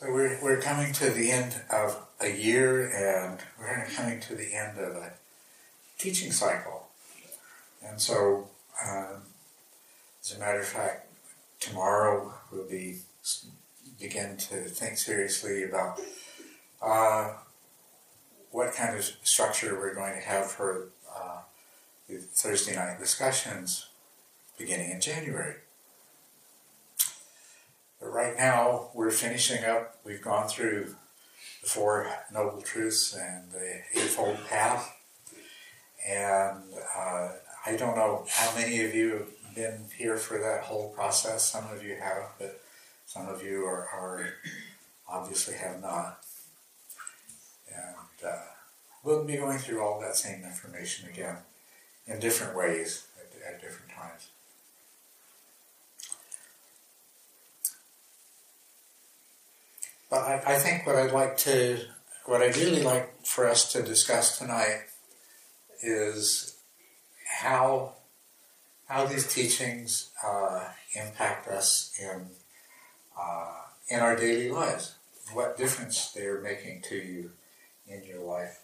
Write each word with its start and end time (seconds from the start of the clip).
So 0.00 0.12
we're, 0.12 0.38
we're 0.40 0.60
coming 0.60 0.92
to 0.92 1.10
the 1.10 1.32
end 1.32 1.56
of 1.70 2.00
a 2.20 2.30
year 2.30 2.86
and 2.86 3.40
we're 3.58 3.84
coming 3.96 4.20
to 4.20 4.36
the 4.36 4.54
end 4.54 4.78
of 4.78 4.94
a 4.94 5.14
teaching 5.98 6.30
cycle. 6.30 6.86
And 7.84 8.00
so, 8.00 8.46
um, 8.86 9.22
as 10.22 10.36
a 10.36 10.38
matter 10.38 10.60
of 10.60 10.66
fact, 10.66 11.08
tomorrow 11.58 12.32
we'll 12.52 12.68
be 12.68 13.00
begin 13.98 14.36
to 14.36 14.68
think 14.68 14.98
seriously 14.98 15.64
about 15.64 16.00
uh, 16.80 17.32
what 18.52 18.74
kind 18.74 18.96
of 18.96 19.02
structure 19.24 19.74
we're 19.76 19.96
going 19.96 20.14
to 20.14 20.20
have 20.20 20.48
for 20.48 20.90
uh, 21.12 21.38
the 22.08 22.18
Thursday 22.18 22.76
night 22.76 23.00
discussions 23.00 23.88
beginning 24.56 24.92
in 24.92 25.00
January. 25.00 25.56
But 28.00 28.12
right 28.12 28.36
now, 28.36 28.90
we're 28.94 29.10
finishing 29.10 29.64
up. 29.64 29.96
We've 30.04 30.22
gone 30.22 30.48
through 30.48 30.94
the 31.62 31.68
Four 31.68 32.06
Noble 32.32 32.62
Truths 32.62 33.14
and 33.14 33.50
the 33.50 33.80
Eightfold 33.94 34.38
Path. 34.48 34.94
And 36.08 36.62
uh, 36.96 37.30
I 37.66 37.76
don't 37.76 37.96
know 37.96 38.24
how 38.30 38.54
many 38.54 38.84
of 38.84 38.94
you 38.94 39.10
have 39.10 39.54
been 39.54 39.84
here 39.96 40.16
for 40.16 40.38
that 40.38 40.62
whole 40.64 40.90
process. 40.90 41.48
Some 41.48 41.66
of 41.72 41.82
you 41.82 41.96
have, 41.96 42.30
but 42.38 42.60
some 43.06 43.28
of 43.28 43.42
you 43.42 43.64
are, 43.64 43.88
are 43.88 44.34
obviously 45.08 45.54
have 45.54 45.80
not. 45.80 46.20
And 47.74 48.30
uh, 48.30 48.42
we'll 49.02 49.24
be 49.24 49.36
going 49.36 49.58
through 49.58 49.82
all 49.82 50.00
that 50.00 50.16
same 50.16 50.44
information 50.44 51.08
again 51.08 51.38
in 52.06 52.20
different 52.20 52.56
ways 52.56 53.06
at, 53.18 53.54
at 53.54 53.60
different 53.60 53.90
times. 53.90 54.28
But 60.10 60.22
I, 60.22 60.54
I 60.54 60.58
think 60.58 60.86
what 60.86 60.96
I'd 60.96 61.12
like 61.12 61.36
to, 61.38 61.80
what 62.24 62.42
I'd 62.42 62.56
really 62.56 62.82
like 62.82 63.26
for 63.26 63.46
us 63.46 63.72
to 63.72 63.82
discuss 63.82 64.38
tonight 64.38 64.84
is 65.82 66.56
how 67.40 67.94
how 68.88 69.04
these 69.04 69.32
teachings 69.32 70.10
uh, 70.24 70.64
impact 70.94 71.46
us 71.46 71.94
in 72.00 72.30
uh, 73.18 73.52
in 73.88 74.00
our 74.00 74.16
daily 74.16 74.50
lives. 74.50 74.94
What 75.34 75.58
difference 75.58 76.10
they 76.12 76.24
are 76.24 76.40
making 76.40 76.82
to 76.88 76.96
you 76.96 77.32
in 77.86 78.04
your 78.04 78.22
life. 78.22 78.60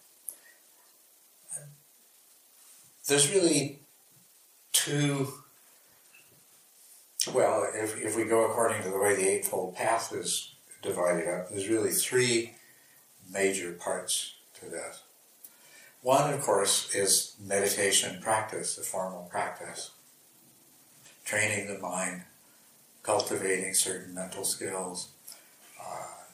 There's 3.06 3.31
really 3.33 3.81
two. 4.73 5.29
Well, 7.33 7.67
if, 7.75 7.98
if 8.01 8.17
we 8.17 8.25
go 8.25 8.45
according 8.45 8.83
to 8.83 8.91
the 8.91 8.98
way 8.98 9.14
the 9.14 9.29
Eightfold 9.29 9.77
Path 9.77 10.12
is 10.12 10.53
divided 10.84 11.27
up. 11.27 11.48
There's 11.48 11.68
really 11.68 11.90
three 11.90 12.54
major 13.32 13.72
parts 13.72 14.34
to 14.60 14.66
that. 14.66 14.98
One, 16.02 16.32
of 16.32 16.42
course, 16.42 16.94
is 16.94 17.34
meditation 17.42 18.20
practice, 18.20 18.77
the 18.77 18.82
formal 18.82 19.27
practice. 19.30 19.90
Training 21.24 21.66
the 21.66 21.78
mind, 21.78 22.22
cultivating 23.02 23.72
certain 23.72 24.14
mental 24.14 24.44
skills, 24.44 25.08
uh, 25.80 26.24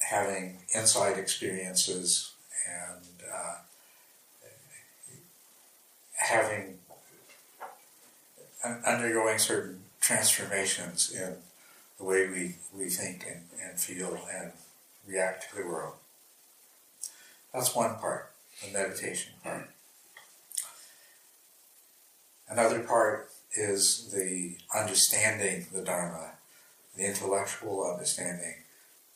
having 0.00 0.58
insight 0.74 1.16
experiences, 1.16 2.32
and 2.68 3.06
uh, 3.32 3.54
having 6.16 6.78
undergoing 8.84 9.38
certain 9.38 9.80
transformations 10.00 11.10
in 11.12 11.36
the 12.00 12.06
way 12.06 12.26
we, 12.28 12.54
we 12.76 12.88
think 12.88 13.26
and, 13.28 13.44
and 13.62 13.78
feel 13.78 14.18
and 14.34 14.52
react 15.06 15.50
to 15.50 15.56
the 15.56 15.68
world. 15.68 15.94
That's 17.52 17.74
one 17.74 17.96
part, 17.96 18.32
the 18.64 18.72
meditation 18.72 19.34
part. 19.44 19.68
Another 22.48 22.80
part 22.80 23.30
is 23.54 24.12
the 24.12 24.56
understanding 24.74 25.66
the 25.72 25.82
Dharma, 25.82 26.32
the 26.96 27.04
intellectual 27.04 27.88
understanding, 27.88 28.54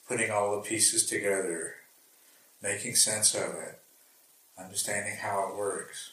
putting 0.06 0.30
all 0.30 0.54
the 0.54 0.68
pieces 0.68 1.06
together, 1.06 1.76
making 2.62 2.96
sense 2.96 3.34
of 3.34 3.54
it, 3.54 3.80
understanding 4.58 5.16
how 5.20 5.48
it 5.48 5.56
works. 5.56 6.12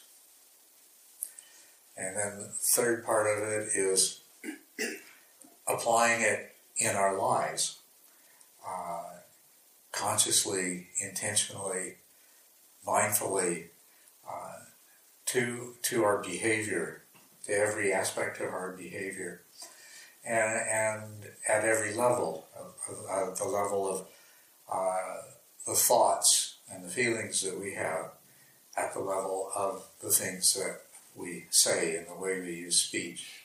And 1.96 2.16
then 2.16 2.38
the 2.38 2.48
third 2.48 3.04
part 3.04 3.26
of 3.26 3.46
it 3.46 3.68
is 3.74 4.20
applying 5.68 6.22
it 6.22 6.51
in 6.82 6.96
our 6.96 7.16
lives, 7.16 7.78
uh, 8.66 9.04
consciously, 9.92 10.88
intentionally, 11.00 11.96
mindfully, 12.86 13.66
uh, 14.28 14.58
to 15.26 15.74
to 15.82 16.04
our 16.04 16.22
behavior, 16.22 17.02
to 17.46 17.52
every 17.52 17.92
aspect 17.92 18.40
of 18.40 18.48
our 18.48 18.72
behavior, 18.72 19.42
and 20.24 20.60
and 20.68 21.04
at 21.48 21.64
every 21.64 21.94
level, 21.94 22.46
of, 22.58 22.74
of, 22.88 23.30
of 23.30 23.38
the 23.38 23.44
level 23.44 23.88
of 23.88 24.06
uh, 24.70 25.22
the 25.66 25.74
thoughts 25.74 26.56
and 26.72 26.84
the 26.84 26.88
feelings 26.88 27.42
that 27.42 27.58
we 27.58 27.74
have, 27.74 28.10
at 28.76 28.92
the 28.92 29.00
level 29.00 29.50
of 29.54 29.86
the 30.02 30.10
things 30.10 30.54
that 30.54 30.80
we 31.14 31.44
say 31.50 31.96
and 31.96 32.06
the 32.08 32.14
way 32.14 32.40
we 32.40 32.54
use 32.54 32.80
speech 32.80 33.41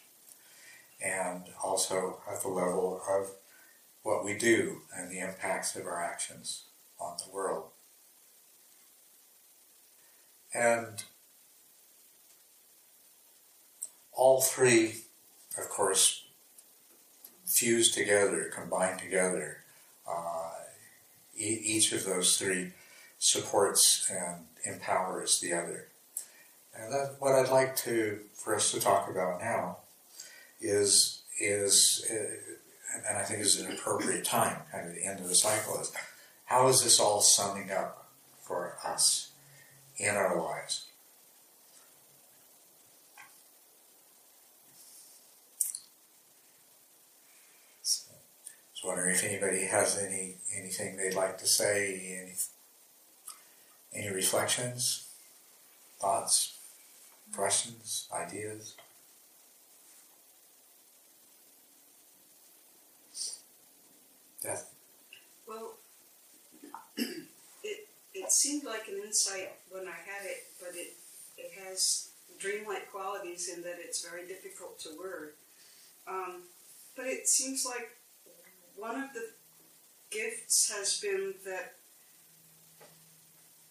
and 1.04 1.44
also 1.64 2.20
at 2.32 2.42
the 2.42 2.48
level 2.48 3.02
of 3.10 3.32
what 4.04 4.24
we 4.24 4.34
do 4.38 4.82
and 4.96 5.12
the 5.12 5.20
impacts 5.20 5.76
of 5.76 5.86
our 5.86 6.02
actions 6.02 6.64
on 7.00 7.18
the 7.18 7.32
world. 7.32 7.66
And 10.54 11.04
all 14.14 14.42
three, 14.42 15.04
of 15.58 15.70
course, 15.70 16.24
fuse 17.46 17.92
together, 17.92 18.52
combine 18.54 18.98
together. 18.98 19.58
Uh, 20.10 20.52
e- 21.36 21.62
each 21.64 21.92
of 21.92 22.06
those 22.06 22.38
three 22.38 22.72
supports 23.20 24.10
and 24.10 24.46
empowers 24.64 25.40
the 25.40 25.54
other. 25.54 25.88
And 26.76 26.94
that's 26.94 27.20
what 27.20 27.36
I'd 27.36 27.50
like 27.50 27.76
to 27.78 28.20
for 28.34 28.56
us 28.56 28.72
to 28.72 28.80
talk 28.80 29.10
about 29.10 29.42
now 29.42 29.78
is 30.62 31.22
is 31.40 32.06
uh, 32.10 32.56
and 33.08 33.18
I 33.18 33.24
think 33.24 33.40
is 33.40 33.60
an 33.60 33.72
appropriate 33.72 34.26
time, 34.26 34.62
kind 34.72 34.88
of 34.88 34.96
the 34.96 35.06
end 35.06 35.20
of 35.20 35.28
the 35.28 35.36
cycle 35.36 35.80
is 35.80 35.92
how 36.46 36.68
is 36.68 36.84
this 36.84 37.00
all 37.00 37.22
summing 37.22 37.72
up 37.72 38.10
for 38.42 38.78
us 38.86 39.32
in 39.98 40.16
our 40.16 40.40
lives? 40.40 40.86
So, 47.82 48.12
I 48.12 48.18
was 48.74 48.84
wondering 48.84 49.16
if 49.16 49.24
anybody 49.24 49.66
has 49.66 49.98
any 49.98 50.38
anything 50.58 50.98
they'd 50.98 51.14
like 51.14 51.38
to 51.40 51.48
say, 51.48 52.34
any 53.94 54.06
any 54.06 54.14
reflections, 54.14 55.08
thoughts, 56.00 56.58
questions, 57.34 58.08
ideas. 58.14 58.76
Well, 65.48 65.78
it 66.98 67.88
it 68.14 68.32
seemed 68.32 68.64
like 68.64 68.88
an 68.88 69.02
insight 69.06 69.52
when 69.70 69.88
I 69.88 69.92
had 69.92 70.26
it, 70.26 70.46
but 70.60 70.70
it 70.74 70.94
it 71.38 71.52
has 71.64 72.10
dreamlike 72.40 72.92
qualities 72.92 73.50
in 73.56 73.62
that 73.64 73.78
it's 73.80 74.06
very 74.06 74.28
difficult 74.28 74.80
to 74.82 74.90
word. 74.98 75.34
Um, 76.08 76.44
but 76.96 77.06
it 77.06 77.28
seems 77.28 77.66
like 77.66 77.90
one 78.76 78.96
of 78.96 79.14
the 79.14 79.30
gifts 80.12 80.72
has 80.72 81.00
been 81.00 81.34
that 81.46 81.74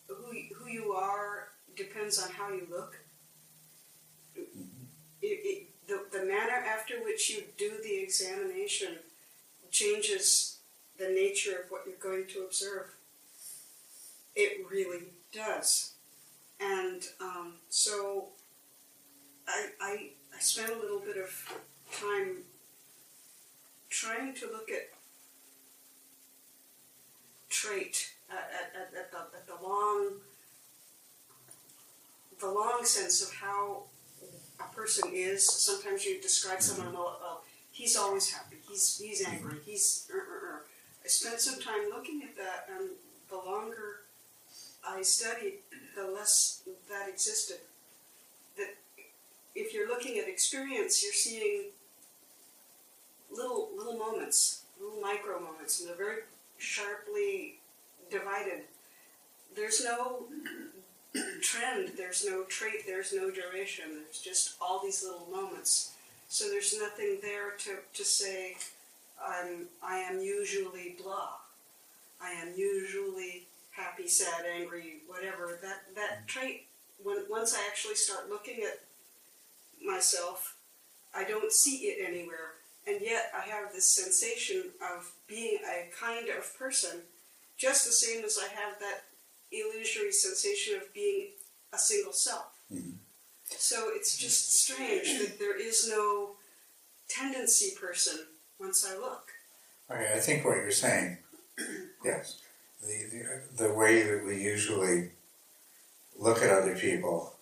who 0.09 0.33
who 0.57 0.69
you 0.69 0.93
are 0.93 1.49
depends 1.77 2.23
on 2.23 2.31
how 2.31 2.51
you 2.51 2.67
look. 2.71 2.97
It, 4.37 4.49
it, 5.23 5.69
the, 5.89 6.05
the 6.13 6.25
manner 6.25 6.53
after 6.53 6.95
which 7.03 7.31
you 7.31 7.43
do 7.59 7.73
the 7.83 8.03
examination 8.03 8.99
changes 9.71 10.59
the 10.99 11.09
nature 11.09 11.63
of 11.65 11.71
what 11.71 11.83
you're 11.87 11.97
going 11.97 12.27
to 12.29 12.43
observe. 12.45 12.96
It 14.37 14.67
really 14.71 15.05
does. 15.33 15.95
And 16.61 17.03
um, 17.21 17.55
so 17.71 18.29
I, 19.49 19.69
I, 19.81 19.93
I 20.35 20.41
spent 20.41 20.71
a 20.71 20.79
little 20.79 21.01
bit 21.01 21.17
of 21.17 21.59
time 21.99 22.43
trying 23.89 24.35
to 24.35 24.47
look 24.47 24.71
at 24.71 24.91
trait 27.49 28.13
at, 28.31 28.37
at, 28.37 28.95
at, 28.99 29.11
the, 29.11 29.19
at 29.19 29.47
the 29.47 29.67
long 29.67 30.11
the 32.39 32.51
long 32.51 32.85
sense 32.85 33.23
of 33.23 33.33
how 33.33 33.85
a 34.61 34.75
person 34.75 35.09
is. 35.15 35.51
Sometimes 35.51 36.05
you 36.05 36.21
describe 36.21 36.61
someone 36.61 36.93
well, 36.93 37.19
well 37.23 37.43
he's 37.73 37.97
always 37.97 38.31
happy. 38.31 38.57
He's 38.69 38.99
he's 38.99 39.27
angry. 39.27 39.57
He's 39.65 40.11
uh, 40.13 40.19
uh, 40.19 40.57
uh 40.57 40.59
spent 41.07 41.41
some 41.41 41.61
time 41.61 41.89
looking 41.89 42.23
at 42.25 42.37
that, 42.37 42.69
and 42.75 42.91
the 43.31 43.37
longer 43.37 44.06
I 44.89 45.03
studied, 45.03 45.55
the 45.97 46.07
less 46.07 46.63
that 46.89 47.09
existed. 47.09 47.59
That 48.57 48.75
if 49.55 49.75
you're 49.75 49.89
looking 49.89 50.19
at 50.19 50.29
experience, 50.29 51.03
you're 51.03 51.13
seeing 51.13 51.65
little 53.31 53.71
little 53.77 53.97
moments, 53.99 54.63
little 54.81 55.01
micro 55.01 55.41
moments, 55.41 55.81
and 55.81 55.89
they're 55.89 55.97
very 55.97 56.23
sharply 56.59 57.55
divided. 58.11 58.63
There's 59.55 59.83
no 59.85 60.25
trend, 61.41 61.93
there's 61.97 62.25
no 62.25 62.45
trait, 62.45 62.87
there's 62.87 63.13
no 63.13 63.31
duration. 63.31 63.85
There's 63.95 64.21
just 64.21 64.57
all 64.61 64.81
these 64.83 65.03
little 65.03 65.27
moments. 65.31 65.93
So 66.29 66.49
there's 66.49 66.79
nothing 66.79 67.19
there 67.23 67.53
to, 67.59 67.77
to 67.95 68.05
say, 68.05 68.57
I'm, 69.25 69.67
I 69.83 69.99
am 69.99 70.21
usually 70.21 70.97
blah. 71.03 71.31
I 72.21 72.33
am 72.33 72.53
usually 72.57 73.47
happy, 73.77 74.09
sad, 74.09 74.45
angry, 74.53 75.01
whatever. 75.07 75.59
That, 75.63 75.95
that 75.95 76.27
trait, 76.27 76.67
when, 77.03 77.25
once 77.29 77.55
I 77.55 77.67
actually 77.69 77.95
start 77.97 78.31
looking 78.31 78.63
at 78.63 78.81
myself, 79.85 80.57
I 81.15 81.25
don't 81.25 81.53
see 81.53 81.87
it 81.89 82.07
anywhere. 82.07 82.55
And 82.87 83.01
yet 83.01 83.33
I 83.37 83.49
have 83.49 83.73
this 83.73 83.87
sensation 83.87 84.71
of 84.81 85.11
being 85.27 85.59
a 85.69 85.91
kind 85.99 86.29
of 86.29 86.57
person, 86.59 87.03
just 87.57 87.85
the 87.85 87.93
same 87.93 88.25
as 88.25 88.39
I 88.39 88.49
have 88.55 88.79
that 88.81 89.05
illusory 89.53 90.13
sensation 90.13 90.77
of 90.77 90.93
being 90.95 91.31
a 91.73 91.79
single 91.79 92.13
self. 92.13 92.47
Mhm. 92.73 92.95
So 93.49 93.91
it's 93.93 94.17
just 94.17 94.53
strange 94.53 95.19
that 95.19 95.39
there 95.39 95.57
is 95.61 95.89
no 95.89 96.37
tendency 97.09 97.75
person 97.81 98.27
once 98.59 98.85
I 98.85 98.97
look. 98.97 99.31
Okay, 99.91 100.13
I 100.15 100.19
think 100.19 100.45
what 100.45 100.57
you're 100.57 100.71
saying, 100.73 101.19
yes, 102.05 102.41
the, 102.83 103.41
the 103.57 103.73
way 103.73 104.03
that 104.03 104.25
we 104.25 104.41
usually 104.43 105.11
look 106.19 106.43
at 106.43 106.51
other 106.51 106.77
people 106.77 107.35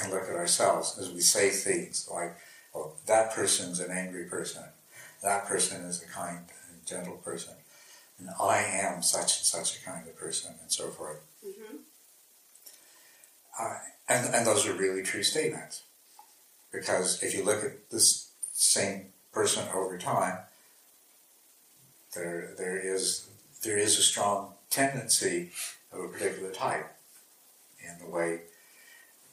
and 0.00 0.12
look 0.12 0.24
at 0.24 0.34
ourselves 0.36 0.96
is 0.98 1.10
we 1.10 1.20
say 1.20 1.50
things 1.50 2.08
like, 2.12 2.36
"Well, 2.74 2.96
that 3.06 3.32
person's 3.32 3.80
an 3.80 3.90
angry 3.90 4.24
person. 4.24 4.64
That 5.22 5.46
person 5.46 5.82
is 5.82 6.02
a 6.02 6.06
kind 6.06 6.46
and 6.70 6.86
gentle 6.86 7.16
person, 7.18 7.54
and 8.18 8.30
I 8.40 8.62
am 8.62 9.02
such 9.02 9.38
and 9.38 9.46
such 9.46 9.76
a 9.76 9.84
kind 9.84 10.06
of 10.08 10.16
person," 10.16 10.54
and 10.60 10.72
so 10.72 10.90
forth. 10.90 11.20
hmm 11.42 11.76
Uh, 13.58 13.78
and, 14.08 14.34
and 14.34 14.46
those 14.46 14.66
are 14.66 14.72
really 14.72 15.02
true 15.02 15.22
statements. 15.22 15.82
Because 16.72 17.22
if 17.22 17.34
you 17.34 17.44
look 17.44 17.62
at 17.62 17.90
this 17.90 18.30
same 18.52 19.12
person 19.30 19.68
over 19.74 19.98
time, 19.98 20.38
there, 22.14 22.54
there, 22.56 22.78
is, 22.78 23.28
there 23.62 23.78
is 23.78 23.98
a 23.98 24.02
strong 24.02 24.54
tendency 24.70 25.50
of 25.92 26.00
a 26.00 26.08
particular 26.08 26.50
type 26.50 26.94
in 27.80 28.04
the 28.04 28.10
way. 28.10 28.40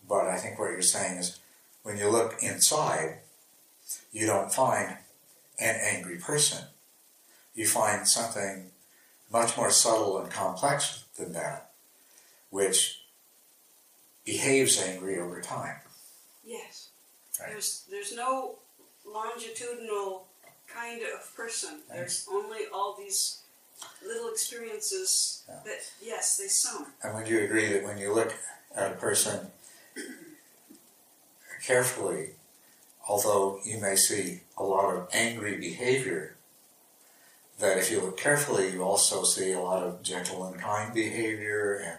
But 0.07 0.27
I 0.27 0.37
think 0.37 0.59
what 0.59 0.71
you're 0.71 0.81
saying 0.81 1.17
is 1.17 1.39
when 1.83 1.97
you 1.97 2.09
look 2.09 2.41
inside, 2.41 3.19
you 4.11 4.25
don't 4.25 4.53
find 4.53 4.97
an 5.59 5.79
angry 5.81 6.17
person. 6.17 6.65
You 7.53 7.67
find 7.67 8.07
something 8.07 8.71
much 9.31 9.57
more 9.57 9.71
subtle 9.71 10.19
and 10.19 10.31
complex 10.31 11.03
than 11.17 11.33
that, 11.33 11.71
which 12.49 13.01
behaves 14.25 14.81
angry 14.81 15.19
over 15.19 15.41
time. 15.41 15.75
Yes. 16.45 16.89
Right. 17.39 17.49
There's 17.51 17.85
there's 17.89 18.15
no 18.15 18.55
longitudinal 19.05 20.27
kind 20.67 21.01
of 21.01 21.35
person. 21.35 21.81
There's 21.89 22.27
only 22.31 22.61
all 22.73 22.95
these 22.97 23.39
experiences 24.31 25.43
Yeah. 25.47 25.59
that 25.65 25.79
yes, 26.01 26.37
they 26.37 26.47
sum. 26.47 26.93
And 27.03 27.15
would 27.15 27.27
you 27.27 27.39
agree 27.43 27.71
that 27.73 27.83
when 27.83 27.97
you 27.97 28.13
look 28.13 28.33
at 28.75 28.91
a 28.91 28.95
person 28.95 29.51
carefully, 31.65 32.31
although 33.07 33.59
you 33.65 33.79
may 33.79 33.95
see 33.95 34.41
a 34.57 34.63
lot 34.63 34.93
of 34.95 35.09
angry 35.13 35.57
behavior, 35.57 36.35
that 37.59 37.77
if 37.77 37.91
you 37.91 37.99
look 37.99 38.17
carefully, 38.17 38.71
you 38.71 38.83
also 38.83 39.23
see 39.23 39.51
a 39.51 39.59
lot 39.59 39.83
of 39.83 40.01
gentle 40.01 40.45
and 40.45 40.59
kind 40.59 40.93
behavior 40.93 41.75
and 41.75 41.97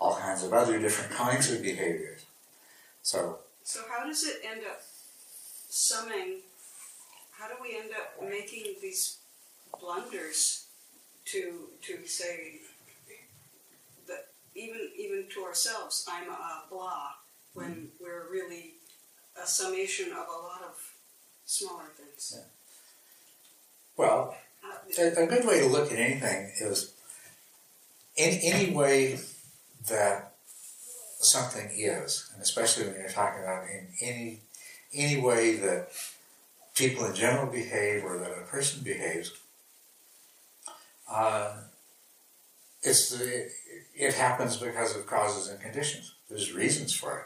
all 0.00 0.16
kinds 0.16 0.42
of 0.42 0.52
other 0.52 0.78
different 0.78 1.12
kinds 1.12 1.50
of 1.50 1.62
behaviors. 1.62 2.24
So, 3.02 3.40
So 3.62 3.80
how 3.88 4.06
does 4.06 4.24
it 4.24 4.36
end 4.44 4.62
up 4.66 4.82
summing? 5.68 6.38
How 7.32 7.48
do 7.48 7.54
we 7.62 7.76
end 7.76 7.90
up 7.92 8.22
making 8.28 8.76
these 8.80 9.18
blunders 9.80 10.61
to 11.26 11.68
to 11.82 12.06
say 12.06 12.60
that 14.06 14.28
even 14.54 14.90
even 14.96 15.26
to 15.34 15.44
ourselves, 15.44 16.06
I'm 16.10 16.28
a 16.30 16.62
blah 16.70 17.12
when 17.54 17.88
we're 18.00 18.30
really 18.30 18.74
a 19.42 19.46
summation 19.46 20.10
of 20.12 20.26
a 20.28 20.38
lot 20.42 20.62
of 20.64 20.92
smaller 21.46 21.90
things. 21.96 22.38
well, 23.96 24.36
Uh, 24.64 24.78
a, 24.98 25.24
a 25.24 25.26
good 25.26 25.44
way 25.44 25.58
to 25.60 25.66
look 25.66 25.90
at 25.92 25.98
anything 25.98 26.52
is 26.60 26.92
in 28.16 28.38
any 28.42 28.72
way 28.72 29.18
that 29.88 30.34
something 31.18 31.68
is, 31.74 32.30
and 32.32 32.42
especially 32.42 32.86
when 32.86 32.94
you're 32.94 33.08
talking 33.08 33.42
about 33.42 33.64
in 33.68 33.88
any 34.00 34.40
any 34.94 35.20
way 35.20 35.56
that 35.56 35.88
people 36.74 37.04
in 37.06 37.14
general 37.14 37.50
behave 37.50 38.04
or 38.04 38.18
that 38.18 38.30
a 38.30 38.42
person 38.42 38.82
behaves, 38.82 39.32
uh, 41.12 41.52
it's 42.82 43.10
the, 43.10 43.48
it 43.94 44.14
happens 44.14 44.56
because 44.56 44.96
of 44.96 45.06
causes 45.06 45.48
and 45.48 45.60
conditions. 45.60 46.14
There's 46.28 46.52
reasons 46.52 46.94
for 46.94 47.18
it. 47.18 47.24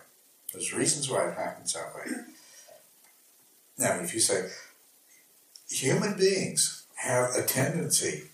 There's 0.52 0.72
reasons 0.72 1.08
why 1.08 1.28
it 1.28 1.36
happens 1.36 1.72
that 1.72 1.94
way. 1.94 2.16
Now, 3.78 4.00
if 4.00 4.14
you 4.14 4.20
say 4.20 4.48
human 5.68 6.16
beings 6.18 6.86
have 6.96 7.34
a 7.34 7.42
tendency 7.42 8.24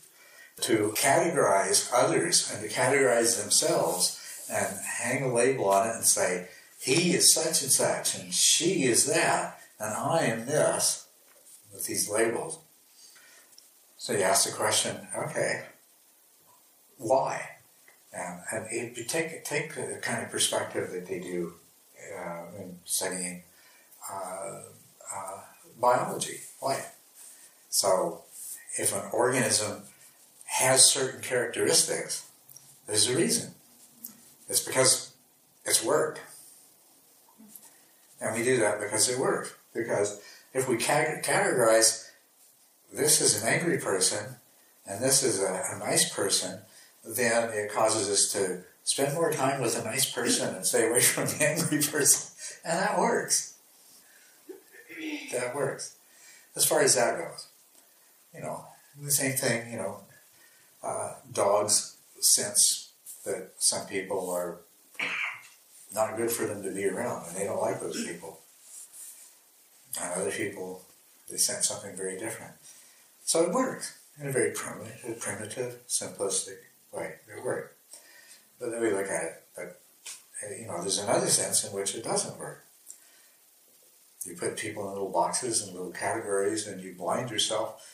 to 0.60 0.92
categorize 0.96 1.90
others 1.92 2.50
and 2.52 2.62
to 2.62 2.74
categorize 2.74 3.40
themselves 3.40 4.46
and 4.50 4.76
hang 4.98 5.24
a 5.24 5.32
label 5.32 5.68
on 5.68 5.88
it 5.88 5.94
and 5.94 6.04
say, 6.04 6.48
he 6.80 7.14
is 7.14 7.32
such 7.32 7.62
and 7.62 7.70
such 7.70 8.16
and 8.16 8.32
she 8.34 8.84
is 8.84 9.06
that 9.06 9.58
and 9.78 9.94
I 9.94 10.24
am 10.24 10.46
this 10.46 11.06
with 11.72 11.86
these 11.86 12.08
labels. 12.08 12.58
So 14.02 14.14
you 14.14 14.22
ask 14.22 14.50
the 14.50 14.56
question, 14.56 14.96
okay, 15.16 15.62
why? 16.98 17.50
And, 18.12 18.40
and 18.50 18.66
if 18.68 18.98
you 18.98 19.04
take, 19.04 19.44
take 19.44 19.76
the 19.76 20.00
kind 20.02 20.24
of 20.24 20.28
perspective 20.28 20.90
that 20.90 21.06
they 21.06 21.20
do 21.20 21.54
uh, 22.12 22.46
in 22.58 22.80
studying 22.84 23.44
uh, 24.12 24.62
uh, 25.14 25.40
biology, 25.80 26.40
life. 26.60 26.96
So 27.70 28.22
if 28.76 28.92
an 28.92 29.08
organism 29.12 29.82
has 30.46 30.84
certain 30.84 31.20
characteristics, 31.20 32.28
there's 32.88 33.08
a 33.08 33.16
reason. 33.16 33.54
It's 34.48 34.66
because 34.66 35.12
it's 35.64 35.84
worked. 35.84 36.22
And 38.20 38.36
we 38.36 38.42
do 38.42 38.56
that 38.56 38.80
because 38.80 39.08
it 39.08 39.20
works. 39.20 39.54
Because 39.72 40.20
if 40.52 40.68
we 40.68 40.76
categorize 40.76 42.08
this 42.92 43.20
is 43.20 43.42
an 43.42 43.48
angry 43.48 43.78
person 43.78 44.36
and 44.86 45.02
this 45.02 45.22
is 45.22 45.40
a, 45.40 45.62
a 45.74 45.78
nice 45.78 46.12
person, 46.12 46.60
then 47.04 47.50
it 47.52 47.72
causes 47.72 48.08
us 48.10 48.32
to 48.32 48.62
spend 48.84 49.14
more 49.14 49.32
time 49.32 49.60
with 49.60 49.80
a 49.80 49.84
nice 49.84 50.10
person 50.10 50.54
and 50.54 50.66
stay 50.66 50.88
away 50.88 51.00
from 51.00 51.26
the 51.26 51.44
angry 51.44 51.82
person. 51.82 52.32
And 52.64 52.78
that 52.78 52.98
works. 52.98 53.54
That 55.32 55.54
works. 55.54 55.96
As 56.54 56.64
far 56.64 56.80
as 56.80 56.94
that 56.94 57.18
goes. 57.18 57.46
You 58.34 58.42
know, 58.42 58.64
the 59.00 59.10
same 59.10 59.32
thing, 59.32 59.70
you 59.70 59.78
know, 59.78 59.98
uh, 60.82 61.14
dogs 61.32 61.96
sense 62.20 62.90
that 63.24 63.52
some 63.58 63.86
people 63.86 64.30
are 64.30 64.58
not 65.94 66.16
good 66.16 66.30
for 66.30 66.46
them 66.46 66.62
to 66.62 66.70
be 66.70 66.86
around 66.86 67.26
and 67.26 67.36
they 67.36 67.44
don't 67.44 67.60
like 67.60 67.80
those 67.80 68.04
people. 68.04 68.40
And 70.00 70.12
other 70.14 70.30
people, 70.30 70.82
they 71.30 71.36
sense 71.36 71.68
something 71.68 71.94
very 71.96 72.18
different. 72.18 72.52
So 73.24 73.44
it 73.44 73.52
works 73.52 73.98
in 74.20 74.26
a 74.26 74.32
very 74.32 74.52
primitive, 74.52 75.18
primitive 75.20 75.86
simplistic 75.88 76.58
way. 76.92 77.14
It 77.28 77.44
works. 77.44 77.74
But 78.58 78.70
then 78.70 78.80
we 78.80 78.90
look 78.90 79.08
at 79.08 79.24
it, 79.24 79.42
but 79.56 79.80
uh, 80.44 80.54
you 80.54 80.66
know, 80.66 80.80
there's 80.80 80.98
another 80.98 81.26
sense 81.26 81.64
in 81.64 81.72
which 81.72 81.94
it 81.94 82.04
doesn't 82.04 82.38
work. 82.38 82.64
You 84.24 84.36
put 84.36 84.56
people 84.56 84.84
in 84.84 84.92
little 84.92 85.10
boxes 85.10 85.62
and 85.62 85.72
little 85.72 85.90
categories, 85.90 86.66
and 86.66 86.80
you 86.80 86.94
blind 86.94 87.30
yourself 87.30 87.84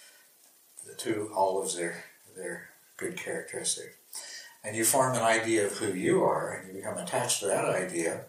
to 0.98 1.30
all 1.34 1.62
of 1.62 1.74
their 1.74 2.04
their 2.36 2.68
good 2.96 3.16
characteristics, 3.16 3.96
and 4.62 4.76
you 4.76 4.84
form 4.84 5.14
an 5.16 5.22
idea 5.22 5.66
of 5.66 5.78
who 5.78 5.92
you 5.92 6.22
are, 6.22 6.52
and 6.52 6.68
you 6.68 6.74
become 6.74 6.98
attached 6.98 7.40
to 7.40 7.46
that 7.46 7.64
idea, 7.64 8.24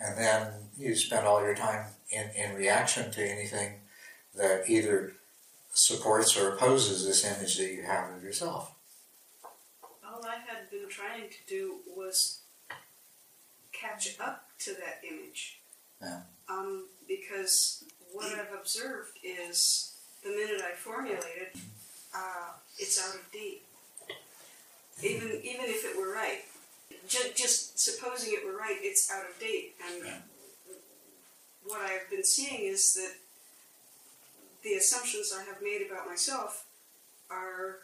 and 0.00 0.18
then 0.18 0.52
you 0.76 0.96
spend 0.96 1.26
all 1.26 1.42
your 1.42 1.54
time 1.54 1.86
in, 2.10 2.30
in 2.30 2.56
reaction 2.56 3.10
to 3.12 3.24
anything 3.24 3.74
that 4.34 4.68
either 4.68 5.12
supports 5.78 6.36
or 6.36 6.54
opposes 6.54 7.06
this 7.06 7.24
image 7.24 7.56
that 7.56 7.72
you 7.72 7.82
have 7.82 8.10
of 8.16 8.22
yourself. 8.22 8.74
All 10.04 10.24
I 10.24 10.34
had 10.34 10.68
been 10.70 10.88
trying 10.88 11.28
to 11.30 11.36
do 11.48 11.76
was 11.96 12.40
catch 13.72 14.18
up 14.18 14.48
to 14.60 14.72
that 14.72 15.00
image. 15.08 15.60
Yeah. 16.02 16.22
Um, 16.50 16.86
because 17.06 17.84
what 18.12 18.26
I've 18.26 18.52
observed 18.58 19.18
is 19.22 19.94
the 20.24 20.30
minute 20.30 20.60
I 20.60 20.74
formulate 20.74 21.22
it, 21.24 21.56
uh, 22.14 22.52
it's 22.78 23.00
out 23.06 23.14
of 23.14 23.30
date. 23.32 23.62
Even 25.02 25.28
even 25.28 25.66
if 25.66 25.84
it 25.84 25.96
were 25.96 26.12
right, 26.12 26.40
just, 27.06 27.36
just 27.36 27.78
supposing 27.78 28.32
it 28.32 28.44
were 28.44 28.56
right, 28.56 28.78
it's 28.80 29.10
out 29.12 29.24
of 29.30 29.38
date. 29.38 29.76
And 29.86 30.04
Yeah. 30.04 30.18
what 31.62 31.80
I've 31.82 32.10
been 32.10 32.24
seeing 32.24 32.62
is 32.62 32.94
that 32.94 33.14
the 34.68 34.74
assumptions 34.74 35.32
I 35.34 35.44
have 35.44 35.62
made 35.62 35.86
about 35.86 36.06
myself 36.06 36.66
are 37.30 37.78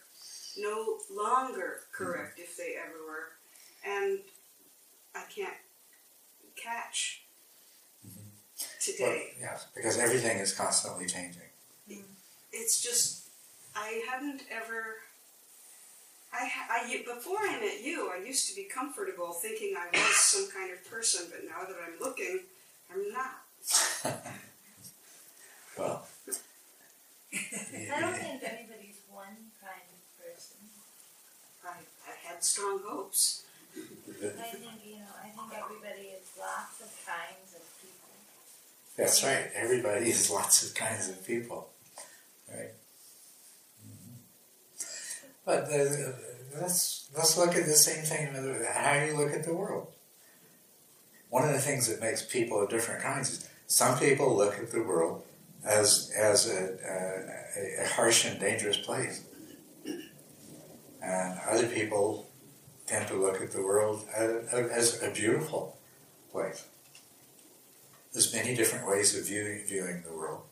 no 0.58 0.98
longer 1.10 1.80
correct 1.92 2.38
if 2.38 2.56
they 2.56 2.74
ever 2.78 2.98
were, 3.06 3.32
and 3.86 4.20
I 5.14 5.22
can't 5.34 5.56
catch 6.56 7.22
today. 8.80 9.32
Well, 9.40 9.50
yes, 9.50 9.66
because 9.74 9.98
everything 9.98 10.38
is 10.38 10.52
constantly 10.52 11.06
changing. 11.06 11.42
It's 12.52 12.80
just 12.82 13.28
I 13.74 14.02
hadn't 14.08 14.42
ever. 14.50 14.96
I, 16.32 16.50
I 16.70 17.04
before 17.06 17.38
I 17.40 17.60
met 17.60 17.82
you, 17.82 18.10
I 18.14 18.24
used 18.24 18.48
to 18.50 18.56
be 18.56 18.64
comfortable 18.64 19.32
thinking 19.32 19.74
I 19.76 19.96
was 19.96 20.16
some 20.16 20.48
kind 20.50 20.72
of 20.72 20.84
person, 20.90 21.26
but 21.30 21.44
now 21.44 21.64
that 21.66 21.76
I'm 21.84 21.98
looking, 22.00 22.40
I'm 22.92 23.12
not. 23.12 24.24
Well, 27.34 27.96
I 27.96 28.00
don't 28.00 28.14
think 28.16 28.42
anybody's 28.44 29.00
one 29.10 29.36
kind 29.60 29.86
of 29.90 30.00
person. 30.22 30.56
I, 31.64 31.78
I 32.08 32.14
had 32.28 32.44
strong 32.44 32.80
hopes. 32.86 33.44
I 33.76 33.78
think, 33.78 34.62
you 34.86 34.96
know, 34.98 35.14
I 35.22 35.28
think 35.28 35.50
everybody 35.52 36.08
is 36.14 36.28
lots 36.38 36.80
of 36.80 36.90
kinds 37.04 37.54
of 37.56 37.62
people. 37.82 38.10
that's 38.96 39.24
right. 39.24 39.50
Everybody 39.54 40.10
is 40.10 40.30
lots 40.30 40.66
of 40.66 40.74
kinds 40.74 41.08
of 41.08 41.26
people, 41.26 41.68
right? 42.48 42.70
Mhm. 43.84 44.14
But 45.44 45.64
uh, 45.64 46.12
let's 46.60 47.08
let's 47.16 47.36
look 47.36 47.54
at 47.56 47.66
the 47.66 47.72
same 47.74 48.04
thing. 48.04 48.32
with 48.32 48.66
How 48.66 49.00
do 49.00 49.06
you 49.06 49.16
look 49.16 49.32
at 49.32 49.44
the 49.44 49.54
world. 49.54 49.88
One 51.30 51.44
of 51.48 51.52
the 51.52 51.60
things 51.60 51.88
that 51.88 52.00
makes 52.00 52.22
people 52.22 52.62
of 52.62 52.70
different 52.70 53.02
kinds 53.02 53.30
is 53.32 53.48
some 53.66 53.98
people 53.98 54.36
look 54.36 54.56
at 54.58 54.70
the 54.70 54.82
world 54.82 55.24
as 55.64 56.12
as 56.16 56.48
a, 56.48 56.76
a, 56.86 57.84
a 57.84 57.88
harsh 57.88 58.24
and 58.24 58.38
dangerous 58.38 58.76
place, 58.76 59.24
and 61.02 61.38
other 61.48 61.66
people 61.66 62.26
tend 62.86 63.08
to 63.08 63.14
look 63.14 63.40
at 63.40 63.52
the 63.52 63.62
world 63.62 64.04
as, 64.14 64.52
as 64.52 65.02
a 65.02 65.10
beautiful 65.10 65.78
place. 66.30 66.66
There's 68.12 68.32
many 68.32 68.54
different 68.54 68.86
ways 68.86 69.18
of 69.18 69.26
viewing, 69.26 69.64
viewing 69.66 70.02
the 70.02 70.12
world. 70.12 70.42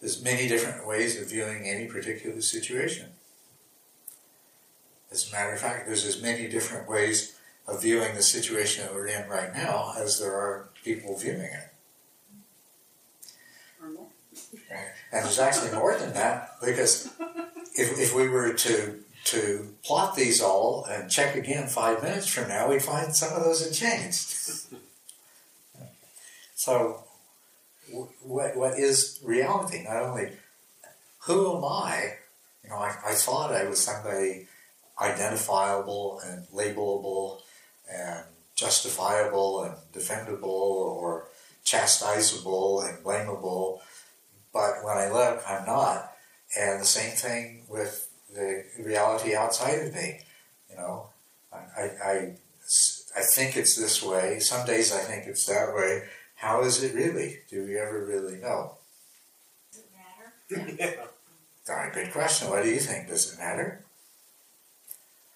There's 0.00 0.22
many 0.22 0.48
different 0.48 0.86
ways 0.86 1.20
of 1.20 1.30
viewing 1.30 1.66
any 1.66 1.86
particular 1.86 2.40
situation. 2.40 3.10
As 5.10 5.28
a 5.28 5.32
matter 5.32 5.52
of 5.52 5.60
fact, 5.60 5.86
there's 5.86 6.04
as 6.04 6.22
many 6.22 6.48
different 6.48 6.88
ways 6.88 7.36
of 7.66 7.82
viewing 7.82 8.14
the 8.14 8.22
situation 8.22 8.84
that 8.84 8.94
we're 8.94 9.06
in 9.06 9.28
right 9.28 9.52
now 9.54 9.94
as 9.96 10.18
there 10.18 10.34
are 10.34 10.70
people 10.84 11.16
viewing 11.18 11.40
it. 11.40 11.71
And 14.52 15.24
there's 15.24 15.38
actually 15.38 15.72
more 15.72 15.96
than 15.96 16.12
that 16.14 16.56
because 16.64 17.06
if, 17.74 17.98
if 17.98 18.14
we 18.14 18.28
were 18.28 18.52
to 18.52 18.98
to 19.24 19.72
plot 19.84 20.16
these 20.16 20.40
all 20.40 20.84
and 20.84 21.08
check 21.08 21.36
again 21.36 21.68
five 21.68 22.02
minutes 22.02 22.26
from 22.26 22.48
now, 22.48 22.68
we'd 22.68 22.82
find 22.82 23.14
some 23.14 23.32
of 23.32 23.44
those 23.44 23.64
had 23.64 23.72
changed. 23.72 24.34
so, 26.54 27.04
what 28.22 28.56
what 28.56 28.78
is 28.78 29.20
reality? 29.22 29.84
Not 29.84 30.02
only 30.02 30.32
who 31.20 31.56
am 31.56 31.64
I? 31.64 32.14
You 32.64 32.70
know, 32.70 32.76
I, 32.76 32.94
I 33.06 33.14
thought 33.14 33.52
I 33.52 33.64
was 33.64 33.80
somebody 33.80 34.46
identifiable 35.00 36.20
and 36.24 36.46
labelable 36.48 37.40
and 37.92 38.24
justifiable 38.54 39.62
and 39.64 39.74
defendable 39.92 40.44
or 40.44 41.26
chastisable 41.64 42.88
and 42.88 43.04
blamable, 43.04 43.80
but 44.52 44.84
when 44.84 44.98
I 44.98 45.10
look, 45.10 45.42
I'm 45.48 45.66
not. 45.66 46.12
And 46.58 46.80
the 46.80 46.86
same 46.86 47.12
thing 47.16 47.64
with 47.68 48.08
the 48.34 48.64
reality 48.78 49.34
outside 49.34 49.78
of 49.80 49.94
me. 49.94 50.20
You 50.70 50.76
know, 50.76 51.06
I, 51.52 51.82
I, 51.82 52.32
I, 53.16 53.22
think 53.34 53.56
it's 53.56 53.76
this 53.76 54.02
way. 54.02 54.38
Some 54.38 54.66
days 54.66 54.92
I 54.92 55.00
think 55.00 55.26
it's 55.26 55.46
that 55.46 55.74
way. 55.74 56.04
How 56.36 56.62
is 56.62 56.82
it 56.82 56.94
really? 56.94 57.38
Do 57.50 57.64
we 57.64 57.78
ever 57.78 58.04
really 58.04 58.38
know? 58.38 58.76
Does 59.70 59.82
it 60.58 60.78
matter? 60.78 61.00
All 61.70 61.76
right, 61.76 61.92
good 61.92 62.12
question. 62.12 62.50
What 62.50 62.64
do 62.64 62.70
you 62.70 62.80
think? 62.80 63.08
Does 63.08 63.32
it 63.32 63.38
matter? 63.38 63.84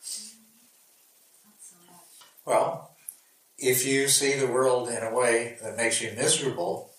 Mm, 0.05 0.35
not 1.45 1.55
so 1.61 1.77
much. 1.87 2.07
Well, 2.45 2.91
if 3.59 3.87
you 3.87 4.09
see 4.09 4.35
the 4.35 4.47
world 4.47 4.89
in 4.89 5.03
a 5.03 5.15
way 5.15 5.57
that 5.63 5.77
makes 5.77 6.03
you 6.03 6.13
miserable, 6.17 6.91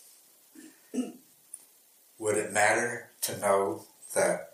would 2.19 2.37
it 2.37 2.51
matter 2.53 3.09
to 3.21 3.37
know 3.39 3.83
that 4.13 4.51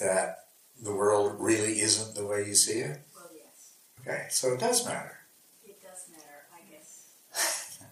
that 0.00 0.44
the 0.82 0.92
world 0.94 1.36
really 1.38 1.80
isn't 1.80 2.14
the 2.14 2.26
way 2.26 2.46
you 2.46 2.54
see 2.54 2.80
it? 2.80 3.00
Well, 3.14 3.30
yes, 3.34 3.72
Okay, 4.00 4.26
so 4.30 4.52
it 4.52 4.60
does 4.60 4.84
matter. 4.86 5.18
it 5.64 5.82
does 5.82 6.04
matter, 6.10 6.46
I 6.54 6.60
guess. 6.70 7.08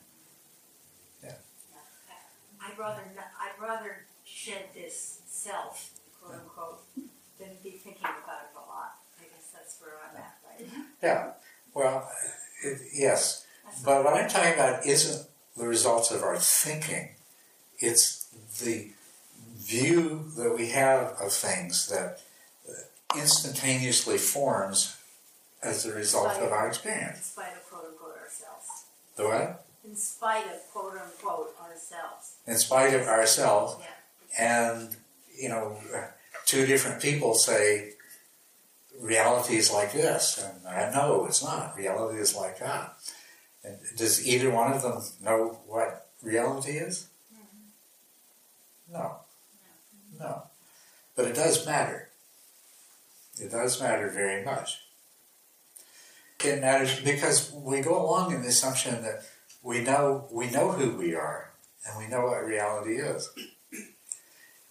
Yeah. 1.24 1.32
I- 2.60 2.70
I'd 2.70 2.78
rather, 2.78 3.02
not- 3.16 3.32
I'd 3.40 3.60
rather 3.62 4.04
shed 4.24 4.66
this 4.74 5.20
self, 5.26 5.90
quote 6.20 6.34
unquote, 6.40 6.82
than 7.38 7.48
be 7.62 7.70
thinking 7.72 8.02
about 8.04 8.42
it 8.42 8.56
a 8.56 8.60
lot. 8.68 8.98
I 9.18 9.24
guess 9.24 9.48
that's 9.52 9.76
where 9.80 9.92
I'm 10.10 10.16
at 10.16 10.36
right 10.48 10.72
now. 10.72 10.84
Yeah. 11.02 11.30
Well, 11.74 12.10
it, 12.62 12.80
yes, 12.94 13.46
That's 13.64 13.82
but 13.82 14.04
what 14.04 14.14
I'm 14.14 14.28
talking 14.28 14.52
about 14.54 14.86
isn't 14.86 15.26
the 15.56 15.66
results 15.66 16.10
of 16.10 16.22
our 16.22 16.36
thinking. 16.38 17.10
It's 17.78 18.26
the 18.62 18.90
view 19.64 20.24
that 20.36 20.54
we 20.56 20.68
have 20.70 21.16
of 21.20 21.32
things 21.32 21.88
that 21.88 22.20
uh, 22.68 23.18
instantaneously 23.18 24.18
forms 24.18 24.96
as 25.62 25.86
a 25.86 25.92
result 25.94 26.36
of 26.38 26.52
our 26.52 26.68
experience. 26.68 27.16
In 27.18 27.22
spite 27.24 27.56
of 27.56 27.70
quote 27.70 27.84
unquote 27.90 28.16
ourselves. 28.18 28.84
The 29.16 29.24
what? 29.24 29.64
In 29.88 29.96
spite 29.96 30.46
of 30.46 30.60
quote 30.72 30.92
unquote 30.92 31.54
ourselves. 31.62 32.36
In 32.46 32.58
spite 32.58 32.94
of 32.94 33.06
ourselves, 33.08 33.76
Yeah. 33.80 34.66
and 34.68 34.96
you 35.36 35.48
know, 35.48 35.76
two 36.46 36.66
different 36.66 37.02
people 37.02 37.34
say 37.34 37.92
reality 39.00 39.56
is 39.56 39.72
like 39.72 39.92
this, 39.92 40.38
and 40.42 40.66
I 40.68 40.90
know 40.92 41.26
it's 41.26 41.42
not. 41.42 41.76
Reality 41.76 42.18
is 42.20 42.34
like 42.36 42.58
that. 42.60 42.94
And 43.64 43.78
does 43.96 44.26
either 44.26 44.50
one 44.50 44.72
of 44.72 44.82
them 44.82 45.00
know 45.22 45.58
what 45.66 46.06
reality 46.22 46.72
is? 46.72 47.08
Mm-hmm. 47.34 48.92
No. 48.92 49.16
No. 50.24 50.42
But 51.16 51.26
it 51.26 51.34
does 51.34 51.64
matter. 51.66 52.08
It 53.40 53.50
does 53.50 53.80
matter 53.80 54.08
very 54.10 54.44
much. 54.44 54.80
It 56.44 56.60
matters 56.60 57.00
because 57.00 57.52
we 57.52 57.80
go 57.80 58.00
along 58.04 58.32
in 58.34 58.42
the 58.42 58.48
assumption 58.48 59.02
that 59.02 59.24
we 59.62 59.80
know 59.80 60.26
we 60.30 60.50
know 60.50 60.72
who 60.72 60.96
we 60.96 61.14
are 61.14 61.50
and 61.86 61.98
we 61.98 62.06
know 62.08 62.22
what 62.26 62.44
reality 62.44 62.96
is. 62.96 63.30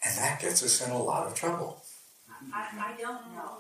And 0.06 0.18
that 0.18 0.42
gets 0.42 0.62
us 0.64 0.86
in 0.86 0.92
a 0.92 1.02
lot 1.02 1.26
of 1.28 1.34
trouble. 1.36 1.84
I, 2.54 2.68
I 2.78 3.02
don't 3.02 3.34
know. 3.34 3.52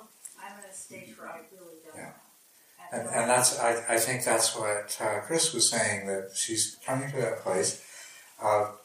I'm 0.41 0.57
at 0.59 0.69
a 0.69 0.75
stage 0.75 1.17
where 1.17 1.29
I 1.29 1.39
really 1.51 1.77
don't 1.85 1.95
Yeah. 1.95 2.09
know. 2.09 2.99
And, 2.99 3.07
and 3.09 3.29
that's 3.29 3.59
I, 3.59 3.83
I 3.89 3.97
think 3.97 4.23
that's 4.23 4.55
what 4.55 4.95
uh, 5.01 5.21
Chris 5.21 5.53
was 5.53 5.69
saying 5.71 6.05
that 6.07 6.31
she's 6.35 6.77
coming 6.85 7.09
to 7.11 7.17
that 7.17 7.39
place 7.39 7.81
of, 8.41 8.77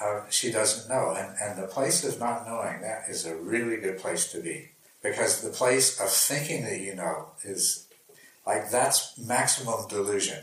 of 0.00 0.32
she 0.32 0.50
doesn't 0.52 0.88
know 0.88 1.14
and, 1.16 1.34
and 1.42 1.62
the 1.62 1.66
place 1.66 2.04
of 2.04 2.18
not 2.20 2.46
knowing 2.46 2.80
that 2.82 3.04
is 3.08 3.26
a 3.26 3.34
really 3.36 3.76
good 3.76 3.98
place 3.98 4.30
to 4.32 4.40
be 4.40 4.70
because 5.02 5.42
the 5.42 5.50
place 5.50 6.00
of 6.00 6.08
thinking 6.10 6.64
that 6.64 6.80
you 6.80 6.94
know 6.94 7.28
is 7.44 7.86
like 8.46 8.70
that's 8.70 9.18
maximum 9.18 9.86
delusion 9.88 10.42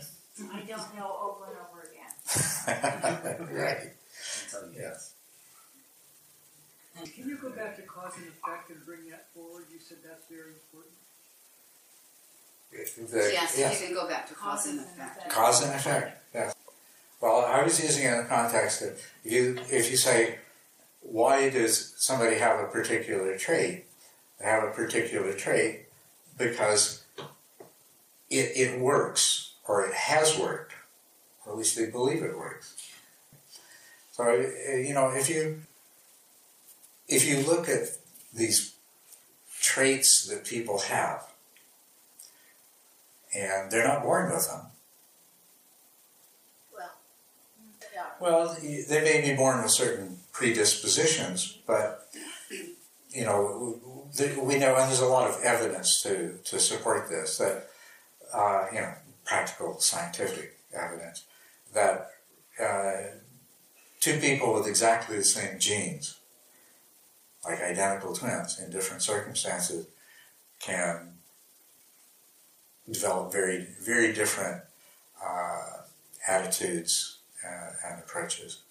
I 0.52 0.60
don't 0.60 0.96
know 0.96 1.10
over 1.26 1.46
and 1.50 1.58
over 1.64 1.80
again. 1.88 3.56
right 3.56 3.92
yes 4.76 5.14
Can 7.14 7.28
you 7.28 7.36
go 7.36 7.50
back 7.50 7.76
to 7.76 7.82
cause 7.82 8.12
and 8.16 8.26
effect 8.26 8.70
and 8.70 8.84
bring 8.84 9.08
that 9.10 9.26
forward? 9.34 9.64
You 9.72 9.78
said 9.78 9.98
that's 10.04 10.24
very 10.28 10.52
important. 10.52 10.94
The- 13.10 13.30
Yes, 13.32 13.54
yes. 13.58 13.80
you 13.80 13.86
can 13.86 13.94
go 13.94 14.08
back 14.08 14.26
to 14.28 14.34
cause 14.34 14.66
and 14.66 14.80
effect. 14.80 15.30
Cause 15.30 15.62
and 15.62 15.74
effect, 15.74 16.20
yes. 16.34 16.55
Well, 17.26 17.44
I 17.44 17.64
was 17.64 17.82
using 17.82 18.04
it 18.04 18.12
in 18.12 18.18
the 18.18 18.24
context 18.24 18.78
that 18.78 18.98
you, 19.24 19.58
if 19.68 19.90
you 19.90 19.96
say, 19.96 20.38
why 21.00 21.50
does 21.50 21.92
somebody 21.96 22.36
have 22.36 22.60
a 22.60 22.68
particular 22.68 23.36
trait? 23.36 23.86
They 24.38 24.46
have 24.46 24.62
a 24.62 24.70
particular 24.70 25.32
trait 25.32 25.86
because 26.38 27.04
it, 28.30 28.52
it 28.54 28.80
works, 28.80 29.54
or 29.66 29.84
it 29.84 29.92
has 29.92 30.38
worked, 30.38 30.74
or 31.44 31.52
at 31.52 31.58
least 31.58 31.76
they 31.76 31.86
believe 31.86 32.22
it 32.22 32.38
works. 32.38 32.76
So, 34.12 34.24
uh, 34.24 34.76
you 34.76 34.94
know, 34.94 35.10
if 35.10 35.28
you 35.28 35.62
if 37.08 37.26
you 37.26 37.40
look 37.40 37.68
at 37.68 37.88
these 38.32 38.76
traits 39.60 40.26
that 40.28 40.44
people 40.44 40.78
have, 40.78 41.24
and 43.34 43.70
they're 43.70 43.86
not 43.86 44.04
born 44.04 44.32
with 44.32 44.48
them, 44.48 44.66
Well, 46.72 46.92
they 47.80 47.98
are. 47.98 48.05
Well, 48.20 48.56
they 48.62 49.00
may 49.02 49.20
be 49.20 49.36
born 49.36 49.62
with 49.62 49.72
certain 49.72 50.18
predispositions, 50.32 51.58
but 51.66 52.08
you 53.10 53.24
know, 53.24 53.78
we 54.42 54.58
know, 54.58 54.76
and 54.76 54.88
there's 54.88 55.00
a 55.00 55.06
lot 55.06 55.28
of 55.28 55.42
evidence 55.42 56.02
to 56.02 56.38
to 56.44 56.58
support 56.58 57.08
this. 57.08 57.38
That 57.38 57.68
uh, 58.32 58.66
you 58.72 58.80
know, 58.80 58.92
practical 59.24 59.80
scientific 59.80 60.58
evidence 60.74 61.24
that 61.74 62.10
uh, 62.60 63.10
two 64.00 64.18
people 64.18 64.54
with 64.54 64.66
exactly 64.66 65.16
the 65.16 65.24
same 65.24 65.58
genes, 65.58 66.18
like 67.44 67.60
identical 67.60 68.14
twins 68.14 68.58
in 68.58 68.70
different 68.70 69.02
circumstances, 69.02 69.86
can 70.58 71.12
develop 72.90 73.32
very 73.32 73.66
very 73.82 74.12
different 74.12 74.62
uh, 75.24 75.82
attitudes 76.28 77.18
uh, 77.46 77.70
and 77.86 78.02
approaches. 78.02 78.62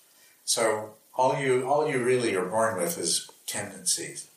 So 0.44 0.96
all 1.16 1.40
you 1.40 1.68
all 1.68 1.90
you 1.90 2.04
really 2.04 2.36
are 2.36 2.46
born 2.46 2.78
with 2.78 2.98
is 2.98 3.30
tendencies. 3.48 4.28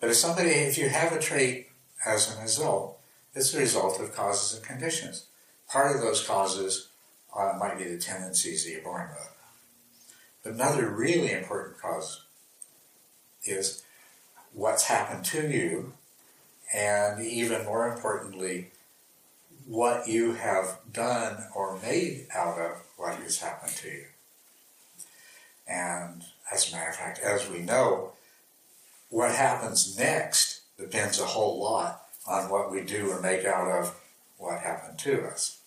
But 0.00 0.10
if 0.10 0.16
somebody, 0.16 0.50
if 0.50 0.76
you 0.76 0.88
have 0.88 1.12
a 1.12 1.18
trait 1.18 1.68
as 2.04 2.36
a 2.36 2.42
result, 2.42 2.98
it's 3.34 3.54
a 3.54 3.58
result 3.58 4.00
of 4.00 4.14
causes 4.14 4.56
and 4.56 4.66
conditions. 4.66 5.26
Part 5.68 5.96
of 5.96 6.02
those 6.02 6.26
causes 6.26 6.88
uh, 7.36 7.54
might 7.58 7.78
be 7.78 7.84
the 7.84 7.98
tendencies 7.98 8.64
that 8.64 8.70
you're 8.70 8.82
born 8.82 9.08
with. 9.08 9.30
But 10.42 10.52
another 10.52 10.90
really 10.90 11.32
important 11.32 11.78
cause 11.80 12.22
is 13.44 13.82
what's 14.52 14.84
happened 14.84 15.24
to 15.26 15.48
you, 15.48 15.94
and 16.74 17.24
even 17.24 17.64
more 17.64 17.90
importantly, 17.92 18.70
what 19.66 20.06
you 20.06 20.34
have 20.34 20.78
done 20.92 21.44
or 21.54 21.78
made 21.82 22.26
out 22.34 22.58
of 22.58 22.83
what 22.96 23.16
has 23.16 23.40
happened 23.40 23.72
to 23.72 23.88
you. 23.88 24.04
And 25.66 26.24
as 26.52 26.70
a 26.70 26.76
matter 26.76 26.90
of 26.90 26.96
fact, 26.96 27.18
as 27.20 27.48
we 27.48 27.60
know, 27.60 28.12
what 29.10 29.32
happens 29.32 29.98
next 29.98 30.62
depends 30.78 31.20
a 31.20 31.24
whole 31.24 31.62
lot 31.62 32.02
on 32.26 32.50
what 32.50 32.70
we 32.70 32.82
do 32.82 33.10
or 33.10 33.20
make 33.20 33.44
out 33.44 33.68
of 33.68 33.94
what 34.38 34.60
happened 34.60 34.98
to 34.98 35.24
us. 35.26 35.60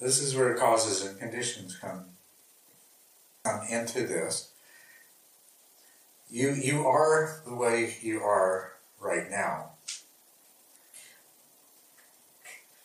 This 0.00 0.20
is 0.20 0.34
where 0.34 0.54
causes 0.54 1.04
and 1.04 1.18
conditions 1.18 1.76
come 1.76 2.04
come 3.44 3.60
into 3.68 4.06
this. 4.06 4.50
You 6.30 6.52
you 6.52 6.86
are 6.86 7.42
the 7.44 7.54
way 7.54 7.96
you 8.00 8.20
are 8.20 8.72
right 8.98 9.30
now 9.30 9.69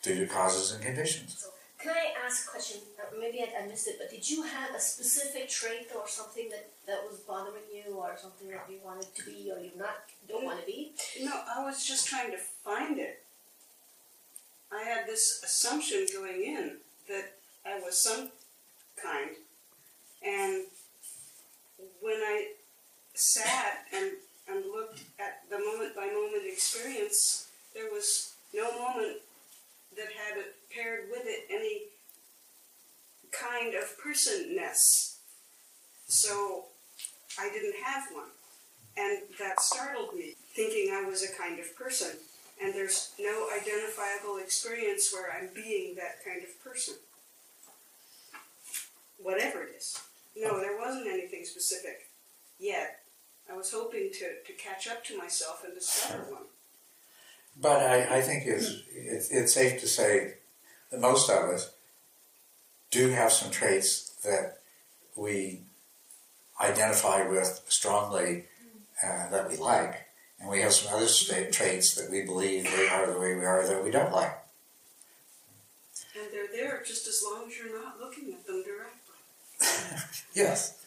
due 0.06 0.14
to 0.20 0.26
causes 0.26 0.72
and 0.72 0.82
conditions. 0.84 1.48
Can 1.82 1.90
I 1.90 2.14
ask 2.24 2.46
a 2.46 2.50
question? 2.52 2.80
Uh, 2.98 3.14
Maybe 3.18 3.40
I, 3.40 3.64
I 3.64 3.66
missed 3.66 3.88
it, 3.88 3.96
but 3.98 4.08
did 4.10 4.28
you 4.28 4.42
have 4.44 4.74
a 4.74 4.80
specific 4.80 5.48
trait 5.48 5.88
or 5.94 6.06
something 6.06 6.48
that, 6.50 6.70
that 6.86 7.00
was 7.08 7.18
bothering 7.20 7.66
you, 7.74 7.94
or 7.94 8.16
something 8.16 8.48
that 8.48 8.66
you 8.70 8.78
wanted 8.84 9.12
to 9.14 9.24
be, 9.24 9.50
or 9.50 9.58
you 9.58 9.70
not 9.76 9.96
don't 10.28 10.44
want 10.44 10.60
to 10.60 10.66
be? 10.66 10.92
No, 11.22 11.32
I 11.56 11.64
was 11.64 11.84
just 11.84 12.06
trying 12.06 12.30
to 12.30 12.38
find 12.38 12.98
it. 12.98 13.22
I 14.72 14.82
had 14.82 15.06
this 15.06 15.42
assumption 15.44 16.06
going 16.14 16.42
in 16.42 16.76
that 17.08 17.34
I 17.66 17.80
was 17.80 17.96
some 17.96 18.30
kind, 19.02 19.30
and 20.24 20.64
when 22.00 22.16
I 22.16 22.52
sat 23.14 23.86
and, 23.94 24.12
and 24.48 24.64
looked 24.72 25.00
at 25.18 25.42
the 25.50 25.58
moment 25.58 25.94
by 25.96 26.06
moment 26.06 26.44
experience, 26.46 27.48
there 27.74 27.90
was 27.92 28.34
no 28.54 28.64
moment 28.78 29.18
that 29.96 30.08
had 30.12 30.38
it 30.38 30.54
paired 30.74 31.08
with 31.10 31.22
it 31.24 31.46
any 31.50 31.82
kind 33.32 33.74
of 33.74 33.98
personness. 33.98 35.18
So 36.06 36.66
I 37.38 37.50
didn't 37.50 37.76
have 37.84 38.04
one. 38.12 38.30
And 38.96 39.18
that 39.38 39.60
startled 39.60 40.14
me, 40.14 40.34
thinking 40.54 40.90
I 40.92 41.04
was 41.04 41.22
a 41.22 41.32
kind 41.36 41.58
of 41.58 41.76
person. 41.76 42.12
And 42.62 42.72
there's 42.72 43.12
no 43.20 43.48
identifiable 43.54 44.38
experience 44.38 45.12
where 45.12 45.30
I'm 45.30 45.50
being 45.54 45.94
that 45.96 46.24
kind 46.24 46.42
of 46.42 46.64
person. 46.64 46.94
Whatever 49.18 49.62
it 49.64 49.74
is. 49.76 50.00
No, 50.36 50.58
there 50.60 50.78
wasn't 50.78 51.06
anything 51.06 51.44
specific 51.44 52.08
yet. 52.58 53.00
I 53.50 53.56
was 53.56 53.70
hoping 53.70 54.10
to, 54.12 54.42
to 54.46 54.52
catch 54.58 54.88
up 54.88 55.04
to 55.06 55.18
myself 55.18 55.62
and 55.64 55.74
discover 55.74 56.24
one. 56.30 56.42
But 57.60 57.82
I, 57.82 58.18
I 58.18 58.20
think 58.20 58.44
it's, 58.46 58.82
it's, 58.94 59.30
it's 59.30 59.54
safe 59.54 59.80
to 59.80 59.86
say 59.86 60.34
that 60.90 61.00
most 61.00 61.30
of 61.30 61.48
us 61.50 61.72
do 62.90 63.10
have 63.10 63.32
some 63.32 63.50
traits 63.50 64.10
that 64.24 64.58
we 65.16 65.62
identify 66.60 67.26
with 67.26 67.62
strongly 67.68 68.44
uh, 69.02 69.28
that 69.30 69.48
we 69.48 69.56
like, 69.56 70.06
and 70.40 70.50
we 70.50 70.60
have 70.60 70.72
some 70.72 70.94
other 70.94 71.06
sta- 71.06 71.50
traits 71.50 71.94
that 71.94 72.10
we 72.10 72.22
believe 72.22 72.64
they 72.64 72.88
are 72.88 73.10
the 73.10 73.18
way 73.18 73.34
we 73.34 73.44
are 73.44 73.66
that 73.66 73.82
we 73.82 73.90
don't 73.90 74.12
like. 74.12 74.38
And 76.18 76.26
they're 76.32 76.48
there 76.52 76.82
just 76.86 77.06
as 77.06 77.22
long 77.24 77.48
as 77.48 77.58
you're 77.58 77.82
not 77.82 78.00
looking 78.00 78.32
at 78.32 78.46
them 78.46 78.62
directly. 78.62 78.92
Yes. 80.34 80.84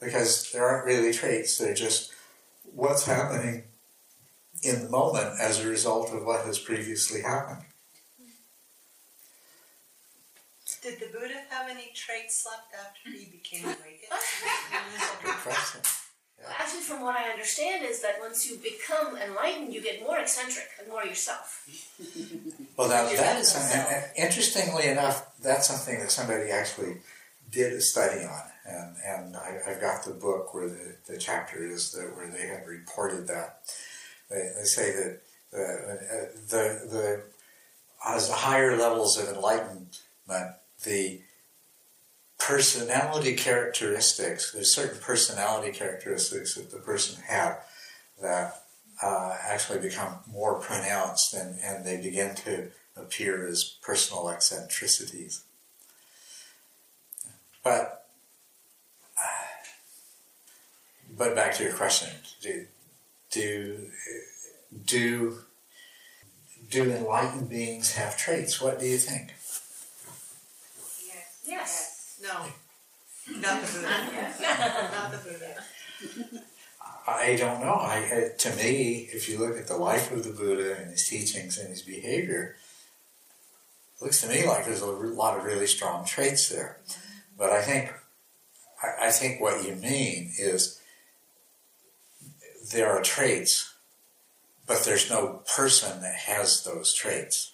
Because 0.00 0.52
there 0.52 0.64
aren't 0.64 0.86
really 0.86 1.12
traits, 1.12 1.58
they're 1.58 1.74
just 1.74 2.12
what's 2.72 3.04
happening 3.04 3.64
in 4.62 4.84
the 4.84 4.90
moment 4.90 5.40
as 5.40 5.64
a 5.64 5.68
result 5.68 6.12
of 6.12 6.24
what 6.24 6.44
has 6.46 6.58
previously 6.58 7.22
happened. 7.22 7.62
Did 10.82 10.98
the 10.98 11.06
Buddha 11.06 11.34
have 11.50 11.70
any 11.70 11.92
traits 11.94 12.44
left 12.44 12.74
after 12.74 13.16
he 13.16 13.26
became 13.26 13.64
awakened? 13.64 14.10
Good 15.22 15.34
question. 15.34 15.80
Actually, 16.58 16.80
from 16.80 17.02
what 17.02 17.14
I 17.14 17.30
understand, 17.30 17.84
is 17.84 18.02
that 18.02 18.16
once 18.20 18.50
you 18.50 18.56
become 18.56 19.16
enlightened, 19.16 19.72
you 19.72 19.80
get 19.80 20.02
more 20.02 20.18
eccentric 20.18 20.66
and 20.80 20.88
more 20.88 21.04
yourself. 21.04 21.64
Well, 22.76 22.88
now 22.88 23.08
Your 23.08 23.16
that 23.18 23.38
is 23.38 23.48
something, 23.48 24.02
interestingly 24.16 24.88
enough, 24.88 25.30
that's 25.40 25.68
something 25.68 26.00
that 26.00 26.10
somebody 26.10 26.50
actually 26.50 26.96
did 27.48 27.72
a 27.74 27.80
study 27.80 28.24
on. 28.24 28.42
And, 28.66 28.96
and 29.06 29.36
I, 29.36 29.58
I've 29.68 29.80
got 29.80 30.04
the 30.04 30.14
book 30.14 30.52
where 30.52 30.68
the, 30.68 30.96
the 31.06 31.16
chapter 31.16 31.64
is 31.64 31.92
that, 31.92 32.16
where 32.16 32.28
they 32.28 32.48
have 32.48 32.66
reported 32.66 33.28
that. 33.28 33.60
They, 34.32 34.64
say 34.64 34.92
that 34.92 35.20
the, 35.50 35.58
uh, 35.58 36.40
the, 36.48 36.88
the, 36.90 37.22
as 38.06 38.28
the 38.28 38.34
higher 38.34 38.76
levels 38.76 39.18
of 39.18 39.28
enlightenment, 39.28 40.00
the 40.84 41.20
personality 42.38 43.34
characteristics, 43.34 44.52
there's 44.52 44.74
certain 44.74 44.98
personality 45.00 45.72
characteristics 45.72 46.54
that 46.54 46.70
the 46.70 46.78
person 46.78 47.22
had 47.22 47.58
that 48.20 48.62
uh, 49.02 49.36
actually 49.42 49.78
become 49.78 50.14
more 50.26 50.54
pronounced 50.54 51.34
and, 51.34 51.58
and 51.62 51.84
they 51.84 51.96
begin 52.00 52.34
to 52.34 52.68
appear 52.96 53.46
as 53.46 53.64
personal 53.82 54.28
eccentricities. 54.28 55.44
But, 57.62 58.06
uh, 59.16 59.44
but 61.16 61.34
back 61.34 61.54
to 61.54 61.64
your 61.64 61.74
question, 61.74 62.10
do, 63.32 63.88
do, 64.86 64.86
do, 64.86 65.38
do 66.70 66.90
enlightened 66.90 67.48
beings 67.48 67.94
have 67.94 68.16
traits? 68.16 68.60
What 68.60 68.78
do 68.78 68.86
you 68.86 68.98
think? 68.98 69.34
Yes. 71.06 71.44
Yes. 71.46 72.20
No, 72.22 72.46
not 73.40 73.62
the 73.62 73.72
Buddha. 73.72 74.34
Not 74.92 75.12
the 75.12 75.18
Buddha. 75.18 75.64
I 77.06 77.36
don't 77.36 77.60
know. 77.60 77.74
I, 77.74 78.30
uh, 78.32 78.36
to 78.38 78.56
me, 78.56 79.08
if 79.12 79.28
you 79.28 79.38
look 79.38 79.58
at 79.58 79.66
the 79.66 79.76
life 79.76 80.12
of 80.12 80.22
the 80.24 80.30
Buddha 80.30 80.76
and 80.80 80.90
his 80.90 81.08
teachings 81.08 81.58
and 81.58 81.68
his 81.68 81.82
behavior, 81.82 82.56
it 83.96 84.04
looks 84.04 84.20
to 84.20 84.28
me 84.28 84.46
like 84.46 84.64
there's 84.64 84.82
a 84.82 84.86
lot 84.86 85.36
of 85.36 85.44
really 85.44 85.66
strong 85.66 86.04
traits 86.04 86.48
there. 86.48 86.78
But 87.36 87.50
I 87.50 87.62
think, 87.62 87.92
I, 88.82 89.08
I 89.08 89.10
think 89.10 89.40
what 89.40 89.66
you 89.66 89.74
mean 89.74 90.32
is 90.38 90.80
there 92.70 92.90
are 92.90 93.02
traits, 93.02 93.74
but 94.66 94.84
there's 94.84 95.10
no 95.10 95.42
person 95.56 96.00
that 96.02 96.14
has 96.14 96.64
those 96.64 96.94
traits. 96.94 97.52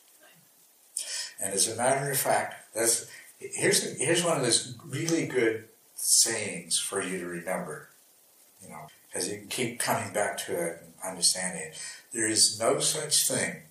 And 1.40 1.54
as 1.54 1.68
a 1.68 1.76
matter 1.76 2.10
of 2.10 2.18
fact, 2.18 2.74
that's 2.74 3.06
Here's 3.38 3.98
here's 3.98 4.24
one 4.24 4.36
of 4.36 4.42
those 4.42 4.76
really 4.84 5.26
good 5.26 5.68
sayings 5.94 6.78
for 6.78 7.02
you 7.02 7.20
to 7.20 7.26
remember. 7.26 7.88
You 8.62 8.70
know, 8.70 8.88
as 9.14 9.28
you 9.28 9.46
keep 9.48 9.78
coming 9.78 10.12
back 10.12 10.38
to 10.38 10.52
it 10.54 10.82
and 10.82 10.92
understanding 11.04 11.62
it. 11.62 11.78
There 12.12 12.26
is 12.26 12.58
no 12.58 12.80
such 12.80 13.28
thing 13.28 13.62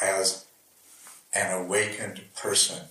as 0.00 0.46
an 1.34 1.52
awakened 1.52 2.22
person. 2.34 2.84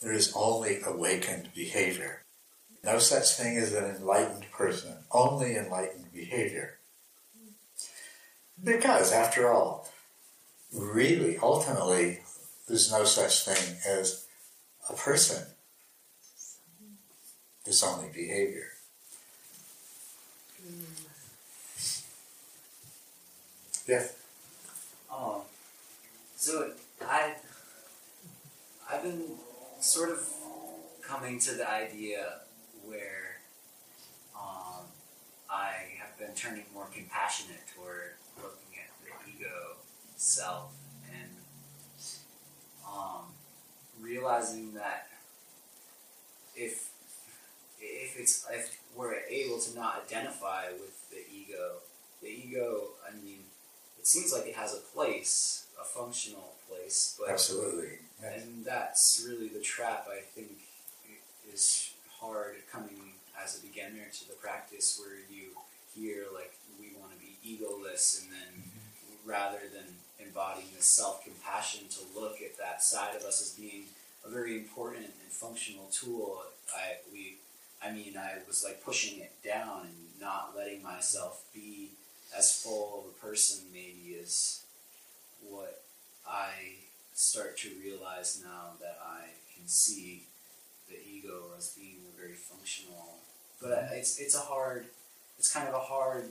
There 0.00 0.12
is 0.12 0.32
only 0.36 0.80
awakened 0.86 1.50
behavior. 1.54 2.22
No 2.84 2.98
such 2.98 3.34
thing 3.34 3.56
as 3.56 3.74
an 3.74 3.84
enlightened 3.84 4.50
person, 4.52 4.98
only 5.10 5.56
enlightened 5.56 6.12
behavior. 6.14 6.78
Because, 8.62 9.12
after 9.12 9.50
all, 9.50 9.88
really, 10.72 11.38
ultimately, 11.38 12.20
there's 12.68 12.90
no 12.90 13.04
such 13.04 13.44
thing 13.44 13.76
as 13.86 14.26
a 14.88 14.92
person. 14.94 15.44
There's 17.64 17.82
only 17.82 18.08
behavior. 18.12 18.68
Yes. 23.86 24.14
Um, 25.12 25.40
so 26.36 26.72
I, 27.02 27.34
I've 28.90 29.02
been 29.02 29.22
sort 29.80 30.10
of 30.10 30.28
coming 31.02 31.40
to 31.40 31.54
the 31.54 31.68
idea 31.68 32.40
where 32.84 33.40
um, 34.36 34.84
I 35.50 35.72
have 35.98 36.16
been 36.18 36.34
turning 36.36 36.64
more 36.72 36.86
compassionate 36.94 37.62
toward 37.74 38.12
looking 38.36 38.78
at 38.78 38.90
the 39.04 39.30
ego 39.30 39.76
self 40.20 40.72
and 41.10 41.30
um, 42.86 43.24
realizing 44.00 44.74
that 44.74 45.08
if 46.54 46.90
if 47.80 48.18
it's 48.18 48.46
if 48.52 48.78
we're 48.94 49.14
able 49.30 49.58
to 49.58 49.74
not 49.74 50.04
identify 50.06 50.66
with 50.72 51.08
the 51.10 51.22
ego, 51.34 51.76
the 52.20 52.28
ego, 52.28 52.88
I 53.08 53.14
mean, 53.16 53.38
it 53.98 54.06
seems 54.06 54.32
like 54.32 54.46
it 54.46 54.54
has 54.56 54.74
a 54.74 54.80
place, 54.94 55.66
a 55.80 55.84
functional 55.84 56.52
place, 56.68 57.16
but 57.18 57.30
Absolutely. 57.30 57.98
Yes. 58.20 58.42
and 58.42 58.64
that's 58.64 59.26
really 59.26 59.48
the 59.48 59.60
trap 59.60 60.06
I 60.10 60.20
think 60.20 60.50
is 61.50 61.94
hard 62.20 62.56
coming 62.70 63.14
as 63.42 63.58
a 63.58 63.66
beginner 63.66 64.04
to 64.12 64.28
the 64.28 64.34
practice 64.34 65.00
where 65.00 65.16
you 65.30 65.56
hear 65.94 66.24
like 66.34 66.52
we 66.78 66.92
want 67.00 67.12
to 67.12 67.18
be 67.18 67.36
egoless 67.42 68.22
and 68.22 68.30
then 68.30 68.70
rather 69.24 69.60
than 69.72 69.84
embodying 70.18 70.68
this 70.76 70.86
self-compassion 70.86 71.88
to 71.88 72.20
look 72.20 72.40
at 72.42 72.58
that 72.58 72.82
side 72.82 73.16
of 73.16 73.22
us 73.22 73.40
as 73.40 73.50
being 73.50 73.84
a 74.24 74.30
very 74.30 74.56
important 74.56 75.04
and 75.04 75.30
functional 75.30 75.88
tool 75.90 76.42
I 76.74 76.96
we 77.12 77.36
I 77.82 77.90
mean 77.90 78.16
I 78.16 78.38
was 78.46 78.62
like 78.64 78.84
pushing 78.84 79.20
it 79.20 79.32
down 79.44 79.82
and 79.86 80.20
not 80.20 80.54
letting 80.56 80.82
myself 80.82 81.44
be 81.54 81.90
as 82.36 82.62
full 82.62 83.00
of 83.00 83.10
a 83.10 83.26
person 83.26 83.64
maybe 83.72 84.18
as 84.22 84.62
what 85.48 85.82
I 86.28 86.50
start 87.14 87.58
to 87.58 87.70
realize 87.82 88.40
now 88.42 88.72
that 88.80 88.98
I 89.04 89.24
can 89.54 89.66
see 89.66 90.24
the 90.88 90.96
ego 90.96 91.52
as 91.56 91.70
being 91.70 91.98
a 92.12 92.20
very 92.20 92.34
functional. 92.34 93.18
But 93.60 93.90
it's 93.92 94.18
it's 94.18 94.34
a 94.34 94.40
hard, 94.40 94.86
it's 95.38 95.52
kind 95.52 95.68
of 95.68 95.74
a 95.74 95.78
hard 95.78 96.30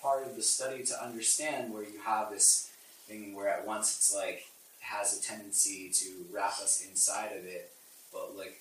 part 0.00 0.26
of 0.26 0.36
the 0.36 0.42
study 0.42 0.82
to 0.84 1.02
understand 1.02 1.72
where 1.72 1.82
you 1.82 2.00
have 2.04 2.30
this 2.30 2.70
thing 3.06 3.34
where 3.34 3.48
at 3.48 3.66
once 3.66 3.96
it's 3.96 4.14
like 4.14 4.46
has 4.80 5.18
a 5.18 5.22
tendency 5.22 5.90
to 5.92 6.24
wrap 6.32 6.58
us 6.60 6.84
inside 6.88 7.36
of 7.36 7.44
it, 7.44 7.70
but 8.12 8.36
like 8.36 8.60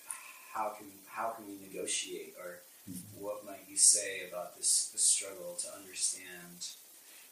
how 0.54 0.70
can 0.78 0.88
how 1.08 1.30
can 1.30 1.46
we 1.48 1.58
negotiate 1.68 2.34
or 2.40 2.60
mm-hmm. 2.90 3.24
what 3.24 3.46
might 3.46 3.66
you 3.70 3.78
say 3.78 4.28
about 4.30 4.58
this, 4.58 4.90
this 4.94 5.04
struggle 5.04 5.58
to 5.60 5.68
understand 5.78 6.60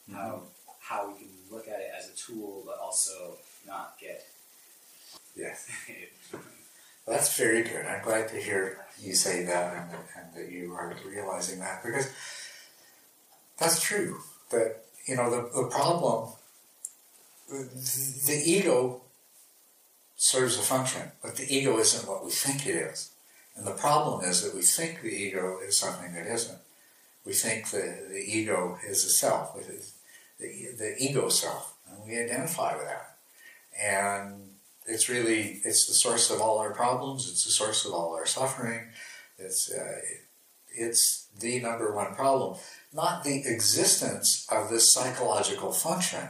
mm-hmm. 0.10 0.16
how 0.16 0.42
how 0.80 1.08
we 1.08 1.20
can 1.20 1.30
look 1.52 1.68
at 1.68 1.80
it 1.80 1.92
as 1.98 2.10
a 2.10 2.16
tool 2.16 2.64
but 2.66 2.78
also 2.80 3.38
not 3.68 3.96
get 4.00 4.26
Yes. 5.36 5.72
That's 7.08 7.36
very 7.38 7.64
good. 7.64 7.86
I'm 7.86 8.04
glad 8.04 8.28
to 8.30 8.36
hear 8.36 8.86
you 9.02 9.16
say 9.16 9.46
that 9.46 9.76
and, 9.76 9.98
and 10.18 10.34
that 10.36 10.52
you 10.52 10.74
are 10.74 10.96
realizing 11.08 11.60
that 11.60 11.84
because 11.84 12.10
that's 13.60 13.82
true. 13.82 14.20
That, 14.52 14.84
you 15.06 15.16
know, 15.16 15.30
the, 15.30 15.50
the 15.62 15.68
problem, 15.68 16.30
the, 17.50 17.70
the 18.28 18.42
ego 18.46 19.02
serves 20.16 20.58
a 20.58 20.62
function, 20.62 21.12
but 21.22 21.36
the 21.36 21.54
ego 21.54 21.78
isn't 21.78 22.10
what 22.10 22.26
we 22.26 22.32
think 22.32 22.66
it 22.66 22.76
is. 22.76 23.12
And 23.56 23.66
the 23.66 23.72
problem 23.72 24.24
is 24.24 24.44
that 24.44 24.56
we 24.56 24.62
think 24.62 25.02
the 25.02 25.10
ego 25.10 25.60
is 25.66 25.78
something 25.78 26.14
that 26.14 26.28
isn't. 26.28 26.60
We 27.26 27.34
think 27.34 27.70
the, 27.70 28.08
the 28.10 28.24
ego 28.26 28.78
is 28.88 29.04
a 29.06 29.10
self, 29.10 29.56
it 29.58 29.92
the, 30.40 30.48
the 30.78 30.96
ego 30.98 31.30
self, 31.30 31.76
and 31.90 32.04
we 32.06 32.18
identify 32.18 32.76
with 32.78 32.86
that. 32.86 33.18
And 33.78 34.52
it's 34.88 35.10
really 35.10 35.62
it's 35.64 35.86
the 35.88 35.94
source 35.94 36.32
of 36.32 36.42
all 36.42 36.60
our 36.60 36.74
problems. 36.74 37.30
It's 37.30 37.44
the 37.44 37.52
source 37.52 37.86
of 37.86 37.94
all 37.94 38.16
our 38.16 38.26
suffering. 38.26 38.88
It's 39.38 39.72
uh, 39.72 40.02
it's 40.72 41.28
the 41.40 41.60
number 41.60 41.94
one 41.94 42.16
problem, 42.16 42.58
not 42.94 43.24
the 43.24 43.44
existence 43.46 44.48
of 44.52 44.70
this 44.70 44.94
psychological 44.94 45.72
function. 45.72 46.28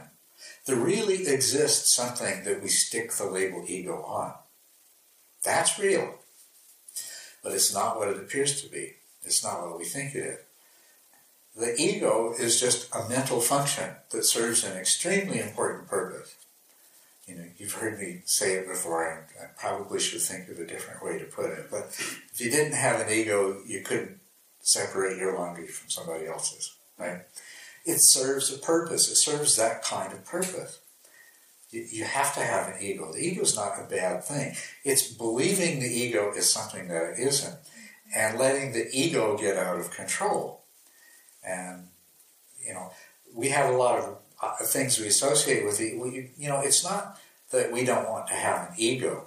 There 0.66 0.76
really 0.76 1.26
exists 1.26 1.94
something 1.94 2.44
that 2.44 2.62
we 2.62 2.68
stick 2.68 3.12
the 3.12 3.26
label 3.26 3.64
ego 3.66 4.02
on. 4.02 4.34
That's 5.44 5.78
real, 5.78 6.16
but 7.42 7.52
it's 7.52 7.72
not 7.72 7.96
what 7.96 8.08
it 8.08 8.18
appears 8.18 8.62
to 8.62 8.70
be. 8.70 8.94
It's 9.22 9.42
not 9.42 9.62
what 9.62 9.78
we 9.78 9.84
think 9.84 10.14
it 10.14 10.24
is. 10.24 10.38
The 11.56 11.74
ego 11.80 12.34
is 12.38 12.60
just 12.60 12.94
a 12.94 13.08
mental 13.08 13.40
function 13.40 13.90
that 14.10 14.24
serves 14.24 14.64
an 14.64 14.76
extremely 14.76 15.40
important 15.40 15.88
purpose 15.88 16.34
you 17.30 17.36
know, 17.36 17.44
you've 17.58 17.74
heard 17.74 17.98
me 17.98 18.22
say 18.24 18.54
it 18.54 18.66
before, 18.66 19.08
and 19.08 19.24
I 19.40 19.50
probably 19.56 20.00
should 20.00 20.20
think 20.20 20.48
of 20.48 20.58
a 20.58 20.66
different 20.66 21.04
way 21.04 21.16
to 21.18 21.24
put 21.24 21.50
it. 21.50 21.68
But 21.70 21.84
if 22.32 22.40
you 22.40 22.50
didn't 22.50 22.74
have 22.74 23.00
an 23.00 23.12
ego, 23.12 23.58
you 23.64 23.82
couldn't 23.82 24.18
separate 24.60 25.18
your 25.18 25.36
laundry 25.36 25.66
from 25.66 25.90
somebody 25.90 26.26
else's, 26.26 26.74
right? 26.98 27.22
It 27.84 27.98
serves 27.98 28.52
a 28.52 28.58
purpose. 28.58 29.10
It 29.10 29.16
serves 29.16 29.56
that 29.56 29.82
kind 29.82 30.12
of 30.12 30.24
purpose. 30.26 30.80
You, 31.70 31.86
you 31.90 32.04
have 32.04 32.34
to 32.34 32.40
have 32.40 32.68
an 32.68 32.82
ego. 32.82 33.12
The 33.12 33.20
ego 33.20 33.42
is 33.42 33.56
not 33.56 33.78
a 33.80 33.88
bad 33.88 34.24
thing. 34.24 34.54
It's 34.84 35.12
believing 35.12 35.80
the 35.80 35.86
ego 35.86 36.32
is 36.32 36.52
something 36.52 36.88
that 36.88 37.12
it 37.12 37.18
isn't, 37.18 37.56
and 38.14 38.38
letting 38.38 38.72
the 38.72 38.88
ego 38.92 39.36
get 39.36 39.56
out 39.56 39.78
of 39.78 39.90
control. 39.90 40.62
And 41.44 41.88
you 42.64 42.74
know, 42.74 42.92
we 43.34 43.48
have 43.48 43.72
a 43.72 43.76
lot 43.76 43.98
of 43.98 44.18
uh, 44.42 44.56
things 44.64 44.98
we 44.98 45.06
associate 45.06 45.64
with 45.64 45.80
it. 45.80 45.94
You 46.36 46.48
know, 46.48 46.60
it's 46.60 46.84
not 46.84 47.18
that 47.50 47.72
we 47.72 47.84
don't 47.84 48.08
want 48.08 48.26
to 48.28 48.34
have 48.34 48.68
an 48.68 48.74
ego. 48.76 49.26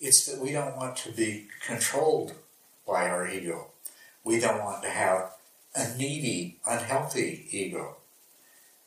It's 0.00 0.26
that 0.26 0.40
we 0.40 0.52
don't 0.52 0.76
want 0.76 0.96
to 0.98 1.12
be 1.12 1.48
controlled 1.66 2.34
by 2.86 3.08
our 3.08 3.28
ego. 3.28 3.68
We 4.24 4.40
don't 4.40 4.64
want 4.64 4.82
to 4.82 4.90
have 4.90 5.32
a 5.74 5.94
needy, 5.96 6.58
unhealthy 6.66 7.46
ego. 7.50 7.96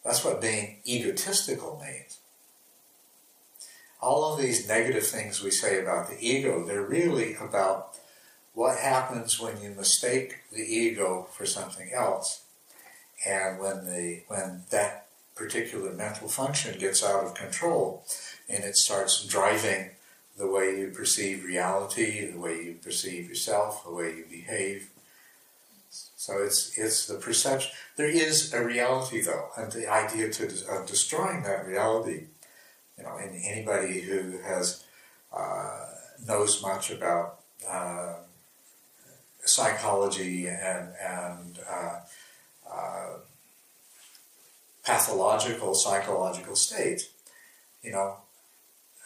That's 0.03 0.23
what 0.25 0.41
being 0.41 0.77
egotistical 0.85 1.81
means. 1.83 2.19
All 4.01 4.33
of 4.33 4.39
these 4.39 4.67
negative 4.67 5.05
things 5.05 5.43
we 5.43 5.51
say 5.51 5.79
about 5.81 6.09
the 6.09 6.17
ego, 6.19 6.65
they're 6.65 6.81
really 6.81 7.35
about 7.35 7.95
what 8.53 8.79
happens 8.79 9.39
when 9.39 9.61
you 9.61 9.69
mistake 9.69 10.37
the 10.51 10.63
ego 10.63 11.27
for 11.31 11.45
something 11.45 11.91
else. 11.93 12.43
And 13.25 13.59
when 13.59 13.85
the 13.85 14.23
when 14.27 14.63
that 14.69 15.07
particular 15.35 15.91
mental 15.93 16.27
function 16.27 16.79
gets 16.79 17.03
out 17.03 17.23
of 17.23 17.35
control 17.35 18.03
and 18.49 18.63
it 18.63 18.75
starts 18.75 19.25
driving 19.25 19.91
the 20.37 20.47
way 20.47 20.79
you 20.79 20.89
perceive 20.89 21.43
reality, 21.43 22.25
the 22.25 22.39
way 22.39 22.63
you 22.63 22.73
perceive 22.81 23.27
yourself, 23.27 23.83
the 23.83 23.93
way 23.93 24.15
you 24.15 24.25
behave. 24.29 24.89
So 26.27 26.43
it's 26.43 26.77
it's 26.77 27.07
the 27.07 27.15
perception. 27.15 27.71
There 27.95 28.09
is 28.09 28.53
a 28.53 28.61
reality 28.61 29.21
though, 29.21 29.47
and 29.55 29.71
the 29.71 29.87
idea 29.89 30.29
to 30.29 30.43
of 30.69 30.85
destroying 30.85 31.43
that 31.43 31.65
reality. 31.65 32.27
You 32.97 33.05
know, 33.05 33.15
and 33.15 33.31
anybody 33.45 34.01
who 34.01 34.37
has 34.39 34.83
uh, 35.31 35.85
knows 36.27 36.61
much 36.61 36.91
about 36.91 37.39
uh, 37.65 38.15
psychology 39.45 40.47
and 40.47 40.89
and 40.99 41.59
uh, 41.65 41.99
uh 42.69 43.13
pathological 44.83 45.75
psychological 45.75 46.57
state, 46.57 47.09
You 47.81 47.93
know, 47.93 48.17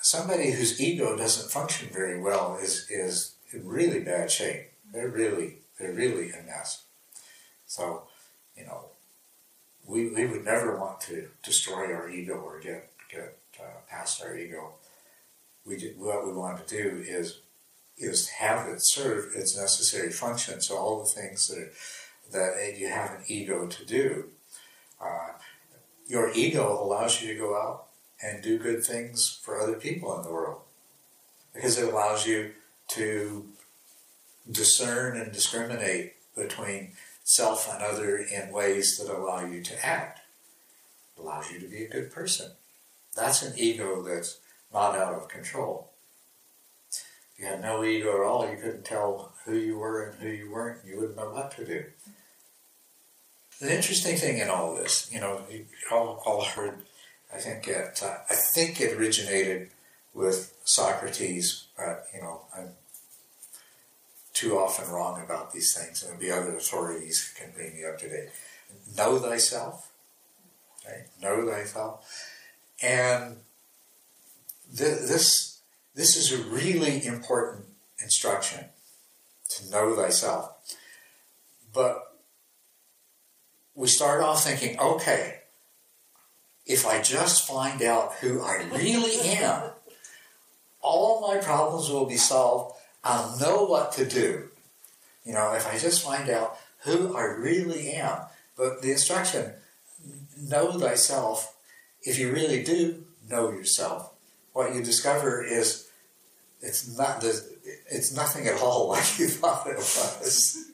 somebody 0.01 0.49
whose 0.53 0.81
ego 0.81 1.15
doesn't 1.15 1.51
function 1.51 1.89
very 1.93 2.19
well 2.19 2.57
is 2.59 2.89
is 2.89 3.35
in 3.53 3.67
really 3.67 3.99
bad 3.99 4.31
shape. 4.31 4.71
They're 4.91 5.15
really 5.21 5.59
they're 5.77 5.93
really 5.93 6.31
a 6.31 6.41
mess. 6.41 6.81
So, 7.71 8.03
you 8.57 8.65
know, 8.65 8.87
we, 9.87 10.09
we 10.09 10.25
would 10.25 10.43
never 10.43 10.77
want 10.77 10.99
to 11.01 11.29
destroy 11.41 11.93
our 11.93 12.09
ego 12.09 12.33
or 12.33 12.59
get 12.59 12.91
get 13.09 13.37
uh, 13.61 13.79
past 13.89 14.21
our 14.21 14.35
ego. 14.35 14.73
We 15.65 15.77
did, 15.77 15.97
what 15.97 16.27
we 16.27 16.33
want 16.33 16.67
to 16.67 16.75
do 16.83 17.01
is 17.07 17.39
is 17.97 18.27
have 18.27 18.67
it 18.67 18.81
serve 18.81 19.31
its 19.37 19.57
necessary 19.57 20.11
function. 20.11 20.59
So 20.59 20.75
all 20.75 20.99
the 20.99 21.09
things 21.09 21.47
that 21.47 21.71
that 22.33 22.77
you 22.77 22.89
have 22.89 23.11
an 23.11 23.23
ego 23.27 23.67
to 23.67 23.85
do, 23.85 24.25
uh, 24.99 25.29
your 26.05 26.29
ego 26.33 26.77
allows 26.83 27.21
you 27.21 27.33
to 27.33 27.39
go 27.39 27.55
out 27.55 27.85
and 28.21 28.43
do 28.43 28.59
good 28.59 28.83
things 28.83 29.39
for 29.41 29.61
other 29.61 29.75
people 29.75 30.13
in 30.17 30.23
the 30.23 30.33
world 30.33 30.59
because 31.53 31.77
it 31.77 31.87
allows 31.87 32.27
you 32.27 32.51
to 32.89 33.45
discern 34.51 35.15
and 35.15 35.31
discriminate 35.31 36.15
between 36.35 36.91
self 37.23 37.71
and 37.71 37.83
other 37.83 38.17
in 38.17 38.51
ways 38.51 38.97
that 38.97 39.11
allow 39.11 39.45
you 39.45 39.61
to 39.63 39.85
act. 39.85 40.19
Allows 41.19 41.51
you 41.51 41.59
to 41.59 41.67
be 41.67 41.83
a 41.83 41.89
good 41.89 42.11
person. 42.11 42.51
That's 43.15 43.41
an 43.41 43.53
ego 43.57 44.01
that's 44.01 44.39
not 44.73 44.95
out 44.95 45.13
of 45.13 45.27
control. 45.27 45.91
If 46.89 47.39
you 47.39 47.45
had 47.45 47.61
no 47.61 47.83
ego 47.83 48.15
at 48.15 48.27
all, 48.27 48.49
you 48.49 48.57
couldn't 48.57 48.85
tell 48.85 49.33
who 49.45 49.55
you 49.55 49.77
were 49.77 50.03
and 50.05 50.21
who 50.21 50.29
you 50.29 50.51
weren't, 50.51 50.85
you 50.85 50.97
wouldn't 50.97 51.17
know 51.17 51.29
what 51.29 51.51
to 51.57 51.65
do. 51.65 51.85
The 53.59 53.75
interesting 53.75 54.17
thing 54.17 54.39
in 54.39 54.49
all 54.49 54.75
this, 54.75 55.11
you 55.11 55.19
know, 55.19 55.41
you 55.49 55.65
all, 55.91 56.21
all 56.25 56.43
heard, 56.43 56.79
I 57.33 57.37
think 57.37 57.67
it, 57.67 58.01
uh, 58.03 58.17
I 58.29 58.35
think 58.55 58.81
it 58.81 58.97
originated 58.97 59.69
with 60.13 60.53
Socrates, 60.63 61.67
but 61.77 62.05
you 62.13 62.21
know, 62.21 62.41
I'm 62.57 62.69
too 64.33 64.57
often 64.57 64.89
wrong 64.89 65.21
about 65.21 65.51
these 65.51 65.73
things, 65.73 66.03
and 66.03 66.19
there'll 66.19 66.43
other 66.43 66.55
authorities 66.55 67.33
can 67.37 67.51
bring 67.51 67.75
me 67.75 67.85
up 67.85 67.97
to 67.99 68.09
date. 68.09 68.29
Know 68.97 69.17
thyself? 69.19 69.91
Know 71.21 71.45
thyself, 71.49 72.05
and 72.81 73.37
th- 74.75 74.99
this 74.99 75.59
this 75.93 76.15
is 76.15 76.31
a 76.31 76.43
really 76.43 77.05
important 77.05 77.65
instruction 78.01 78.65
to 79.49 79.69
know 79.69 79.95
thyself. 79.95 80.53
But 81.73 82.15
we 83.75 83.87
start 83.87 84.21
off 84.21 84.43
thinking, 84.43 84.79
okay, 84.79 85.41
if 86.65 86.85
I 86.85 87.01
just 87.01 87.47
find 87.47 87.81
out 87.81 88.13
who 88.15 88.41
I 88.41 88.65
really 88.73 89.19
am, 89.29 89.71
all 90.81 91.21
my 91.21 91.37
problems 91.37 91.89
will 91.89 92.05
be 92.05 92.17
solved. 92.17 92.77
I'll 93.03 93.37
know 93.39 93.63
what 93.63 93.91
to 93.93 94.05
do. 94.05 94.49
You 95.25 95.33
know, 95.33 95.53
if 95.53 95.67
I 95.67 95.77
just 95.77 96.03
find 96.03 96.29
out 96.29 96.57
who 96.83 97.15
I 97.15 97.23
really 97.23 97.91
am. 97.91 98.19
But 98.57 98.81
the 98.81 98.91
instruction, 98.91 99.53
know 100.37 100.71
thyself, 100.73 101.55
if 102.03 102.17
you 102.19 102.31
really 102.31 102.63
do 102.63 103.03
know 103.29 103.51
yourself, 103.51 104.13
what 104.53 104.75
you 104.75 104.83
discover 104.83 105.43
is 105.43 105.87
it's 106.61 106.97
not 106.97 107.21
the, 107.21 107.43
it's 107.89 108.15
nothing 108.15 108.47
at 108.47 108.61
all 108.61 108.87
like 108.89 109.19
you 109.19 109.27
thought 109.27 109.67
it 109.67 109.77
was. 109.77 110.65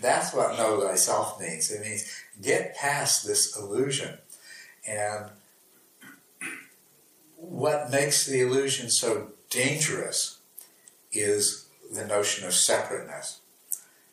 That's 0.00 0.34
what 0.34 0.58
know 0.58 0.86
thyself 0.86 1.40
means. 1.40 1.70
It 1.70 1.82
means 1.82 2.10
get 2.42 2.76
past 2.76 3.26
this 3.26 3.56
illusion. 3.56 4.18
And 4.86 5.30
what 7.36 7.90
makes 7.90 8.26
the 8.26 8.40
illusion 8.40 8.90
so 8.90 9.28
dangerous 9.48 10.38
is 11.14 11.66
the 11.92 12.06
notion 12.06 12.46
of 12.46 12.54
separateness. 12.54 13.40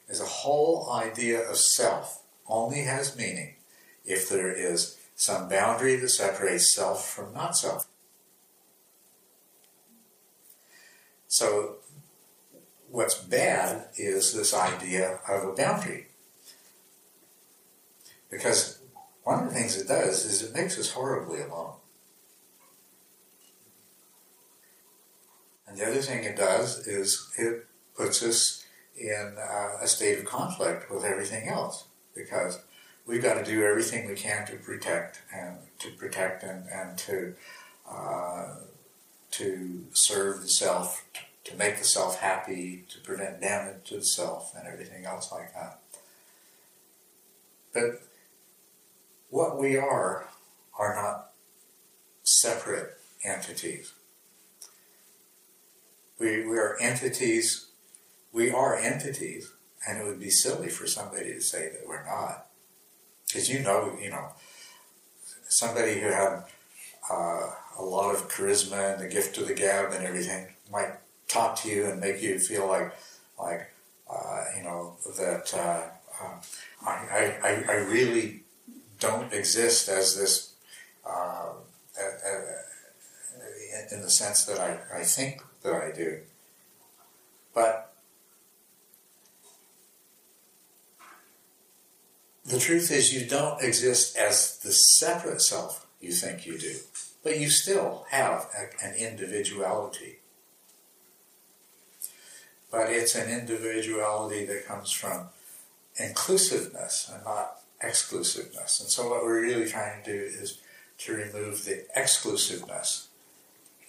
Is 0.09 0.19
a 0.19 0.25
whole 0.25 0.91
idea 0.91 1.49
of 1.49 1.57
self 1.57 2.21
only 2.47 2.81
has 2.81 3.15
meaning 3.15 3.55
if 4.05 4.27
there 4.27 4.51
is 4.51 4.97
some 5.15 5.47
boundary 5.47 5.95
that 5.95 6.09
separates 6.09 6.73
self 6.73 7.09
from 7.09 7.33
not 7.33 7.55
self. 7.55 7.87
So, 11.27 11.77
what's 12.89 13.15
bad 13.15 13.87
is 13.95 14.33
this 14.33 14.53
idea 14.53 15.19
of 15.29 15.47
a 15.47 15.53
boundary. 15.53 16.07
Because 18.29 18.79
one 19.23 19.43
of 19.43 19.49
the 19.49 19.55
things 19.55 19.77
it 19.77 19.87
does 19.87 20.25
is 20.25 20.41
it 20.41 20.53
makes 20.53 20.77
us 20.77 20.91
horribly 20.91 21.41
alone. 21.41 21.75
And 25.71 25.79
the 25.79 25.87
other 25.87 26.01
thing 26.01 26.25
it 26.25 26.35
does 26.35 26.85
is 26.85 27.29
it 27.37 27.65
puts 27.95 28.21
us 28.23 28.65
in 28.97 29.37
uh, 29.39 29.77
a 29.81 29.87
state 29.87 30.19
of 30.19 30.25
conflict 30.25 30.91
with 30.91 31.05
everything 31.05 31.47
else 31.47 31.85
because 32.13 32.59
we've 33.07 33.23
got 33.23 33.35
to 33.35 33.43
do 33.49 33.63
everything 33.63 34.05
we 34.05 34.15
can 34.15 34.45
to 34.47 34.57
protect 34.57 35.21
and 35.33 35.59
to 35.79 35.91
protect 35.91 36.43
and, 36.43 36.67
and 36.69 36.97
to 36.97 37.35
uh, 37.89 38.55
to 39.31 39.85
serve 39.93 40.41
the 40.41 40.49
self, 40.49 41.05
to 41.45 41.55
make 41.55 41.77
the 41.77 41.85
self 41.85 42.19
happy, 42.19 42.83
to 42.89 42.99
prevent 42.99 43.39
damage 43.39 43.85
to 43.85 43.95
the 43.95 44.03
self, 44.03 44.53
and 44.57 44.67
everything 44.67 45.05
else 45.05 45.31
like 45.31 45.53
that. 45.53 45.79
But 47.73 48.01
what 49.29 49.57
we 49.57 49.77
are 49.77 50.27
are 50.77 50.95
not 50.95 51.31
separate 52.23 52.97
entities. 53.23 53.93
We, 56.21 56.45
we 56.45 56.55
are 56.59 56.77
entities, 56.79 57.65
we 58.31 58.51
are 58.51 58.75
entities, 58.75 59.51
and 59.87 59.97
it 59.97 60.05
would 60.05 60.19
be 60.19 60.29
silly 60.29 60.69
for 60.69 60.85
somebody 60.85 61.33
to 61.33 61.41
say 61.41 61.69
that 61.69 61.87
we're 61.87 62.05
not. 62.05 62.45
Because 63.25 63.49
you 63.49 63.61
know, 63.61 63.97
you 63.99 64.11
know, 64.11 64.27
somebody 65.47 65.99
who 65.99 66.09
had 66.09 66.43
uh, 67.11 67.49
a 67.79 67.81
lot 67.81 68.13
of 68.13 68.29
charisma 68.29 68.93
and 68.93 69.01
the 69.01 69.07
gift 69.07 69.39
of 69.39 69.47
the 69.47 69.55
gab 69.55 69.93
and 69.93 70.05
everything 70.05 70.45
might 70.71 70.91
talk 71.27 71.55
to 71.61 71.69
you 71.69 71.85
and 71.85 71.99
make 71.99 72.21
you 72.21 72.37
feel 72.37 72.67
like, 72.67 72.93
like, 73.39 73.73
uh, 74.07 74.43
you 74.55 74.63
know, 74.63 74.97
that 75.17 75.51
uh, 75.55 76.23
uh 76.23 76.39
I, 76.85 77.35
I, 77.43 77.65
I 77.67 77.75
really 77.77 78.43
don't 78.99 79.33
exist 79.33 79.89
as 79.89 80.15
this, 80.15 80.53
uh, 81.03 81.53
in 83.91 84.03
the 84.03 84.11
sense 84.11 84.45
that 84.45 84.59
I, 84.59 84.99
I 84.99 85.03
think 85.03 85.41
that 85.63 85.73
I 85.73 85.91
do. 85.91 86.19
But 87.53 87.93
the 92.45 92.59
truth 92.59 92.91
is, 92.91 93.13
you 93.13 93.27
don't 93.27 93.61
exist 93.61 94.17
as 94.17 94.57
the 94.59 94.71
separate 94.71 95.41
self 95.41 95.87
you 95.99 96.11
think 96.11 96.45
you 96.45 96.57
do, 96.57 96.75
but 97.23 97.39
you 97.39 97.49
still 97.49 98.05
have 98.09 98.47
a, 98.57 98.85
an 98.85 98.95
individuality. 98.95 100.19
But 102.71 102.89
it's 102.89 103.15
an 103.15 103.29
individuality 103.29 104.45
that 104.45 104.65
comes 104.65 104.91
from 104.91 105.27
inclusiveness 105.97 107.11
and 107.13 107.23
not 107.25 107.57
exclusiveness. 107.81 108.79
And 108.79 108.89
so, 108.89 109.09
what 109.09 109.23
we're 109.23 109.41
really 109.41 109.69
trying 109.69 110.03
to 110.03 110.11
do 110.11 110.17
is 110.17 110.59
to 110.99 111.13
remove 111.13 111.65
the 111.65 111.85
exclusiveness, 111.95 113.09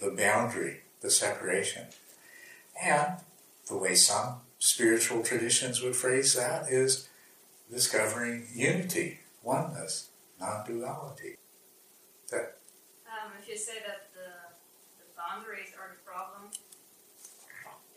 the 0.00 0.10
boundary 0.10 0.80
the 1.02 1.10
separation. 1.10 1.86
And 2.80 3.18
the 3.68 3.76
way 3.76 3.94
some 3.94 4.36
spiritual 4.58 5.22
traditions 5.22 5.82
would 5.82 5.96
phrase 5.96 6.34
that 6.34 6.70
is 6.70 7.08
discovering 7.70 8.46
unity, 8.54 9.20
oneness, 9.42 10.08
non 10.40 10.64
duality. 10.64 11.36
That 12.30 12.56
um, 13.10 13.34
if 13.42 13.48
you 13.48 13.58
say 13.58 13.82
that 13.86 14.14
the, 14.14 14.54
the 15.02 15.06
boundaries 15.18 15.74
are 15.76 15.90
the 15.92 16.00
problem, 16.06 16.48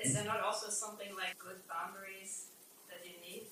is 0.01 0.13
there 0.13 0.25
not 0.25 0.41
also 0.41 0.69
something 0.69 1.15
like 1.15 1.37
good 1.39 1.61
boundaries 1.69 2.51
that 2.89 3.05
you 3.05 3.15
need? 3.21 3.47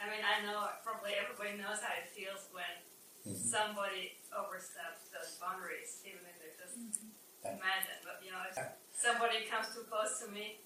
I 0.00 0.08
mean, 0.08 0.24
I 0.24 0.44
know 0.46 0.64
probably 0.84 1.12
everybody 1.18 1.58
knows 1.58 1.82
how 1.82 1.92
it 1.98 2.08
feels 2.14 2.48
when 2.52 2.72
mm-hmm. 3.26 3.36
somebody 3.36 4.16
oversteps 4.32 5.10
those 5.12 5.36
boundaries, 5.40 6.00
even 6.06 6.24
if 6.24 6.36
they're 6.40 6.56
just 6.56 6.78
mm-hmm 6.78 7.15
imagine, 7.54 7.98
but 8.04 8.18
you 8.24 8.32
know, 8.32 8.42
if 8.50 8.56
somebody 8.94 9.46
comes 9.50 9.66
too 9.74 9.84
close 9.90 10.20
to 10.24 10.30
me, 10.32 10.58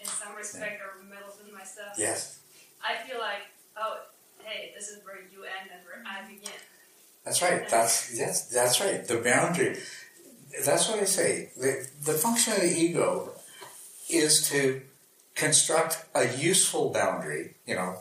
in 0.00 0.06
some 0.06 0.34
respect, 0.36 0.80
or 0.80 1.02
meddles 1.04 1.38
with 1.42 1.52
my 1.52 1.62
stuff, 1.64 1.94
Yes, 1.98 2.40
I 2.82 2.96
feel 3.06 3.20
like, 3.20 3.48
oh, 3.76 4.00
hey, 4.42 4.72
this 4.74 4.88
is 4.88 5.04
where 5.04 5.16
you 5.30 5.44
end 5.44 5.70
and 5.72 5.84
where 5.84 6.02
I 6.06 6.26
begin. 6.26 6.52
that's 7.24 7.42
right. 7.42 7.68
That's 7.68 8.16
yes, 8.16 8.48
that's 8.48 8.80
right. 8.80 9.06
The 9.06 9.18
boundary. 9.18 9.76
That's 10.64 10.88
what 10.88 10.98
I 10.98 11.04
say. 11.04 11.50
The, 11.56 11.86
the 12.04 12.12
function 12.14 12.54
of 12.54 12.60
the 12.60 12.72
ego 12.74 13.32
is 14.08 14.48
to 14.48 14.80
construct 15.36 16.04
a 16.14 16.24
useful 16.36 16.90
boundary. 16.90 17.54
You 17.66 17.76
know, 17.76 17.96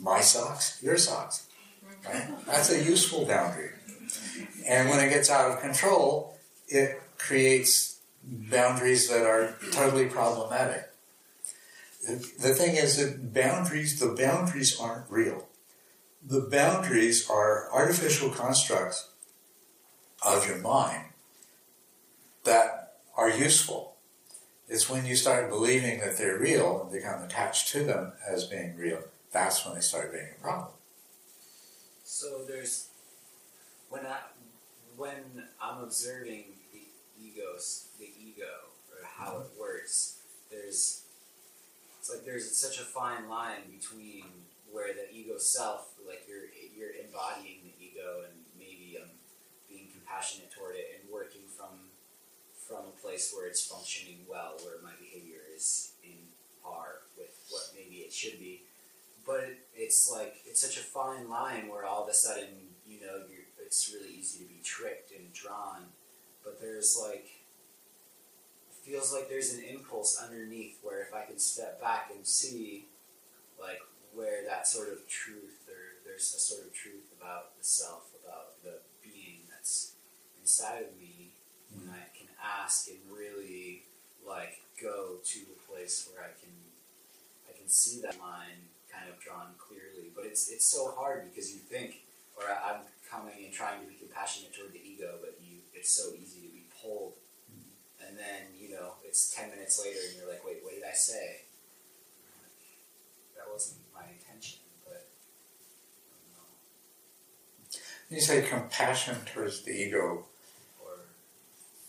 my 0.00 0.20
socks, 0.20 0.78
your 0.82 0.96
socks. 0.96 1.46
Right? 2.06 2.28
That's 2.46 2.70
a 2.70 2.82
useful 2.82 3.26
boundary. 3.26 3.70
And 4.66 4.88
when 4.88 5.00
it 5.04 5.10
gets 5.10 5.30
out 5.30 5.50
of 5.50 5.60
control, 5.60 6.36
it 6.68 7.00
creates 7.26 8.00
boundaries 8.24 9.08
that 9.08 9.24
are 9.24 9.54
totally 9.70 10.06
problematic. 10.06 10.90
The 12.06 12.54
thing 12.54 12.76
is 12.76 12.96
that 12.96 13.32
boundaries, 13.32 14.00
the 14.00 14.08
boundaries 14.08 14.78
aren't 14.78 15.08
real. 15.08 15.46
The 16.24 16.40
boundaries 16.40 17.28
are 17.30 17.72
artificial 17.72 18.30
constructs 18.30 19.08
of 20.24 20.46
your 20.46 20.58
mind 20.58 21.10
that 22.44 22.94
are 23.16 23.30
useful. 23.30 23.94
It's 24.68 24.88
when 24.90 25.06
you 25.06 25.14
start 25.14 25.48
believing 25.48 26.00
that 26.00 26.16
they're 26.16 26.38
real 26.38 26.82
and 26.82 26.92
become 26.92 27.22
attached 27.22 27.68
to 27.72 27.84
them 27.84 28.12
as 28.26 28.44
being 28.44 28.76
real, 28.76 29.02
that's 29.32 29.64
when 29.64 29.74
they 29.74 29.80
start 29.80 30.12
being 30.12 30.28
a 30.38 30.42
problem. 30.42 30.68
So 32.04 32.44
there's 32.48 32.88
when 33.90 34.06
I 34.06 34.18
when 34.96 35.44
I'm 35.60 35.82
observing 35.82 36.44
egos, 37.22 37.88
the 37.98 38.10
ego, 38.18 38.70
or 38.90 39.06
how 39.06 39.38
it 39.38 39.46
works. 39.58 40.18
There's 40.50 41.02
it's 41.98 42.10
like 42.10 42.24
there's 42.24 42.50
such 42.56 42.78
a 42.80 42.84
fine 42.84 43.28
line 43.28 43.70
between 43.70 44.24
where 44.72 44.92
the 44.92 45.06
ego 45.14 45.38
self, 45.38 45.94
like 46.06 46.26
you're 46.28 46.50
you're 46.76 46.94
embodying 46.98 47.60
the 47.62 47.74
ego, 47.78 48.24
and 48.26 48.34
maybe 48.58 48.98
um, 49.00 49.08
being 49.68 49.86
compassionate 49.92 50.50
toward 50.50 50.74
it 50.74 50.98
and 50.98 51.12
working 51.12 51.42
from 51.56 51.92
from 52.66 52.88
a 52.88 53.00
place 53.00 53.32
where 53.34 53.46
it's 53.46 53.64
functioning 53.64 54.26
well, 54.28 54.56
where 54.64 54.82
my 54.82 54.92
behavior 54.98 55.40
is 55.54 55.92
in 56.02 56.18
par 56.64 57.06
with 57.18 57.38
what 57.50 57.62
maybe 57.74 58.02
it 58.02 58.12
should 58.12 58.38
be. 58.40 58.62
But 59.26 59.50
it's 59.76 60.10
like 60.10 60.36
it's 60.44 60.60
such 60.60 60.78
a 60.78 60.84
fine 60.84 61.28
line 61.28 61.68
where 61.68 61.84
all 61.84 62.02
of 62.02 62.08
a 62.08 62.14
sudden 62.14 62.74
you 62.84 63.00
know 63.00 63.22
you're, 63.30 63.46
it's 63.64 63.92
really 63.94 64.14
easy 64.14 64.42
to 64.42 64.48
be 64.48 64.60
tricked 64.64 65.12
and 65.12 65.32
drawn. 65.32 65.86
But 66.44 66.60
there's 66.60 66.98
like 67.00 67.26
feels 68.82 69.12
like 69.12 69.28
there's 69.28 69.54
an 69.54 69.62
impulse 69.62 70.20
underneath 70.22 70.78
where 70.82 71.02
if 71.02 71.14
I 71.14 71.24
can 71.24 71.38
step 71.38 71.80
back 71.80 72.10
and 72.14 72.26
see 72.26 72.86
like 73.60 73.80
where 74.12 74.44
that 74.46 74.66
sort 74.66 74.88
of 74.88 75.06
truth 75.08 75.68
or 75.68 76.02
there's 76.04 76.34
a 76.34 76.40
sort 76.40 76.66
of 76.66 76.74
truth 76.74 77.14
about 77.18 77.56
the 77.58 77.64
self, 77.64 78.10
about 78.22 78.62
the 78.62 78.80
being 79.02 79.46
that's 79.48 79.92
inside 80.40 80.82
of 80.82 81.00
me, 81.00 81.30
and 81.74 81.90
I 81.90 82.10
can 82.16 82.28
ask 82.42 82.88
and 82.88 82.98
really 83.08 83.82
like 84.26 84.60
go 84.80 85.22
to 85.24 85.38
a 85.38 85.70
place 85.70 86.08
where 86.10 86.24
I 86.24 86.34
can 86.40 86.52
I 87.48 87.56
can 87.56 87.68
see 87.68 88.00
that 88.02 88.18
line 88.20 88.66
kind 88.90 89.08
of 89.08 89.18
drawn 89.20 89.54
clearly. 89.58 90.10
But 90.14 90.26
it's 90.26 90.50
it's 90.50 90.66
so 90.66 90.90
hard 90.90 91.30
because 91.30 91.52
you 91.52 91.58
think, 91.58 92.02
or 92.36 92.44
I'm 92.44 92.82
coming 93.08 93.44
and 93.44 93.52
trying 93.52 93.80
to 93.80 93.86
be 93.86 93.94
compassionate 93.94 94.54
toward 94.54 94.72
the 94.72 94.82
ego, 94.82 95.16
but 95.20 95.38
it's 95.82 95.92
so 95.92 96.10
easy 96.14 96.46
to 96.46 96.52
be 96.54 96.62
pulled. 96.80 97.14
And 98.06 98.16
then 98.16 98.54
you 98.60 98.70
know 98.70 98.94
it's 99.04 99.34
ten 99.34 99.50
minutes 99.50 99.82
later, 99.84 99.98
and 100.08 100.16
you're 100.16 100.28
like, 100.30 100.44
wait, 100.46 100.58
what 100.62 100.72
did 100.74 100.84
I 100.84 100.94
say? 100.94 101.40
That 103.36 103.50
wasn't 103.52 103.80
my 103.94 104.02
intention, 104.02 104.60
but 104.84 105.08
I 106.06 106.14
don't 106.14 106.32
know. 106.38 108.14
You 108.16 108.20
say 108.20 108.42
compassion 108.48 109.16
towards 109.34 109.62
the 109.64 109.72
ego. 109.72 110.26
or 110.84 110.98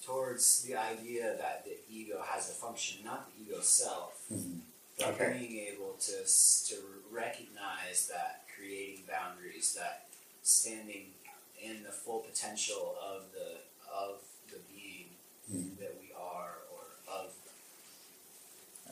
towards 0.06 0.64
the 0.64 0.76
idea 0.76 1.36
that 1.38 1.66
the 1.66 1.78
ego 1.90 2.22
has 2.26 2.50
a 2.50 2.54
function, 2.54 3.04
not 3.06 3.30
the 3.30 3.44
ego 3.44 3.62
self, 3.62 4.26
Mhm. 4.32 4.62
but 4.98 5.08
Okay. 5.14 5.38
being 5.40 5.68
able 5.68 5.94
to 5.98 6.26
to 6.68 6.76
recognize 7.12 8.08
that 8.08 8.46
creating 8.56 9.06
boundaries, 9.06 9.74
that 9.74 10.08
standing 10.44 11.14
in 11.62 11.84
the 11.84 11.92
full 11.92 12.20
potential 12.22 12.98
of 13.02 13.32
the 13.34 13.60
of 13.94 14.20
the 14.50 14.60
being 14.72 15.10
Mhm. 15.52 15.78
that 15.80 15.96
we 16.02 16.12
are, 16.14 16.58
or 16.72 16.86
of 17.08 17.32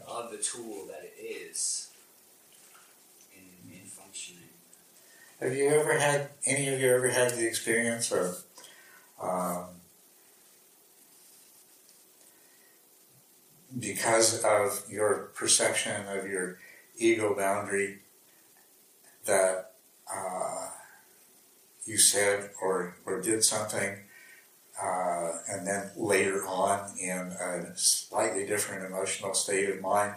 of 0.08 0.32
the 0.32 0.38
tool 0.38 0.86
that 0.88 1.04
it 1.04 1.16
is 1.20 1.90
in 3.36 3.72
in 3.74 3.86
functioning. 3.86 4.50
Have 5.40 5.56
you 5.56 5.70
ever 5.70 5.98
had 5.98 6.30
any 6.46 6.68
of 6.74 6.80
you 6.80 6.94
ever 6.94 7.10
had 7.10 7.32
the 7.32 7.48
experience 7.48 8.12
of 8.12 8.44
um, 9.20 9.82
because 13.80 14.44
of 14.44 14.84
your 14.90 15.32
perception 15.36 16.08
of 16.08 16.28
your 16.28 16.60
ego 16.98 17.36
boundary 17.36 18.00
that 19.26 19.74
uh, 20.14 20.70
you 21.86 21.98
said 21.98 22.52
or, 22.62 22.96
or 23.06 23.22
did 23.22 23.44
something 23.44 24.00
uh, 24.82 25.32
and 25.50 25.66
then 25.66 25.92
later 25.96 26.46
on 26.48 26.92
in 27.00 27.18
a 27.18 27.76
slightly 27.76 28.46
different 28.46 28.86
emotional 28.86 29.34
state 29.34 29.70
of 29.70 29.82
mind 29.82 30.14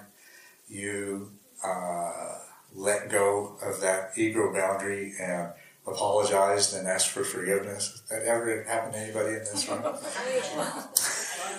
you 0.69 1.31
uh, 1.65 2.39
let 2.75 3.11
go 3.11 3.57
of 3.63 3.81
that 3.81 4.13
ego 4.17 4.53
boundary 4.53 5.15
and 5.21 5.49
apologized 5.87 6.75
and 6.75 6.89
asked 6.89 7.11
for 7.11 7.25
forgiveness. 7.25 8.03
Has 8.09 8.21
that 8.21 8.23
ever 8.27 8.63
happened 8.65 8.95
to 8.95 8.99
anybody 8.99 9.35
in 9.35 9.41
this 9.41 9.69
room? 9.69 9.83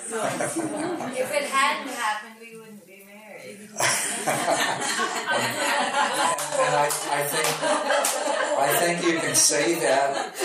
If 0.05 1.31
it 1.33 1.43
hadn't 1.45 1.91
happened, 1.91 2.35
we 2.39 2.57
wouldn't 2.57 2.85
be 2.85 3.03
married. 3.07 3.57
and 3.71 3.79
I, 6.75 6.85
I 6.85 7.23
think 7.23 7.47
I 8.59 8.67
think 8.79 9.03
you 9.03 9.19
can 9.19 9.33
say 9.35 9.79
that 9.79 10.35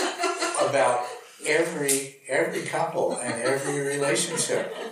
about 0.67 1.05
every 1.45 2.17
every 2.27 2.63
couple 2.63 3.17
and 3.17 3.41
every 3.41 3.79
relationship. 3.79 4.75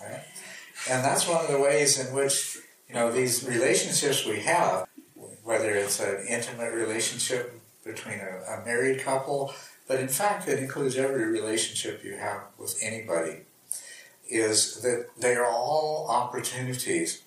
Right? 0.00 0.22
And 0.88 1.04
that's 1.04 1.26
one 1.26 1.44
of 1.44 1.50
the 1.50 1.58
ways 1.58 1.98
in 1.98 2.14
which 2.14 2.58
you 2.88 2.94
know 2.94 3.10
these 3.10 3.44
relationships 3.44 4.24
we 4.24 4.38
have, 4.40 4.86
whether 5.42 5.70
it's 5.72 5.98
an 5.98 6.24
intimate 6.28 6.72
relationship 6.72 7.60
between 7.84 8.20
a, 8.20 8.60
a 8.60 8.64
married 8.64 9.00
couple, 9.00 9.52
but 9.88 9.98
in 9.98 10.06
fact 10.06 10.46
it 10.46 10.60
includes 10.60 10.96
every 10.96 11.24
relationship 11.24 12.04
you 12.04 12.16
have 12.16 12.42
with 12.58 12.78
anybody, 12.80 13.38
is 14.28 14.82
that 14.82 15.08
they 15.18 15.34
are 15.34 15.46
all 15.46 16.06
opportunities 16.08 17.22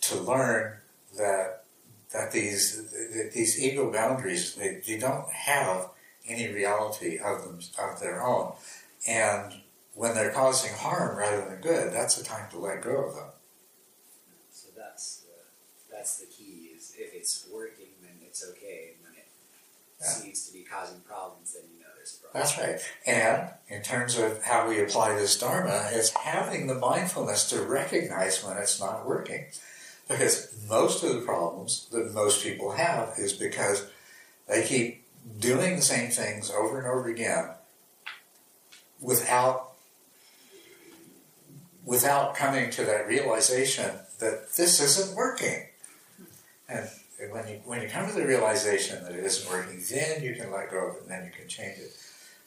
to 0.00 0.18
learn 0.18 0.78
that 1.18 1.64
that 2.12 2.32
these 2.32 2.90
that 3.14 3.32
these 3.34 3.62
ego 3.62 3.92
boundaries 3.92 4.54
they, 4.54 4.80
they 4.86 4.98
don't 4.98 5.30
have 5.30 5.90
any 6.28 6.52
reality 6.52 7.18
of 7.18 7.44
them 7.44 7.60
of 7.78 8.00
their 8.00 8.22
own, 8.22 8.52
and 9.06 9.54
when 9.94 10.14
they're 10.14 10.32
causing 10.32 10.72
harm 10.74 11.16
rather 11.16 11.48
than 11.48 11.60
good, 11.60 11.92
that's 11.92 12.16
the 12.16 12.24
time 12.24 12.48
to 12.50 12.58
let 12.58 12.82
go 12.82 12.96
of 13.08 13.14
them. 13.14 13.30
So 14.52 14.68
that's 14.76 15.18
the 15.22 15.94
that's 15.94 16.18
the 16.18 16.26
key. 16.26 16.70
Is 16.76 16.94
if 16.98 17.14
it's 17.14 17.46
working, 17.52 17.86
then 18.02 18.12
it's 18.26 18.44
okay. 18.50 18.92
And 18.94 19.04
when 19.04 19.18
it 19.18 19.26
Yeah. 20.00 20.06
seems 20.08 20.46
to 20.46 20.52
be 20.52 20.62
causing 20.64 21.00
problems, 21.00 21.54
then 21.54 21.62
you 21.72 21.80
know 21.80 21.88
there's 21.96 22.16
a 22.16 22.18
problem. 22.18 22.42
That's 22.42 22.58
right. 22.58 22.80
And 23.06 23.50
in 23.68 23.82
terms 23.82 24.18
of 24.18 24.42
how 24.42 24.68
we 24.68 24.80
apply 24.82 25.14
this 25.14 25.38
Dharma, 25.38 25.88
it's 25.92 26.10
having 26.10 26.66
the 26.66 26.74
mindfulness 26.74 27.48
to 27.50 27.62
recognize 27.62 28.44
when 28.44 28.58
it's 28.58 28.78
not 28.78 29.06
working. 29.06 29.46
Because 30.08 30.54
most 30.68 31.02
of 31.02 31.14
the 31.14 31.22
problems 31.22 31.88
that 31.90 32.12
most 32.12 32.42
people 32.42 32.72
have 32.72 33.18
is 33.18 33.32
because 33.32 33.86
they 34.46 34.62
keep 34.64 35.05
doing 35.38 35.76
the 35.76 35.82
same 35.82 36.10
things 36.10 36.50
over 36.50 36.78
and 36.78 36.86
over 36.86 37.08
again 37.08 37.50
without 39.00 39.72
without 41.84 42.34
coming 42.34 42.70
to 42.70 42.84
that 42.84 43.06
realization 43.06 43.90
that 44.18 44.52
this 44.56 44.80
isn't 44.80 45.16
working. 45.16 45.66
And 46.68 46.88
when 47.30 47.46
you 47.48 47.60
when 47.64 47.82
you 47.82 47.88
come 47.88 48.08
to 48.08 48.14
the 48.14 48.26
realization 48.26 49.02
that 49.04 49.12
it 49.12 49.24
isn't 49.24 49.50
working, 49.50 49.82
then 49.90 50.22
you 50.22 50.34
can 50.34 50.50
let 50.50 50.70
go 50.70 50.88
of 50.88 50.96
it 50.96 51.02
and 51.02 51.10
then 51.10 51.24
you 51.24 51.30
can 51.30 51.48
change 51.48 51.78
it. 51.78 51.92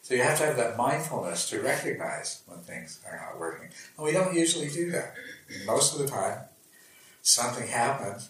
So 0.01 0.15
you 0.15 0.23
have 0.23 0.39
to 0.39 0.45
have 0.45 0.57
that 0.57 0.75
mindfulness 0.77 1.49
to 1.51 1.61
recognize 1.61 2.41
when 2.47 2.59
things 2.59 2.99
are 3.07 3.15
not 3.15 3.39
working. 3.39 3.69
And 3.97 4.05
we 4.05 4.11
don't 4.11 4.33
usually 4.33 4.69
do 4.69 4.91
that. 4.91 5.13
Most 5.65 5.93
of 5.93 5.99
the 5.99 6.07
time, 6.07 6.39
something 7.21 7.67
happens 7.67 8.29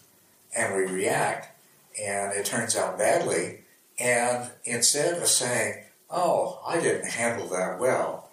and 0.56 0.76
we 0.76 0.92
react 0.92 1.58
and 2.02 2.34
it 2.34 2.46
turns 2.46 2.76
out 2.76 2.98
badly. 2.98 3.60
And 4.00 4.50
instead 4.64 5.22
of 5.22 5.28
saying, 5.28 5.84
oh, 6.10 6.62
I 6.66 6.80
didn't 6.80 7.10
handle 7.10 7.48
that 7.50 7.80
well, 7.80 8.30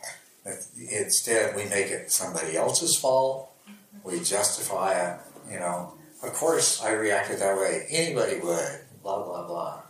instead 0.90 1.57
we 1.57 1.64
make 1.64 1.88
it 1.88 2.12
somebody 2.12 2.57
else's 2.57 2.97
fault. 2.97 3.51
We 4.05 4.20
justify 4.20 4.93
it, 4.93 5.20
you 5.51 5.59
know. 5.59 5.95
Of 6.22 6.32
course 6.34 6.82
I 6.82 6.93
reacted 6.93 7.40
that 7.40 7.57
way. 7.57 7.86
Anybody 7.90 8.38
would, 8.38 8.80
blah, 9.03 9.24
blah, 9.24 9.47
blah. 9.47 9.82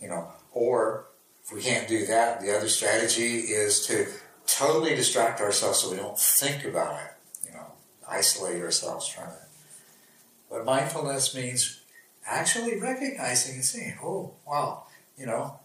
You 0.00 0.08
know, 0.08 0.28
or 0.52 1.06
if 1.44 1.52
we 1.52 1.60
can't 1.60 1.88
do 1.88 2.06
that, 2.06 2.40
the 2.40 2.56
other 2.56 2.68
strategy 2.68 3.38
is 3.40 3.86
to 3.86 4.06
totally 4.46 4.94
distract 4.94 5.40
ourselves 5.40 5.80
so 5.80 5.90
we 5.90 5.96
don't 5.96 6.18
think 6.18 6.64
about 6.64 7.00
it, 7.00 7.46
you 7.46 7.52
know, 7.52 7.72
isolate 8.08 8.62
ourselves 8.62 9.08
from 9.08 9.24
it. 9.24 9.48
But 10.50 10.64
mindfulness 10.64 11.34
means 11.34 11.80
actually 12.26 12.78
recognizing 12.78 13.56
and 13.56 13.64
saying, 13.64 13.98
oh, 14.02 14.34
wow, 14.46 14.83
you 15.18 15.26
know, 15.26 15.58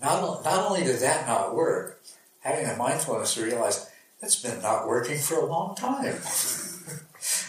not, 0.00 0.44
not 0.44 0.70
only 0.70 0.84
did 0.84 1.00
that 1.00 1.26
not 1.26 1.54
work, 1.54 2.00
having 2.40 2.66
the 2.66 2.76
mindfulness 2.76 3.34
to 3.34 3.44
realize 3.44 3.88
it's 4.20 4.42
been 4.42 4.60
not 4.62 4.88
working 4.88 5.18
for 5.18 5.38
a 5.38 5.46
long 5.46 5.74
time. 5.74 6.04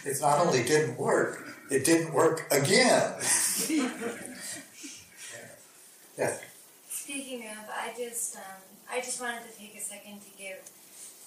it 0.05 0.17
not 0.21 0.39
only 0.39 0.63
didn't 0.63 0.97
work, 0.97 1.43
it 1.69 1.85
didn't 1.85 2.13
work 2.13 2.47
again. 2.51 3.13
yeah. 6.17 6.37
Speaking 6.89 7.41
of, 7.47 7.69
I 7.69 7.93
just 7.97 8.35
um, 8.37 8.61
I 8.91 9.01
just 9.01 9.19
wanted 9.21 9.41
to 9.51 9.57
take 9.57 9.75
a 9.75 9.81
second 9.81 10.21
to 10.21 10.29
give 10.37 10.57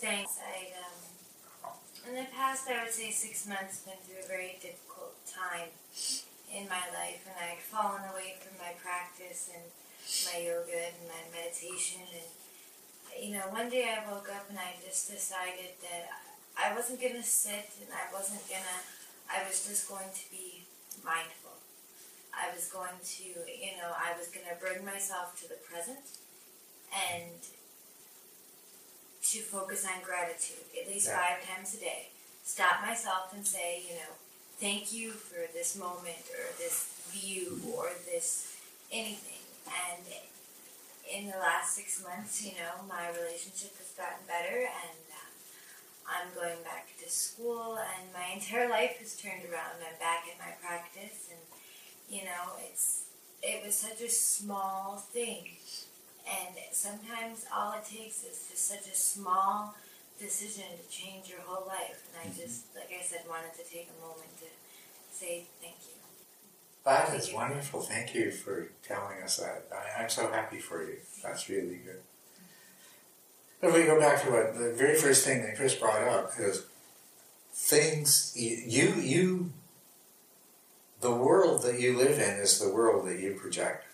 thanks. 0.00 0.38
I 0.40 0.72
um, 0.82 1.74
In 2.08 2.14
the 2.14 2.26
past, 2.34 2.68
I 2.68 2.84
would 2.84 2.92
say 2.92 3.10
six 3.10 3.46
months 3.46 3.80
been 3.80 3.94
through 4.06 4.24
a 4.24 4.28
very 4.28 4.58
difficult 4.60 5.14
time 5.26 5.68
in 6.52 6.68
my 6.68 6.84
life, 6.94 7.26
and 7.26 7.36
I'd 7.36 7.60
fallen 7.62 8.02
away 8.12 8.36
from 8.40 8.56
my 8.58 8.72
practice 8.82 9.50
and 9.52 9.64
my 10.30 10.38
yoga 10.46 10.94
and 10.94 11.08
my 11.10 11.22
meditation. 11.34 12.02
And 12.06 12.28
you 13.18 13.34
know, 13.34 13.48
one 13.50 13.68
day 13.70 13.88
I 13.90 14.04
woke 14.10 14.28
up 14.30 14.46
and 14.50 14.58
I 14.58 14.76
just 14.84 15.10
decided 15.10 15.74
that 15.82 16.06
I 16.56 16.74
wasn't 16.74 17.00
gonna 17.00 17.22
sit 17.24 17.70
and 17.82 17.90
I 17.92 18.12
wasn't 18.12 18.46
gonna. 18.48 18.78
I 19.28 19.42
was 19.46 19.66
just 19.66 19.88
going 19.88 20.06
to 20.14 20.24
be 20.30 20.62
mindful. 21.04 21.58
I 22.30 22.54
was 22.54 22.68
going 22.68 22.94
to, 23.02 23.24
you 23.24 23.74
know, 23.80 23.90
I 23.90 24.16
was 24.16 24.28
gonna 24.28 24.54
bring 24.60 24.84
myself 24.84 25.34
to 25.42 25.48
the 25.48 25.58
present 25.66 26.04
and 26.94 27.34
to 29.22 29.38
focus 29.40 29.84
on 29.84 30.02
gratitude 30.04 30.62
at 30.80 30.86
least 30.86 31.08
Yeah. 31.08 31.18
five 31.18 31.42
times 31.48 31.74
a 31.74 31.78
day. 31.78 32.10
Stop 32.44 32.82
myself 32.86 33.32
and 33.34 33.44
say, 33.44 33.82
you 33.88 33.94
know, 33.96 34.14
thank 34.58 34.92
you 34.92 35.10
for 35.10 35.52
this 35.52 35.78
moment 35.78 36.24
or 36.32 36.56
this 36.58 36.92
view 37.10 37.60
or 37.76 37.90
this 38.06 38.56
anything. 38.92 39.44
And 39.66 40.04
in 41.10 41.30
the 41.30 41.38
last 41.38 41.74
six 41.74 42.02
months, 42.02 42.44
you 42.44 42.52
know, 42.52 42.84
my 42.88 43.08
relationship 43.10 43.76
has 43.78 43.92
gotten 43.96 44.26
better 44.26 44.58
and 44.64 45.04
um, 45.12 45.32
I'm 46.08 46.34
going 46.34 46.62
back 46.64 46.88
to 47.02 47.10
school 47.10 47.78
and 47.78 48.12
my 48.12 48.34
entire 48.34 48.68
life 48.68 48.96
has 49.00 49.16
turned 49.16 49.44
around. 49.44 49.76
I'm 49.78 49.98
back 50.00 50.24
in 50.30 50.38
my 50.38 50.52
practice 50.62 51.28
and, 51.30 51.40
you 52.08 52.24
know, 52.24 52.56
it's 52.70 53.02
it 53.42 53.64
was 53.64 53.74
such 53.74 54.00
a 54.00 54.08
small 54.08 54.96
thing 54.96 55.44
and 56.26 56.56
sometimes 56.72 57.44
all 57.54 57.74
it 57.74 57.84
takes 57.84 58.24
is 58.24 58.48
just 58.50 58.66
such 58.66 58.90
a 58.90 58.96
small 58.96 59.74
decision 60.18 60.64
to 60.76 60.84
change 60.88 61.28
your 61.28 61.40
whole 61.44 61.66
life. 61.66 62.08
And 62.08 62.22
I 62.22 62.30
mm-hmm. 62.30 62.40
just, 62.40 62.74
like 62.74 62.90
I 62.92 63.02
said, 63.02 63.22
wanted 63.28 63.54
to 63.54 63.64
take 63.64 63.88
a 63.90 64.00
moment 64.00 64.36
to 64.40 64.46
say 65.12 65.44
thank 65.60 65.76
you. 65.86 65.96
That 66.84 67.08
Thank 67.08 67.20
is 67.20 67.30
you. 67.30 67.34
wonderful. 67.36 67.80
Thank 67.80 68.14
you 68.14 68.30
for 68.30 68.70
telling 68.86 69.20
us 69.22 69.38
that. 69.38 69.66
I, 69.72 70.02
I'm 70.02 70.08
so 70.08 70.30
happy 70.30 70.58
for 70.58 70.84
you. 70.84 70.98
That's 71.22 71.48
really 71.48 71.80
good. 71.84 72.00
If 73.60 73.74
we 73.74 73.84
go 73.84 73.98
back 73.98 74.22
to 74.22 74.30
what 74.30 74.56
the 74.56 74.72
very 74.72 74.96
first 74.96 75.24
thing 75.24 75.42
that 75.42 75.56
Chris 75.56 75.74
brought 75.74 76.02
up 76.02 76.30
is 76.38 76.64
things 77.52 78.32
you 78.36 78.94
you, 79.00 79.52
the 81.00 81.10
world 81.10 81.62
that 81.62 81.80
you 81.80 81.96
live 81.96 82.18
in 82.18 82.36
is 82.36 82.60
the 82.60 82.72
world 82.72 83.08
that 83.08 83.18
you 83.18 83.34
project. 83.34 83.84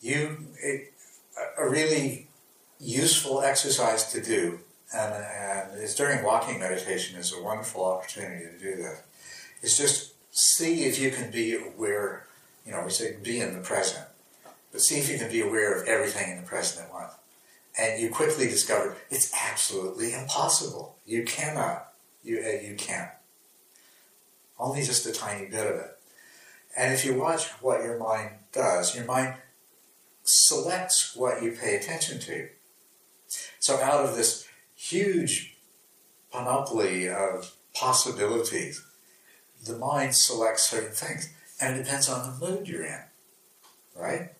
You 0.00 0.48
it, 0.60 0.92
a 1.56 1.68
really 1.68 2.27
useful 2.80 3.42
exercise 3.42 4.12
to 4.12 4.22
do, 4.22 4.60
and, 4.94 5.14
and 5.14 5.82
is 5.82 5.94
during 5.94 6.24
walking 6.24 6.58
meditation 6.58 7.18
is 7.18 7.32
a 7.32 7.42
wonderful 7.42 7.84
opportunity 7.84 8.44
to 8.46 8.58
do 8.58 8.82
that. 8.82 9.02
It's 9.62 9.76
just 9.76 10.14
see 10.30 10.84
if 10.84 10.98
you 10.98 11.10
can 11.10 11.30
be 11.30 11.56
aware. 11.56 12.26
You 12.64 12.72
know, 12.72 12.82
we 12.84 12.90
say 12.90 13.16
be 13.22 13.40
in 13.40 13.54
the 13.54 13.60
present, 13.60 14.06
but 14.72 14.80
see 14.80 14.98
if 14.98 15.10
you 15.10 15.18
can 15.18 15.30
be 15.30 15.40
aware 15.40 15.74
of 15.74 15.88
everything 15.88 16.30
in 16.30 16.36
the 16.38 16.46
present 16.46 16.86
at 16.86 16.92
once. 16.92 17.12
And 17.78 18.00
you 18.00 18.10
quickly 18.10 18.46
discover 18.46 18.96
it's 19.10 19.32
absolutely 19.34 20.12
impossible. 20.12 20.96
You 21.06 21.24
cannot. 21.24 21.92
You 22.22 22.42
uh, 22.44 22.62
you 22.62 22.74
can't. 22.76 23.10
Only 24.58 24.82
just 24.82 25.06
a 25.06 25.12
tiny 25.12 25.46
bit 25.46 25.66
of 25.66 25.76
it. 25.76 25.96
And 26.76 26.92
if 26.92 27.04
you 27.04 27.14
watch 27.14 27.46
what 27.62 27.82
your 27.82 27.98
mind 27.98 28.30
does, 28.52 28.94
your 28.94 29.04
mind 29.04 29.34
selects 30.24 31.16
what 31.16 31.42
you 31.42 31.52
pay 31.52 31.76
attention 31.76 32.18
to. 32.20 32.48
So 33.60 33.80
out 33.80 34.04
of 34.04 34.16
this 34.16 34.46
huge 34.74 35.56
panoply 36.32 37.08
of 37.08 37.54
possibilities, 37.74 38.84
the 39.64 39.76
mind 39.76 40.14
selects 40.14 40.68
certain 40.68 40.92
things. 40.92 41.32
And 41.60 41.74
it 41.74 41.84
depends 41.84 42.08
on 42.08 42.38
the 42.38 42.46
mood 42.46 42.68
you're 42.68 42.84
in, 42.84 43.02
right? 43.96 44.30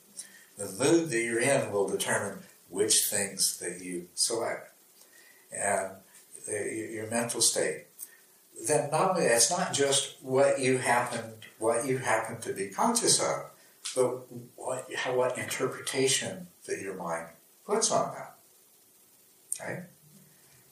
The 0.57 0.66
mood 0.66 1.11
that 1.11 1.21
you're 1.21 1.41
in 1.41 1.73
will 1.73 1.89
determine 1.89 2.45
which 2.69 3.05
things 3.05 3.59
that 3.59 3.83
you 3.83 4.09
select. 4.14 4.73
And 5.53 5.93
your 6.51 7.09
mental 7.09 7.41
state. 7.41 7.87
Then 8.66 8.91
not 8.91 9.11
only 9.11 9.25
it's 9.25 9.51
not 9.51 9.73
just 9.73 10.16
what 10.23 10.59
you 10.59 10.79
happen 10.79 11.35
what 11.59 11.87
you 11.87 11.99
happen 11.99 12.41
to 12.41 12.53
be 12.53 12.69
conscious 12.69 13.21
of, 13.21 13.51
but 13.95 14.27
what 14.57 14.89
what 15.12 15.39
interpretation 15.39 16.47
that 16.66 16.81
your 16.81 16.95
mind 16.95 17.27
puts 17.66 17.91
on 17.91 18.14
that. 18.14 18.38
Right? 19.61 19.83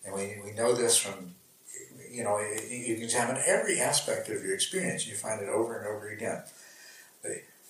And 0.05 0.15
we, 0.15 0.39
we 0.45 0.53
know 0.53 0.75
this 0.75 0.97
from 0.97 1.35
you 2.17 2.25
know, 2.25 2.39
you 2.39 2.97
examine 2.97 3.41
every 3.47 3.79
aspect 3.79 4.31
of 4.31 4.43
your 4.43 4.55
experience. 4.55 5.07
You 5.07 5.15
find 5.15 5.43
it 5.43 5.51
over 5.51 5.77
and 5.77 5.87
over 5.87 6.09
again. 6.09 6.43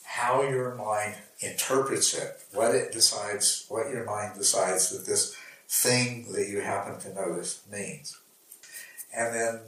How 0.04 0.42
your 0.42 0.74
mind 0.76 1.16
interprets 1.40 2.14
it, 2.14 2.40
what 2.52 2.74
it 2.74 2.92
decides, 2.92 3.66
what 3.68 3.90
your 3.90 4.04
mind 4.04 4.38
decides 4.38 4.90
that 4.90 5.04
this 5.04 5.36
thing 5.68 6.32
that 6.32 6.48
you 6.48 6.60
happen 6.60 7.00
to 7.00 7.14
notice 7.14 7.60
means. 7.70 8.16
And 9.12 9.34
then 9.34 9.60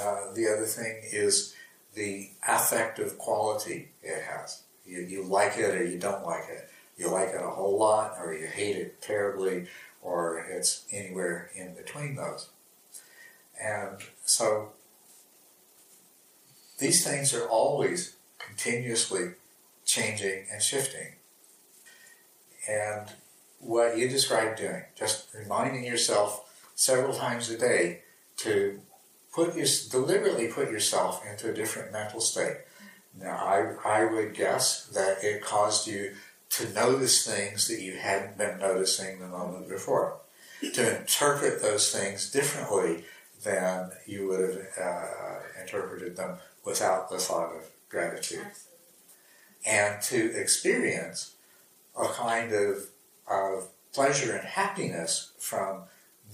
uh, 0.00 0.34
the 0.34 0.48
other 0.54 0.66
thing 0.66 1.00
is 1.10 1.54
the 1.94 2.30
affective 2.46 3.16
quality 3.16 3.88
it 4.02 4.22
has. 4.22 4.62
You, 4.84 5.00
you 5.00 5.22
like 5.22 5.56
it 5.56 5.74
or 5.74 5.84
you 5.84 5.98
don't 5.98 6.26
like 6.26 6.48
it. 6.50 6.68
You 6.98 7.08
like 7.08 7.30
it 7.30 7.42
a 7.42 7.48
whole 7.48 7.78
lot 7.78 8.16
or 8.20 8.34
you 8.34 8.46
hate 8.46 8.76
it 8.76 9.00
terribly 9.00 9.66
or 10.02 10.38
it's 10.38 10.84
anywhere 10.92 11.50
in 11.54 11.74
between 11.74 12.16
those. 12.16 12.48
And 13.62 13.98
so 14.24 14.70
these 16.78 17.04
things 17.04 17.34
are 17.34 17.46
always 17.46 18.16
continuously 18.38 19.32
changing 19.84 20.46
and 20.50 20.62
shifting. 20.62 21.14
And 22.68 23.08
what 23.58 23.98
you 23.98 24.08
described 24.08 24.58
doing, 24.58 24.82
just 24.96 25.28
reminding 25.34 25.84
yourself 25.84 26.70
several 26.74 27.14
times 27.14 27.50
a 27.50 27.58
day 27.58 28.00
to 28.38 28.80
put 29.34 29.54
your, 29.54 29.66
deliberately 29.90 30.48
put 30.48 30.70
yourself 30.70 31.22
into 31.30 31.50
a 31.50 31.54
different 31.54 31.92
mental 31.92 32.20
state. 32.20 32.56
Now, 33.20 33.36
I, 33.84 34.02
I 34.02 34.04
would 34.04 34.34
guess 34.34 34.86
that 34.86 35.22
it 35.22 35.42
caused 35.42 35.86
you 35.86 36.14
to 36.50 36.72
notice 36.72 37.24
things 37.24 37.68
that 37.68 37.80
you 37.80 37.96
hadn't 37.96 38.36
been 38.36 38.58
noticing 38.58 39.18
the 39.18 39.28
moment 39.28 39.68
before, 39.68 40.18
to 40.60 41.00
interpret 41.00 41.62
those 41.62 41.92
things 41.92 42.30
differently 42.30 43.04
than 43.44 43.90
you 44.06 44.28
would 44.28 44.40
have 44.40 44.68
uh, 44.80 45.60
interpreted 45.60 46.16
them 46.16 46.36
without 46.64 47.08
the 47.08 47.18
thought 47.18 47.54
of 47.54 47.70
gratitude. 47.88 48.46
And 49.66 50.02
to 50.02 50.38
experience 50.38 51.34
a 51.98 52.06
kind 52.08 52.52
of, 52.52 52.88
of 53.30 53.68
pleasure 53.94 54.34
and 54.36 54.46
happiness 54.46 55.32
from 55.38 55.82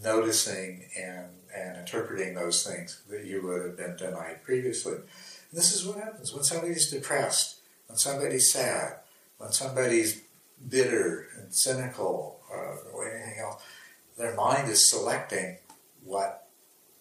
noticing 0.03 0.87
and, 0.99 1.27
and 1.55 1.77
interpreting 1.77 2.35
those 2.35 2.67
things 2.67 3.03
that 3.09 3.25
you 3.25 3.47
would 3.47 3.62
have 3.62 3.77
been 3.77 3.97
denied 3.97 4.43
previously. 4.43 4.99
This 5.53 5.75
is 5.75 5.87
what 5.87 5.99
happens 5.99 6.33
when 6.33 6.45
somebody's 6.45 6.91
depressed, 6.91 7.61
when 7.87 7.97
somebody's 7.97 8.53
sad, 8.53 8.97
when 9.39 9.53
somebody's 9.53 10.22
bitter 10.68 11.28
and 11.37 11.53
cynical 11.53 12.41
uh, 12.53 12.76
or 12.93 13.11
anything 13.11 13.41
else. 13.41 13.62
Their 14.16 14.34
mind 14.34 14.68
is 14.70 14.89
selecting 14.89 15.59
what 16.05 16.49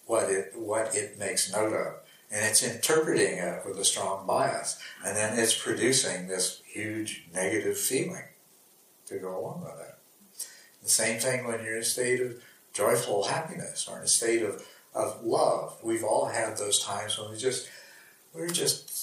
what 0.05 0.29
it 0.29 0.51
what 0.55 0.95
it 0.95 1.17
makes 1.17 1.51
note 1.51 1.73
of, 1.73 1.93
and 2.29 2.45
it's 2.45 2.63
interpreting 2.63 3.37
it 3.37 3.65
with 3.65 3.77
a 3.79 3.85
strong 3.85 4.27
bias, 4.27 4.77
and 5.05 5.15
then 5.15 5.39
it's 5.39 5.57
producing 5.57 6.27
this 6.27 6.61
huge 6.65 7.25
negative 7.33 7.77
feeling 7.77 8.25
to 9.07 9.17
go 9.17 9.39
along 9.39 9.61
with 9.61 9.79
it. 9.87 9.95
The 10.83 10.89
same 10.89 11.19
thing 11.19 11.47
when 11.47 11.63
you're 11.63 11.77
in 11.77 11.81
a 11.81 11.85
state 11.85 12.21
of 12.21 12.35
joyful 12.73 13.23
happiness 13.23 13.87
or 13.89 13.97
in 13.97 14.03
a 14.03 14.07
state 14.07 14.43
of, 14.43 14.63
of 14.93 15.23
love. 15.23 15.77
We've 15.81 16.03
all 16.03 16.25
had 16.25 16.57
those 16.57 16.83
times 16.83 17.17
when 17.17 17.31
we 17.31 17.37
just 17.37 17.69
we're 18.33 18.49
just 18.49 18.94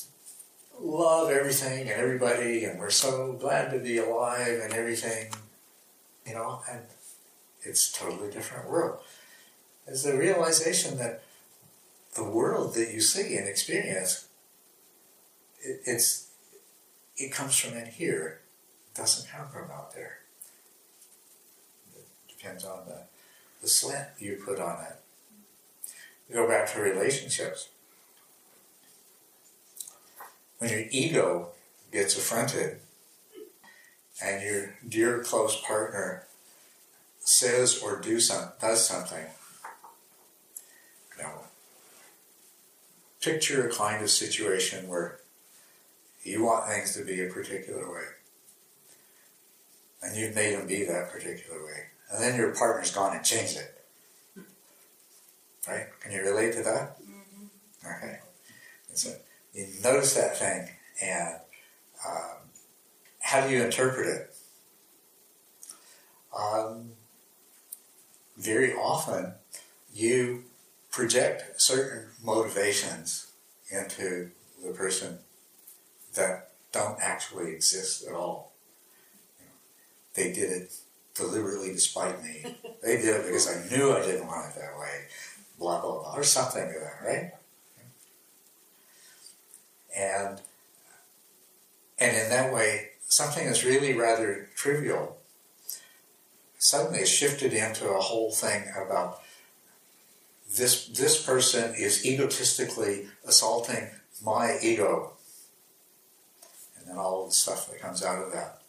love 0.81 1.31
everything 1.31 1.83
and 1.83 2.01
everybody 2.01 2.65
and 2.65 2.79
we're 2.79 2.91
so 2.91 3.33
glad 3.35 3.71
to 3.71 3.79
be 3.79 3.99
alive 3.99 4.61
and 4.63 4.73
everything, 4.73 5.33
you 6.27 6.35
know, 6.35 6.63
and 6.71 6.81
it's 7.63 7.93
totally 7.93 8.31
different 8.31 8.69
world. 8.69 9.01
It's 9.87 10.03
the 10.03 10.17
realization 10.17 10.99
that 10.99 11.23
the 12.15 12.25
world 12.25 12.75
that 12.75 12.93
you 12.93 13.01
see 13.01 13.37
and 13.37 13.49
experience, 13.49 14.29
it, 15.61 15.81
it's 15.85 16.29
it 17.17 17.33
comes 17.33 17.57
from 17.59 17.77
in 17.77 17.87
here. 17.87 18.41
It 18.91 18.99
doesn't 18.99 19.31
come 19.31 19.49
from 19.49 19.71
out 19.71 19.95
there. 19.95 20.19
It 21.97 22.07
depends 22.29 22.65
on 22.65 22.87
the, 22.87 23.03
the 23.61 23.69
slant 23.69 24.09
you 24.19 24.43
put 24.45 24.61
on 24.61 24.85
it. 24.85 24.97
We 26.29 26.35
go 26.35 26.49
back 26.49 26.73
to 26.73 26.81
relationships. 26.81 27.69
When 30.63 30.71
your 30.71 30.85
ego 30.93 31.49
gets 31.91 32.17
affronted 32.17 32.79
and 34.23 34.45
your 34.45 34.77
dear 34.89 35.19
close 35.19 35.61
partner 35.61 36.29
says 37.19 37.83
or 37.83 38.01
do 38.01 38.21
some, 38.21 38.51
does 38.61 38.87
something 38.87 39.25
picture 43.21 43.67
a 43.67 43.73
kind 43.73 44.03
of 44.05 44.11
situation 44.11 44.89
where 44.89 45.19
you 46.23 46.45
want 46.45 46.69
things 46.69 46.95
to 46.95 47.05
be 47.05 47.21
a 47.25 47.29
particular 47.29 47.93
way. 47.93 48.05
And 50.03 50.17
you've 50.17 50.37
made 50.37 50.57
them 50.57 50.67
be 50.69 50.85
that 50.85 51.11
particular 51.11 51.65
way. 51.65 51.87
And 52.13 52.23
then 52.23 52.37
your 52.37 52.55
partner's 52.55 52.93
gone 52.93 53.17
and 53.17 53.25
changed 53.25 53.57
it. 53.57 53.85
Right? 55.67 55.87
Can 56.01 56.13
you 56.13 56.23
relate 56.23 56.53
to 56.55 56.63
that? 56.63 57.01
Mm-hmm. 57.01 57.87
Okay. 57.87 58.19
And 58.89 58.99
so 58.99 59.15
you 59.53 59.69
notice 59.83 60.15
that 60.15 60.39
thing, 60.39 60.69
and 61.03 61.37
um, 62.07 62.37
how 63.21 63.47
do 63.47 63.53
you 63.53 63.63
interpret 63.63 64.07
it? 64.07 64.35
Um, 66.37 66.93
very 68.39 68.73
often, 68.73 69.35
you 69.95 70.45
project 70.91 71.61
certain 71.61 72.09
motivations 72.23 73.33
into 73.71 74.31
the 74.65 74.73
person 74.73 75.19
that 76.15 76.51
don't 76.73 76.99
actually 77.03 77.53
exist 77.53 78.07
at 78.07 78.15
all. 78.15 78.53
You 79.39 79.47
know, 79.47 79.53
they 80.15 80.33
did 80.33 80.51
it 80.51 80.75
deliberately 81.15 81.73
despite 81.73 82.23
me. 82.23 82.57
they 82.83 82.97
did 82.97 83.17
it 83.17 83.27
because 83.27 83.49
I 83.49 83.75
knew 83.75 83.93
I 83.93 84.01
didn't 84.01 84.27
want 84.27 84.51
it 84.51 84.59
that 84.59 84.79
way. 84.79 85.07
Blah 85.59 85.81
blah 85.81 86.01
blah, 86.01 86.15
or 86.17 86.25
something 86.25 86.65
like 86.65 86.75
that, 86.75 87.07
right? 87.07 87.33
And 89.97 90.41
and 91.99 92.17
in 92.17 92.31
that 92.31 92.53
way, 92.53 92.91
something 93.07 93.47
that's 93.47 93.65
really 93.65 93.93
rather 93.95 94.49
trivial 94.57 95.19
suddenly 96.59 97.05
shifted 97.05 97.53
into 97.53 97.89
a 97.89 98.01
whole 98.01 98.31
thing 98.31 98.65
about 98.77 99.21
this 100.57 100.87
this 100.89 101.25
person 101.25 101.75
is 101.77 102.07
egotistically 102.07 103.09
assaulting 103.27 103.91
my 104.25 104.59
ego. 104.63 105.13
And 106.79 106.89
then 106.89 106.99
all 106.99 107.25
of 107.25 107.31
the 107.31 107.35
stuff 107.35 107.71
that 107.71 107.81
comes 107.81 108.03
out 108.03 108.23
of 108.23 108.33
that. 108.33 108.61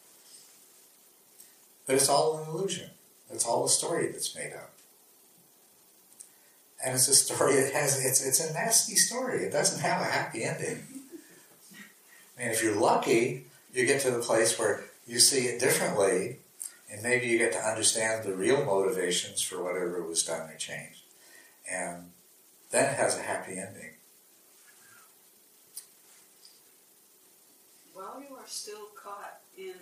But 1.85 1.95
it's 1.95 2.09
all 2.09 2.37
an 2.37 2.49
illusion. 2.49 2.89
It's 3.31 3.45
all 3.45 3.65
a 3.65 3.69
story 3.69 4.07
that's 4.11 4.35
made 4.35 4.53
up. 4.53 4.71
And 6.85 6.95
it's 6.95 7.07
a 7.07 7.15
story 7.15 7.55
that 7.55 7.73
has 7.73 8.03
it's 8.03 8.25
it's 8.25 8.39
a 8.39 8.53
nasty 8.53 8.95
story. 8.95 9.43
It 9.43 9.51
doesn't 9.51 9.81
have 9.81 10.01
a 10.01 10.05
happy 10.05 10.43
ending 10.43 10.83
I 12.37 12.41
mean 12.41 12.51
if 12.51 12.63
you're 12.63 12.79
lucky 12.79 13.45
you 13.73 13.85
get 13.85 14.01
to 14.01 14.11
the 14.11 14.19
place 14.19 14.57
where 14.59 14.85
you 15.07 15.19
see 15.19 15.47
it 15.47 15.59
differently 15.59 16.37
and 16.91 17.01
maybe 17.01 17.27
you 17.27 17.37
get 17.37 17.53
to 17.53 17.59
understand 17.59 18.23
the 18.23 18.35
real 18.35 18.63
motivations 18.65 19.41
for 19.41 19.63
whatever 19.63 20.01
was 20.03 20.23
done 20.23 20.49
or 20.49 20.55
changed 20.55 21.01
and 21.69 22.11
then 22.73 22.89
it 22.89 22.97
has 22.97 23.17
a 23.17 23.21
happy 23.21 23.51
ending. 23.51 23.91
While 27.93 28.19
you 28.27 28.35
are 28.35 28.47
still 28.47 28.87
caught 29.01 29.39
in 29.55 29.75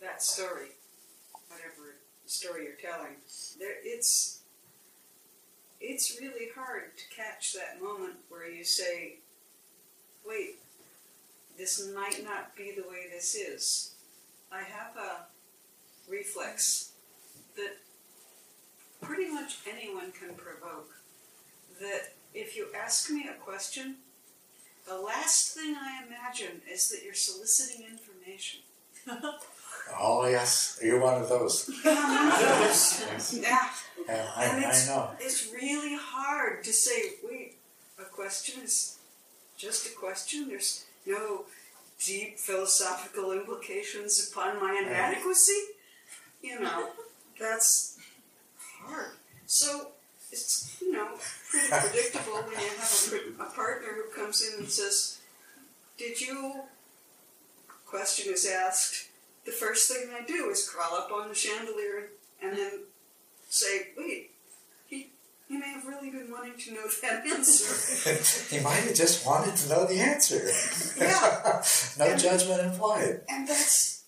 that 0.00 0.22
story, 0.22 0.68
whatever 1.48 1.96
story 2.26 2.64
you're 2.64 2.92
telling, 2.92 3.16
there 3.58 3.74
it's 3.82 4.42
it's 5.80 6.18
really 6.20 6.48
hard 6.54 6.96
to 6.96 7.14
catch 7.14 7.52
that 7.54 7.82
moment 7.82 8.14
where 8.28 8.48
you 8.48 8.62
say, 8.62 9.16
"Wait, 10.24 10.60
this 11.56 11.88
might 11.94 12.24
not 12.24 12.56
be 12.56 12.72
the 12.76 12.88
way 12.88 13.06
this 13.12 13.34
is." 13.34 13.94
I 14.52 14.62
have 14.62 14.96
a 14.96 15.26
reflex 16.08 16.92
that 17.56 17.76
pretty 19.02 19.28
much 19.30 19.58
anyone 19.68 20.12
can 20.12 20.34
provoke. 20.34 20.90
That 21.80 22.12
if 22.32 22.56
you 22.56 22.68
ask 22.74 23.10
me 23.10 23.28
a 23.28 23.34
question, 23.34 23.96
the 24.86 24.96
last 24.98 25.54
thing 25.54 25.74
I 25.74 26.04
imagine 26.06 26.62
is 26.70 26.88
that 26.90 27.02
you're 27.04 27.14
soliciting 27.14 27.86
information. 27.86 28.60
Oh 30.00 30.26
yes, 30.26 30.78
you're 30.82 30.98
one 30.98 31.20
of 31.20 31.28
those. 31.28 31.70
yeah, 31.84 31.92
Yeah, 34.08 34.30
I, 34.34 34.44
and 34.46 34.64
I 34.64 34.86
know. 34.86 35.10
it's 35.20 35.52
really 35.52 35.94
hard 36.00 36.64
to 36.64 36.72
say, 36.72 37.12
wait, 37.22 37.58
a 37.98 38.04
question 38.04 38.62
is 38.64 38.98
just 39.58 39.86
a 39.86 39.90
question. 39.90 40.48
There's 40.48 40.86
no 41.06 41.44
deep 42.04 42.38
philosophical 42.38 43.32
implications 43.32 44.30
upon 44.30 44.60
my 44.60 44.80
inadequacy. 44.80 45.60
You 46.42 46.60
know, 46.60 46.90
that's 47.38 47.98
hard. 48.58 49.12
So 49.46 49.88
it's 50.30 50.76
you 50.80 50.92
know 50.92 51.08
pretty 51.50 51.68
predictable 51.70 52.42
when 52.42 52.60
you 52.60 52.68
have 52.78 53.12
a, 53.38 53.42
a 53.42 53.50
partner 53.50 53.88
who 53.94 54.20
comes 54.20 54.42
in 54.46 54.60
and 54.60 54.68
says, 54.68 55.20
"Did 55.98 56.20
you?" 56.20 56.62
Question 57.86 58.32
is 58.34 58.46
asked. 58.46 59.08
The 59.46 59.52
first 59.52 59.90
thing 59.90 60.08
I 60.12 60.24
do 60.24 60.48
is 60.50 60.68
crawl 60.68 60.96
up 60.96 61.12
on 61.12 61.28
the 61.28 61.34
chandelier 61.34 62.08
and 62.42 62.56
then 62.56 62.80
say, 63.48 63.88
"Wait, 63.96 64.32
he 65.48 65.54
he 65.54 65.60
may 65.60 65.68
have 65.72 65.84
really 65.86 66.10
been 66.10 66.30
wanting 66.30 66.56
to 66.58 66.72
know 66.74 66.86
that 67.02 67.26
answer." 67.26 68.50
he 68.54 68.60
might 68.62 68.76
have 68.84 68.94
just 68.94 69.26
wanted 69.26 69.56
to 69.56 69.68
know 69.68 69.86
the 69.86 69.98
answer. 70.00 70.42
Yeah. 70.98 71.62
no 71.98 72.12
And- 72.12 72.20
judgment 72.20 72.60
implied. 72.62 73.20
And 73.28 73.48
that's 73.48 74.04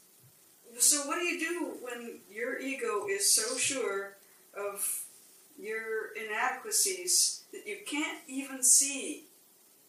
so. 0.78 1.07
What 1.07 1.16
do 1.18 1.24
you 1.24 1.39
do 1.39 1.74
when 1.82 2.20
your 2.30 2.59
ego 2.59 3.07
is 3.09 3.34
so 3.34 3.57
sure 3.57 4.16
of 4.57 5.05
your 5.59 6.12
inadequacies 6.14 7.43
that 7.53 7.66
you 7.66 7.78
can't 7.87 8.18
even 8.28 8.62
see 8.62 9.24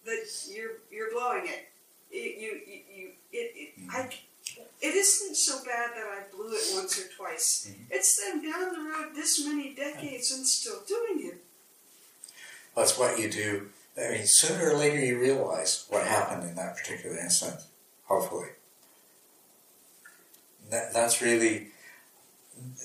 that 0.06 0.26
you're 0.50 0.78
you're 0.92 1.12
blowing 1.12 1.46
it? 1.48 1.70
It 2.12 2.40
you 2.40 2.62
you, 2.68 2.82
you 2.96 3.10
it, 3.32 3.52
it 3.56 3.70
I. 3.92 4.10
It 4.82 4.94
isn't 4.94 5.36
so 5.36 5.58
bad 5.66 5.92
that 5.96 6.06
I 6.06 6.36
blew 6.36 6.52
it 6.54 6.76
once 6.76 7.00
or 7.00 7.08
twice. 7.16 7.72
It's 7.90 8.24
them 8.24 8.42
down 8.44 8.74
the 8.74 8.90
road 8.90 9.16
this 9.16 9.44
many 9.46 9.74
decades 9.74 10.32
and 10.32 10.46
still 10.46 10.82
doing 10.88 11.28
it. 11.28 11.44
That's 12.76 12.98
what 12.98 13.20
you 13.20 13.30
do. 13.30 13.70
I 13.98 14.12
mean, 14.12 14.28
sooner 14.28 14.70
or 14.70 14.78
later 14.78 15.04
you 15.04 15.20
realize 15.20 15.86
what 15.90 16.06
happened 16.06 16.48
in 16.48 16.56
that 16.56 16.78
particular 16.78 17.18
instant. 17.18 17.56
Hopefully, 18.06 18.50
that, 20.70 20.94
that's 20.94 21.22
really 21.22 21.70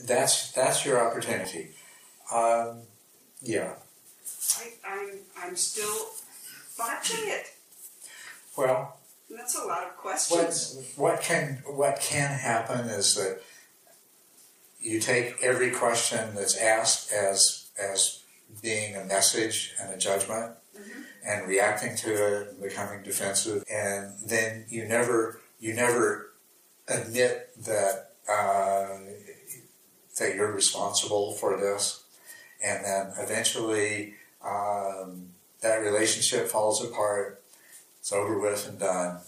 that's 0.07 0.53
that's 0.53 0.85
your 0.87 1.07
opportunity. 1.07 1.71
Um, 2.35 2.81
yeah. 3.43 3.75
I, 4.59 4.71
I'm 4.89 5.19
I'm 5.39 5.57
still 5.57 6.07
botching 6.79 7.29
it. 7.29 7.53
Well, 8.57 8.97
And 9.33 9.41
that's 9.41 9.59
a 9.59 9.65
lot 9.65 9.85
of 9.85 9.97
questions. 9.97 10.93
what 10.95 11.23
can 11.23 11.63
what 11.65 11.99
can 12.01 12.39
happen 12.39 12.91
is 12.91 13.15
that 13.15 13.41
you 14.79 15.01
take 15.01 15.43
every 15.43 15.71
question 15.71 16.35
that's 16.35 16.55
asked 16.55 17.11
as 17.11 17.71
as 17.79 18.25
being 18.61 18.95
a 18.95 19.07
message 19.07 19.73
and 19.81 19.91
a 19.95 19.97
judgment 19.97 20.53
and 21.25 21.49
reacting 21.49 21.97
to 21.97 22.13
it 22.13 22.49
and 22.51 22.63
becoming 22.63 23.03
defensive. 23.03 23.65
And 23.73 24.13
then 24.23 24.67
you 24.69 24.85
never 24.85 25.41
you 25.59 25.73
never 25.73 26.33
admit 26.87 27.53
that 27.65 28.11
uh, 28.29 28.99
that 30.19 30.35
you're 30.35 30.53
responsible 30.53 31.33
for 31.33 31.57
this. 31.57 32.05
And 32.63 32.85
then 32.85 33.13
eventually 33.17 34.13
um, 34.45 35.31
that 35.63 35.77
relationship 35.77 36.49
falls 36.49 36.85
apart 36.85 37.42
it's 38.03 38.13
over 38.13 38.37
with 38.37 38.69
and 38.69 38.81
done. 38.81 39.21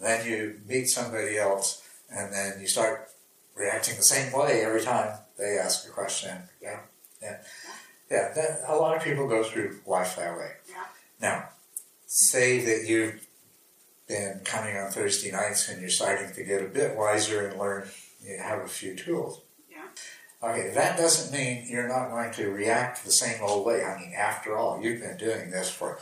Then 0.00 0.26
you 0.26 0.60
meet 0.66 0.86
somebody 0.86 1.36
else 1.36 1.86
and 2.10 2.32
then 2.32 2.58
you 2.62 2.66
start 2.66 3.10
reacting 3.54 3.96
the 3.96 4.02
same 4.02 4.32
way 4.32 4.64
every 4.64 4.80
time 4.80 5.18
they 5.38 5.58
ask 5.58 5.86
a 5.86 5.90
question. 5.90 6.38
Yeah 6.62 6.80
yeah. 7.20 7.36
Yeah 8.10 8.32
that, 8.34 8.60
a 8.66 8.74
lot 8.74 8.96
of 8.96 9.04
people 9.04 9.28
go 9.28 9.44
through 9.44 9.80
life 9.86 10.16
that 10.16 10.34
way. 10.34 10.52
Yeah. 10.66 10.84
now 11.20 11.48
say 12.06 12.64
that 12.64 12.88
you've 12.88 13.26
been 14.08 14.40
coming 14.44 14.78
on 14.78 14.90
Thursday 14.90 15.30
nights 15.30 15.68
and 15.68 15.82
you're 15.82 15.90
starting 15.90 16.32
to 16.32 16.42
get 16.42 16.62
a 16.62 16.68
bit 16.68 16.96
wiser 16.96 17.46
and 17.46 17.58
learn 17.58 17.86
you 18.24 18.38
have 18.38 18.60
a 18.60 18.66
few 18.66 18.96
tools. 18.96 19.42
Yeah. 19.70 19.84
okay 20.42 20.70
that 20.74 20.96
doesn't 20.96 21.38
mean 21.38 21.66
you're 21.68 21.86
not 21.86 22.08
going 22.08 22.32
to 22.32 22.48
react 22.48 23.04
the 23.04 23.12
same 23.12 23.42
old 23.42 23.66
way. 23.66 23.84
I 23.84 23.98
mean 23.98 24.14
after 24.16 24.56
all 24.56 24.80
you've 24.82 25.02
been 25.02 25.18
doing 25.18 25.50
this 25.50 25.70
for 25.70 25.98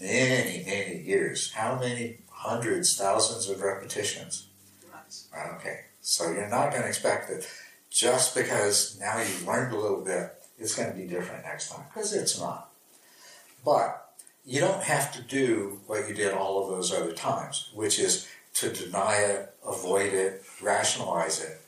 many 0.00 0.64
many 0.66 1.02
years 1.02 1.52
how 1.52 1.78
many 1.78 2.18
hundreds 2.30 2.96
thousands 2.96 3.48
of 3.48 3.60
repetitions 3.60 4.50
Right, 5.32 5.52
okay. 5.56 5.80
So 6.00 6.30
you're 6.30 6.48
not 6.48 6.70
going 6.70 6.82
to 6.82 6.88
expect 6.88 7.28
that 7.28 7.46
just 7.90 8.34
because 8.34 8.98
now 9.00 9.18
you've 9.18 9.46
learned 9.46 9.72
a 9.72 9.78
little 9.78 10.04
bit, 10.04 10.32
it's 10.58 10.74
going 10.74 10.90
to 10.90 10.96
be 10.96 11.06
different 11.06 11.44
next 11.44 11.70
time. 11.70 11.84
Because 11.92 12.12
it's 12.14 12.38
not. 12.38 12.70
But 13.64 14.14
you 14.44 14.60
don't 14.60 14.82
have 14.82 15.12
to 15.12 15.22
do 15.22 15.80
what 15.86 16.08
you 16.08 16.14
did 16.14 16.32
all 16.32 16.62
of 16.62 16.70
those 16.70 16.92
other 16.92 17.12
times, 17.12 17.70
which 17.74 17.98
is 17.98 18.28
to 18.54 18.72
deny 18.72 19.16
it, 19.16 19.54
avoid 19.66 20.12
it, 20.12 20.42
rationalize 20.62 21.42
it. 21.42 21.60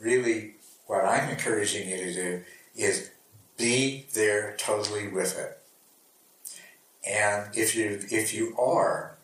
Really, 0.00 0.54
what 0.86 1.04
I'm 1.04 1.30
encouraging 1.30 1.88
you 1.88 1.96
to 1.96 2.12
do 2.12 2.42
is 2.74 3.10
be 3.56 4.06
there 4.14 4.54
totally 4.58 5.08
with 5.08 5.38
it. 5.38 5.58
And 7.06 7.56
if 7.56 7.76
you 7.76 8.00
if 8.10 8.34
you 8.34 8.56
are, 8.58 9.16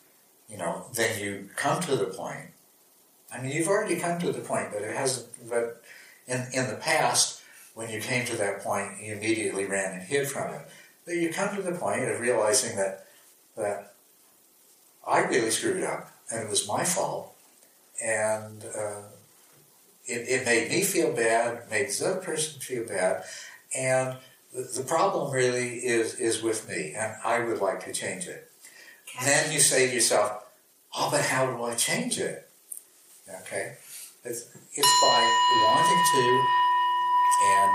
you 0.49 0.57
know, 0.57 0.87
then 0.95 1.21
you 1.21 1.51
come 1.57 1.83
to 1.83 1.97
the 1.97 2.07
point. 2.07 2.51
I 3.33 3.41
mean, 3.41 3.53
you've 3.53 3.69
already 3.69 3.97
come 3.97 4.21
to 4.21 4.33
the 4.33 4.41
point, 4.41 4.69
but 4.73 4.83
it 4.83 4.95
hasn't. 4.95 5.29
But 5.49 5.83
in 6.27 6.47
in 6.53 6.69
the 6.69 6.77
past, 6.77 7.43
when 7.75 7.91
you 7.91 8.01
came 8.01 8.25
to 8.27 8.37
that 8.37 8.63
point, 8.63 9.03
you 9.03 9.15
immediately 9.15 9.65
ran 9.65 9.95
and 9.95 10.03
hid 10.03 10.29
from 10.29 10.55
it. 10.55 10.69
But 11.05 11.17
you 11.17 11.33
come 11.33 11.55
to 11.57 11.63
the 11.63 11.73
point 11.73 12.05
of 12.05 12.21
realizing 12.21 12.77
that 12.77 13.07
that 13.57 13.95
I 15.07 15.21
really 15.21 15.51
screwed 15.51 15.83
up, 15.83 16.11
and 16.31 16.43
it 16.43 16.49
was 16.51 16.69
my 16.69 16.85
fault, 16.85 17.35
and 18.03 18.65
uh, 18.65 19.03
it, 20.07 20.29
it 20.29 20.45
made 20.45 20.71
me 20.71 20.83
feel 20.83 21.13
bad, 21.13 21.71
made 21.71 21.91
the 21.91 22.11
other 22.11 22.21
person 22.21 22.61
feel 22.61 22.87
bad, 22.87 23.25
and 23.77 24.17
the, 24.53 24.85
problem 24.87 25.33
really 25.33 25.79
is 25.79 26.15
is 26.15 26.43
with 26.43 26.69
me, 26.69 26.95
and 26.97 27.15
I 27.25 27.41
would 27.41 27.61
like 27.61 27.85
to 27.85 27.93
change 27.93 28.27
it. 28.27 28.51
Then 29.25 29.53
you 29.53 29.61
say 29.61 29.89
to 29.89 29.95
yourself, 29.95 30.45
"Oh, 30.95 31.09
but 31.11 31.23
how 31.23 31.47
do 31.47 31.63
I 31.63 31.75
change 31.75 32.19
it?" 32.19 32.49
Okay, 33.29 33.77
it's, 34.25 34.49
it's 34.75 34.95
by 35.03 35.41
wanting 35.65 36.05
to 36.15 36.45
and 37.45 37.73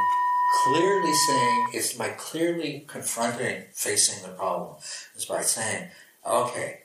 clearly 0.64 1.14
saying 1.28 1.68
it's 1.74 1.94
by 1.94 2.10
clearly 2.10 2.86
confronting, 2.88 3.64
facing 3.74 4.24
the 4.24 4.36
problem. 4.36 4.78
It's 5.16 5.26
by 5.26 5.42
saying, 5.42 5.90
"Okay, 6.26 6.82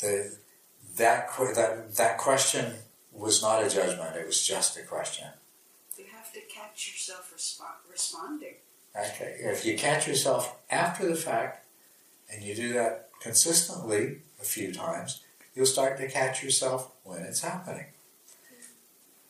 the 0.00 0.36
that 0.96 1.30
that 1.54 1.96
that 1.96 2.18
question 2.18 2.74
was 3.10 3.42
not 3.42 3.64
a 3.64 3.70
judgment; 3.70 4.16
it 4.16 4.26
was 4.26 4.46
just 4.46 4.76
a 4.76 4.82
question." 4.82 5.28
You 5.96 6.04
have 6.12 6.32
to 6.32 6.40
catch 6.40 6.88
yourself 6.88 7.32
respo- 7.34 7.90
responding. 7.90 8.54
Okay, 8.96 9.36
if 9.40 9.64
you 9.64 9.76
catch 9.76 10.06
yourself 10.06 10.56
after 10.70 11.06
the 11.06 11.16
fact 11.16 11.64
and 12.32 12.42
you 12.42 12.54
do 12.54 12.72
that 12.72 13.10
consistently 13.20 14.18
a 14.40 14.44
few 14.44 14.72
times, 14.72 15.20
you'll 15.54 15.66
start 15.66 15.98
to 15.98 16.08
catch 16.08 16.42
yourself 16.42 16.90
when 17.04 17.22
it's 17.22 17.42
happening. 17.42 17.86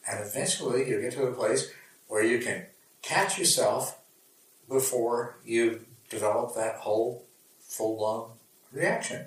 And 0.08 0.20
eventually 0.20 0.88
you'll 0.88 1.00
get 1.00 1.12
to 1.14 1.26
a 1.26 1.32
place 1.32 1.70
where 2.08 2.22
you 2.22 2.38
can 2.38 2.66
catch 3.02 3.38
yourself 3.38 3.98
before 4.68 5.36
you 5.44 5.84
develop 6.08 6.54
that 6.54 6.76
whole 6.76 7.24
full 7.60 7.96
blown 7.96 8.30
reaction. 8.72 9.26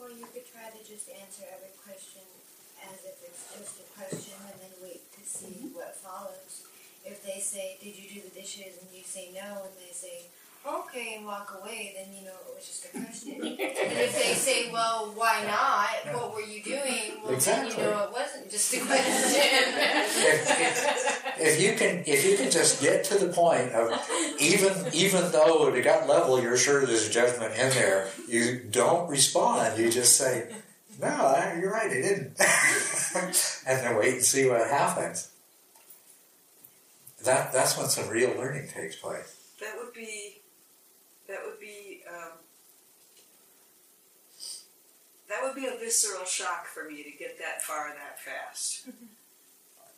Or 0.00 0.08
you 0.10 0.26
could 0.32 0.46
try 0.50 0.70
to 0.70 0.78
just 0.88 1.08
answer 1.10 1.42
every 1.54 1.74
question 1.84 2.22
as 2.84 2.98
if 3.04 3.18
it's 3.22 3.58
just 3.58 3.80
a 3.80 3.98
question 3.98 4.34
and 4.46 4.60
then 4.60 4.70
wait 4.82 5.02
to 5.12 5.28
see 5.28 5.70
what 5.72 5.96
follows. 5.96 6.61
If 7.04 7.24
they 7.24 7.40
say, 7.40 7.76
Did 7.82 7.96
you 7.96 8.08
do 8.08 8.20
the 8.28 8.40
dishes? 8.40 8.78
and 8.80 8.88
you 8.92 9.02
say 9.04 9.30
no, 9.34 9.62
and 9.64 9.74
they 9.78 9.92
say, 9.92 10.26
Okay, 10.64 11.16
and 11.16 11.26
walk 11.26 11.58
away, 11.60 11.92
then 11.96 12.14
you 12.16 12.24
know 12.24 12.36
it 12.48 12.54
was 12.54 12.64
just 12.64 12.84
a 12.84 12.88
question. 12.96 13.34
and 13.42 13.58
if 13.58 14.14
they 14.14 14.34
say, 14.34 14.70
Well, 14.70 15.12
why 15.16 15.42
not? 15.44 16.14
What 16.14 16.34
were 16.34 16.40
you 16.40 16.62
doing? 16.62 17.18
Well, 17.24 17.36
then 17.36 17.66
you 17.66 17.76
know 17.78 18.04
it 18.04 18.12
wasn't 18.12 18.48
just 18.48 18.72
a 18.74 18.78
question. 18.78 19.42
If 21.44 21.60
you 21.60 21.74
can 21.74 22.04
if 22.06 22.24
you 22.24 22.36
can 22.36 22.50
just 22.50 22.80
get 22.80 23.02
to 23.04 23.18
the 23.18 23.32
point 23.32 23.72
of 23.72 23.90
even 24.38 24.72
even 24.92 25.32
though 25.32 25.68
at 25.68 25.74
a 25.74 25.82
gut 25.82 26.06
level 26.06 26.40
you're 26.40 26.56
sure 26.56 26.86
there's 26.86 27.08
a 27.08 27.10
judgment 27.10 27.54
in 27.54 27.70
there, 27.70 28.08
you 28.28 28.60
don't 28.70 29.08
respond. 29.10 29.76
You 29.78 29.90
just 29.90 30.16
say, 30.16 30.46
"No, 31.00 31.52
you're 31.58 31.72
right, 31.72 31.90
I 31.90 31.94
didn't," 31.94 32.38
and 33.66 33.80
then 33.82 33.96
wait 33.96 34.14
and 34.14 34.24
see 34.24 34.48
what 34.48 34.68
happens. 34.68 35.31
That 37.24 37.52
that's 37.52 37.78
when 37.78 37.88
some 37.88 38.08
real 38.08 38.30
learning 38.36 38.68
takes 38.68 38.96
place. 38.96 39.38
That 39.60 39.74
would 39.78 39.94
be, 39.94 40.40
that 41.28 41.38
would 41.46 41.60
be, 41.60 42.02
um, 42.08 42.38
that 45.28 45.38
would 45.42 45.54
be 45.54 45.66
a 45.66 45.78
visceral 45.78 46.24
shock 46.24 46.66
for 46.66 46.88
me 46.88 47.02
to 47.04 47.10
get 47.16 47.38
that 47.38 47.62
far 47.62 47.88
that 47.94 48.18
fast. 48.20 48.88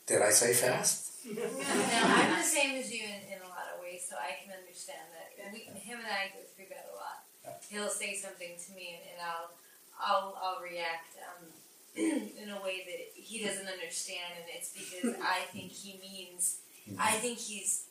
Did 0.07 0.21
I 0.21 0.31
say 0.31 0.53
fast? 0.53 1.13
No, 1.25 1.43
I'm 1.43 2.37
the 2.37 2.45
same 2.45 2.77
as 2.77 2.93
you 2.93 3.01
in, 3.05 3.33
in 3.33 3.41
a 3.41 3.49
lot 3.49 3.73
of 3.73 3.81
ways, 3.81 4.05
so 4.09 4.17
I 4.21 4.37
can 4.45 4.53
understand 4.53 5.09
that. 5.17 5.53
We, 5.53 5.61
him 5.81 5.99
and 5.99 6.07
I 6.07 6.29
go 6.37 6.45
through 6.55 6.69
that 6.69 6.93
a 6.93 6.95
lot. 6.95 7.25
He'll 7.71 7.89
say 7.89 8.15
something 8.15 8.53
to 8.69 8.73
me, 8.77 9.01
and, 9.01 9.17
and 9.17 9.19
I'll, 9.25 9.51
I'll, 9.97 10.37
I'll 10.37 10.61
react 10.63 11.17
um, 11.25 11.49
in 11.97 12.51
a 12.51 12.61
way 12.63 12.85
that 12.85 13.17
he 13.17 13.43
doesn't 13.43 13.67
understand, 13.67 14.37
and 14.37 14.45
it's 14.53 14.77
because 14.77 15.17
I 15.25 15.49
think 15.53 15.73
he 15.73 15.99
means, 15.99 16.61
I 16.99 17.13
think 17.13 17.39
he's 17.39 17.85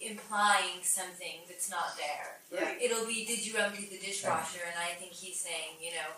implying 0.00 0.82
something 0.82 1.44
that's 1.48 1.70
not 1.70 1.96
there. 1.96 2.60
Right. 2.60 2.80
It'll 2.80 3.06
be, 3.06 3.24
did 3.24 3.46
you 3.46 3.56
empty 3.58 3.86
the 3.90 3.98
dishwasher? 3.98 4.60
And 4.66 4.76
I 4.78 4.94
think 4.94 5.12
he's 5.12 5.40
saying, 5.40 5.76
you 5.80 5.90
know, 5.92 6.10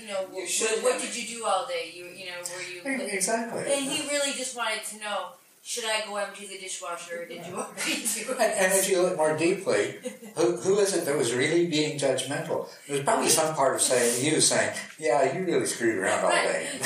you 0.00 0.08
know, 0.08 0.20
You 0.32 0.46
what, 0.46 0.82
what, 0.94 1.00
did 1.00 1.16
you 1.16 1.38
do 1.38 1.44
all 1.44 1.66
day? 1.66 1.92
You, 1.94 2.04
you 2.06 2.26
know, 2.26 2.38
were 2.54 2.62
you? 2.62 3.06
Exactly. 3.06 3.62
And 3.62 3.84
he 3.84 4.08
really 4.08 4.32
just 4.32 4.56
wanted 4.56 4.84
to 4.84 4.98
know, 5.00 5.30
should 5.62 5.84
I 5.84 6.04
go 6.06 6.16
empty 6.16 6.46
the 6.46 6.58
dishwasher 6.58 7.22
or 7.22 7.26
did 7.26 7.44
you 7.46 7.54
already 7.54 8.06
do 8.14 8.30
And, 8.32 8.40
and 8.40 8.72
if 8.72 8.88
you 8.88 9.02
look 9.02 9.16
more 9.16 9.36
deeply, 9.36 9.96
who, 10.36 10.56
who 10.56 10.78
is 10.78 10.96
it 10.96 11.04
that 11.04 11.16
was 11.16 11.34
really 11.34 11.66
being 11.66 11.98
judgmental? 11.98 12.68
There's 12.86 13.02
probably 13.02 13.28
some 13.28 13.54
part 13.54 13.74
of 13.74 13.82
saying 13.82 14.24
you 14.24 14.40
saying, 14.40 14.72
"Yeah, 14.98 15.36
you 15.36 15.44
really 15.44 15.66
screwed 15.66 15.98
around 15.98 16.24
all 16.24 16.30
day." 16.30 16.68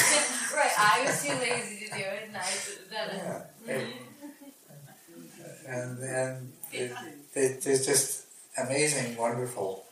right, 0.54 0.72
I 0.78 1.02
was 1.04 1.22
too 1.22 1.34
lazy 1.34 1.86
to 1.86 1.94
do 1.94 2.00
it 2.00 2.24
and 2.28 2.36
I 2.36 2.42
should 2.42 2.78
have 2.78 2.90
done 2.90 3.16
it. 3.16 3.22
Yeah. 3.66 3.74
Mm-hmm. 3.74 4.11
And 5.72 6.02
then 6.02 6.52
it, 6.70 6.92
it, 7.34 7.62
there's 7.62 7.86
just 7.86 8.26
amazing, 8.62 9.16
wonderful 9.16 9.86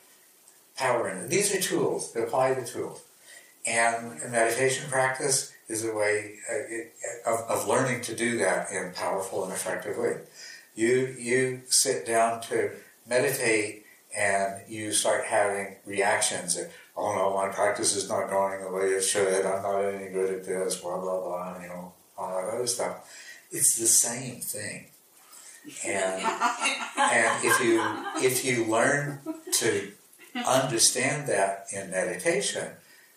power 0.76 1.09
in 1.09 1.16
it. 1.18 1.28
These 1.31 1.55
are 1.55 1.61
tools. 1.61 2.14
Apply 2.14 2.53
the 2.55 2.66
tools. 2.66 3.03
And 3.66 4.20
meditation 4.31 4.91
practice 4.91 5.53
is 5.68 5.85
a 5.85 5.95
way 5.95 6.35
uh, 6.51 7.31
of, 7.31 7.41
of 7.49 7.68
learning 7.68 8.03
to 8.03 8.16
do 8.16 8.39
that 8.39 8.70
in 8.70 8.89
a 8.89 8.91
powerful 8.91 9.45
and 9.45 9.53
effective 9.53 9.97
way. 9.97 10.18
You 10.74 11.14
you 11.18 11.62
sit 11.68 12.07
down 12.07 12.41
to 12.43 12.70
meditate 13.07 13.85
and 14.16 14.62
you 14.68 14.93
start 14.93 15.24
having 15.26 15.76
reactions. 15.85 16.57
That, 16.57 16.70
oh 16.97 17.14
no, 17.14 17.35
my 17.35 17.49
practice 17.49 17.95
is 17.97 18.09
not 18.09 18.31
going 18.31 18.62
the 18.62 18.70
way 18.70 18.87
it 18.87 19.03
should. 19.03 19.45
I'm 19.45 19.62
not 19.62 19.81
any 19.81 20.09
good 20.09 20.33
at 20.33 20.45
this. 20.45 20.76
Blah 20.76 21.01
blah 21.01 21.20
blah. 21.20 21.62
You 21.62 21.68
know 21.68 21.93
all 22.16 22.37
that 22.37 22.55
other 22.55 22.66
stuff. 22.66 22.95
It's 23.51 23.78
the 23.78 23.87
same 23.87 24.41
thing. 24.41 24.87
And 25.85 26.23
and 26.97 27.45
if 27.45 27.61
you 27.61 27.83
if 28.17 28.45
you 28.45 28.65
learn 28.65 29.21
to 29.53 29.93
understand 30.47 31.29
that 31.29 31.67
in 31.73 31.91
meditation 31.91 32.69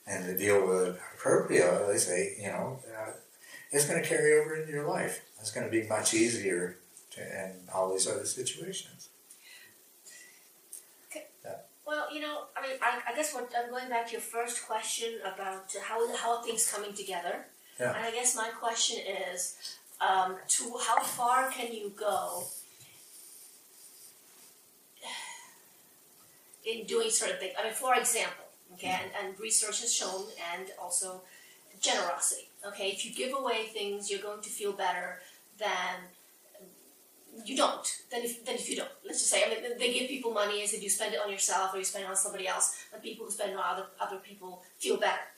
and 0.06 0.26
to 0.26 0.38
deal 0.38 0.68
with 0.68 0.88
it 0.88 1.02
appropriately, 1.16 1.98
say, 1.98 2.36
you 2.40 2.48
know, 2.48 2.80
uh, 3.00 3.12
it's 3.72 3.88
going 3.88 4.02
to 4.02 4.08
carry 4.08 4.40
over 4.40 4.56
into 4.56 4.72
your 4.72 4.88
life. 4.88 5.22
It's 5.40 5.52
going 5.52 5.66
to 5.66 5.72
be 5.72 5.88
much 5.88 6.14
easier 6.14 6.78
to, 7.12 7.22
in 7.22 7.52
all 7.74 7.92
these 7.92 8.08
other 8.08 8.26
situations. 8.26 9.10
Well, 11.86 12.14
you 12.14 12.22
know, 12.22 12.46
I 12.56 12.62
mean, 12.66 12.78
I, 12.82 13.12
I 13.12 13.16
guess 13.16 13.34
what, 13.34 13.52
I'm 13.58 13.70
going 13.70 13.90
back 13.90 14.08
to 14.08 14.14
your 14.14 14.22
first 14.22 14.66
question 14.66 15.20
about 15.22 15.66
how 15.82 16.16
how 16.16 16.38
are 16.38 16.44
things 16.44 16.72
coming 16.72 16.94
together. 16.94 17.46
Yeah. 17.80 17.94
And 17.94 18.06
I 18.06 18.12
guess 18.12 18.36
my 18.36 18.50
question 18.50 19.00
is, 19.32 19.58
um, 20.04 20.36
to 20.48 20.64
how 20.88 21.02
far 21.02 21.50
can 21.50 21.74
you 21.74 21.92
go 21.98 22.44
in 26.66 26.86
doing 26.86 27.10
certain 27.10 27.38
things? 27.38 27.54
I 27.60 27.64
mean, 27.64 27.74
for 27.74 27.96
example, 27.96 28.46
okay, 28.74 28.96
and, 29.02 29.12
and 29.20 29.40
research 29.40 29.82
has 29.82 29.94
shown, 29.94 30.26
and 30.54 30.68
also 30.82 31.22
generosity. 31.80 32.50
Okay, 32.66 32.90
if 32.90 33.06
you 33.06 33.14
give 33.14 33.38
away 33.38 33.66
things, 33.66 34.10
you're 34.10 34.22
going 34.22 34.42
to 34.42 34.50
feel 34.50 34.72
better 34.72 35.20
than 35.60 35.96
you 37.46 37.58
don't. 37.58 37.86
Then 38.12 38.22
if 38.24 38.46
then 38.46 38.56
if 38.56 38.70
you 38.70 38.78
don't, 38.78 38.90
let's 39.06 39.20
just 39.20 39.32
say, 39.32 39.44
I 39.44 39.50
mean, 39.50 39.78
they 39.78 39.94
give 39.94 40.08
people 40.08 40.32
money 40.32 40.62
and 40.62 40.70
said 40.70 40.82
you 40.82 40.90
spend 40.90 41.14
it 41.14 41.20
on 41.24 41.32
yourself 41.32 41.74
or 41.74 41.78
you 41.78 41.84
spend 41.84 42.06
it 42.06 42.10
on 42.10 42.16
somebody 42.16 42.48
else, 42.48 42.86
and 42.94 43.02
people 43.02 43.26
who 43.26 43.32
spend 43.32 43.52
it 43.52 43.58
on 43.58 43.64
other 43.66 43.88
other 44.00 44.18
people 44.18 44.64
feel 44.80 44.98
better. 44.98 45.33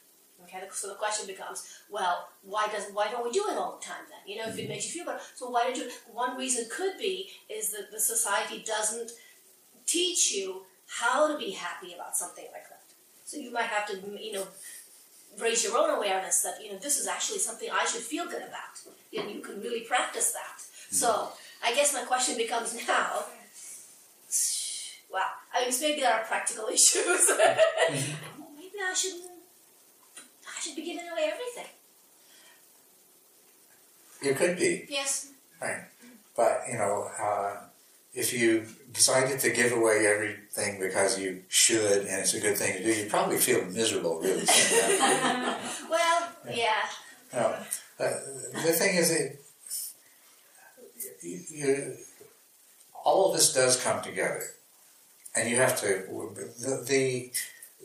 Okay, 0.46 0.62
so 0.72 0.90
the 0.90 0.96
question 0.96 1.28
becomes, 1.28 1.68
well, 1.90 2.30
why 2.44 2.68
doesn't 2.72 2.94
why 2.94 3.10
don't 3.10 3.24
we 3.24 3.32
do 3.32 3.46
it 3.50 3.58
all 3.58 3.78
the 3.80 3.86
time 3.86 4.06
then? 4.10 4.20
You 4.32 4.42
know, 4.42 4.50
if 4.50 4.58
it 4.58 4.62
mm-hmm. 4.62 4.70
makes 4.70 4.86
you 4.86 4.92
feel 4.92 5.06
better, 5.06 5.24
so 5.36 5.50
why 5.50 5.64
don't 5.64 5.78
you? 5.78 5.90
One 6.12 6.38
reason 6.38 6.66
could 6.72 6.98
be 6.98 7.30
is 7.50 7.72
that 7.72 7.92
the 7.92 8.00
society 8.00 8.64
doesn't 8.66 9.12
teach 9.86 10.34
you 10.34 10.64
how 10.88 11.32
to 11.32 11.38
be 11.38 11.52
happy 11.52 11.94
about 11.94 12.16
something 12.16 12.46
like 12.54 12.70
that. 12.70 12.84
So 13.26 13.38
you 13.38 13.52
might 13.52 13.66
have 13.66 13.88
to, 13.88 13.98
you 14.22 14.34
know, 14.34 14.48
raise 15.40 15.64
your 15.64 15.78
own 15.78 15.90
awareness 15.90 16.42
that 16.44 16.64
you 16.64 16.72
know 16.72 16.78
this 16.78 17.00
is 17.00 17.08
actually 17.08 17.40
something 17.40 17.70
I 17.72 17.86
should 17.86 18.02
feel 18.02 18.26
good 18.26 18.44
about, 18.44 18.76
and 19.18 19.32
you 19.32 19.42
can 19.42 19.62
really 19.62 19.82
practice 19.82 20.32
that. 20.32 20.58
Mm-hmm. 20.58 20.96
So 20.96 21.30
I 21.64 21.74
guess 21.74 21.94
my 21.94 22.04
question 22.04 22.38
becomes 22.38 22.76
now. 22.88 23.26
Wow, 25.12 25.30
I 25.54 25.62
mean, 25.62 25.74
maybe 25.82 26.02
there 26.02 26.14
are 26.14 26.24
practical 26.26 26.68
issues. 26.74 27.06
Mm-hmm. 27.06 28.42
maybe 28.58 28.78
I 28.84 28.94
should. 28.94 29.14
Should 30.66 30.76
be 30.76 30.82
giving 30.82 31.08
away 31.08 31.32
everything. 31.32 31.72
You 34.24 34.34
could 34.34 34.58
be, 34.58 34.88
Yes. 34.90 35.30
right? 35.62 35.84
But 36.36 36.62
you 36.72 36.80
know, 36.80 37.08
uh, 37.20 37.58
if 38.16 38.34
you 38.34 38.66
decided 38.92 39.40
to 39.42 39.52
give 39.52 39.74
away 39.74 40.08
everything 40.08 40.80
because 40.80 41.20
you 41.20 41.44
should 41.50 42.08
and 42.08 42.22
it's 42.22 42.34
a 42.34 42.40
good 42.40 42.58
thing 42.58 42.74
to 42.78 42.84
do, 42.84 42.92
you'd 42.92 43.12
probably 43.12 43.38
feel 43.38 43.64
miserable 43.66 44.20
really 44.22 44.46
well, 45.90 46.30
yeah. 46.52 46.82
No, 47.32 47.56
uh, 48.00 48.10
the 48.64 48.74
thing 48.74 48.96
is, 48.96 49.12
it, 49.12 49.40
you, 51.22 51.42
you, 51.52 51.94
all 53.04 53.28
of 53.30 53.38
this 53.38 53.54
does 53.54 53.80
come 53.84 54.02
together, 54.02 54.42
and 55.36 55.48
you 55.48 55.58
have 55.58 55.80
to. 55.82 55.88
The, 56.60 56.84
the 56.88 57.32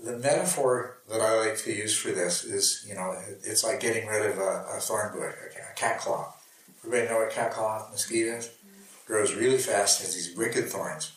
the 0.03 0.19
metaphor 0.19 0.99
that 1.11 1.21
I 1.21 1.37
like 1.47 1.59
to 1.59 1.73
use 1.73 1.97
for 1.97 2.11
this 2.11 2.45
is, 2.45 2.85
you 2.89 2.95
know, 2.95 3.15
it's 3.43 3.65
like 3.65 3.81
getting 3.81 4.07
rid 4.07 4.31
of 4.31 4.39
a, 4.39 4.65
a 4.77 4.81
thorn 4.81 5.13
bush, 5.13 5.35
a, 5.57 5.79
cat 5.79 6.01
claw. 6.01 6.33
Everybody 6.85 7.09
know 7.09 7.21
what 7.21 7.31
cat 7.31 7.53
claw 7.53 7.87
mosquito 7.91 8.37
is? 8.37 8.51
Grows 9.07 9.35
really 9.35 9.59
fast, 9.59 10.01
has 10.03 10.15
these 10.15 10.37
wicked 10.37 10.67
thorns, 10.67 11.13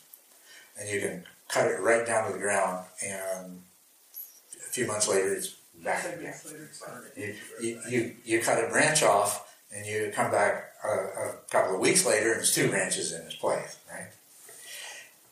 and 0.78 0.88
you 0.88 1.00
can 1.00 1.24
cut 1.48 1.70
it 1.70 1.80
right 1.80 2.06
down 2.06 2.26
to 2.26 2.32
the 2.32 2.38
ground, 2.38 2.84
and 3.04 3.62
a 4.56 4.70
few 4.70 4.86
months 4.86 5.08
later 5.08 5.32
it's 5.32 5.54
back 5.82 6.04
again. 6.04 6.34
You, 7.16 7.34
you, 7.60 7.80
you, 7.88 8.14
you 8.24 8.40
cut 8.40 8.62
a 8.62 8.68
branch 8.68 9.02
off, 9.02 9.54
and 9.72 9.86
you 9.86 10.10
come 10.14 10.30
back 10.30 10.72
a, 10.84 10.88
a 10.88 11.34
couple 11.50 11.74
of 11.74 11.80
weeks 11.80 12.04
later, 12.04 12.30
and 12.30 12.36
there's 12.38 12.54
two 12.54 12.68
branches 12.68 13.12
in 13.12 13.22
its 13.22 13.36
place, 13.36 13.78
right? 13.92 14.08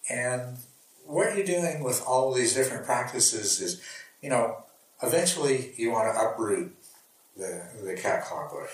And 0.09 0.59
what 1.07 1.37
you're 1.37 1.47
doing 1.47 1.83
with 1.83 2.03
all 2.07 2.33
these 2.33 2.55
different 2.55 2.85
practices 2.85 3.61
is, 3.61 3.83
you 4.21 4.31
know, 4.31 4.65
eventually 5.03 5.73
you 5.77 5.91
want 5.91 6.13
to 6.13 6.21
uproot 6.21 6.75
the, 7.37 7.63
the 7.83 7.95
cat 7.95 8.25
claw 8.25 8.49
bush. 8.49 8.71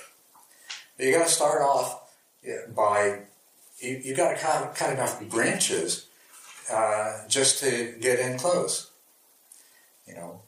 But 0.97 1.07
you 1.07 1.13
got 1.13 1.27
to 1.27 1.33
start 1.33 1.63
off 1.63 2.13
by, 2.75 3.21
you, 3.79 4.01
you 4.05 4.15
got 4.15 4.31
to 4.31 4.37
cut, 4.37 4.75
cut 4.75 4.93
enough 4.93 5.23
branches 5.29 6.07
uh, 6.73 7.27
just 7.29 7.63
to 7.63 7.95
get 8.01 8.19
in 8.19 8.39
close, 8.39 8.91
you 10.07 10.15
know. 10.15 10.43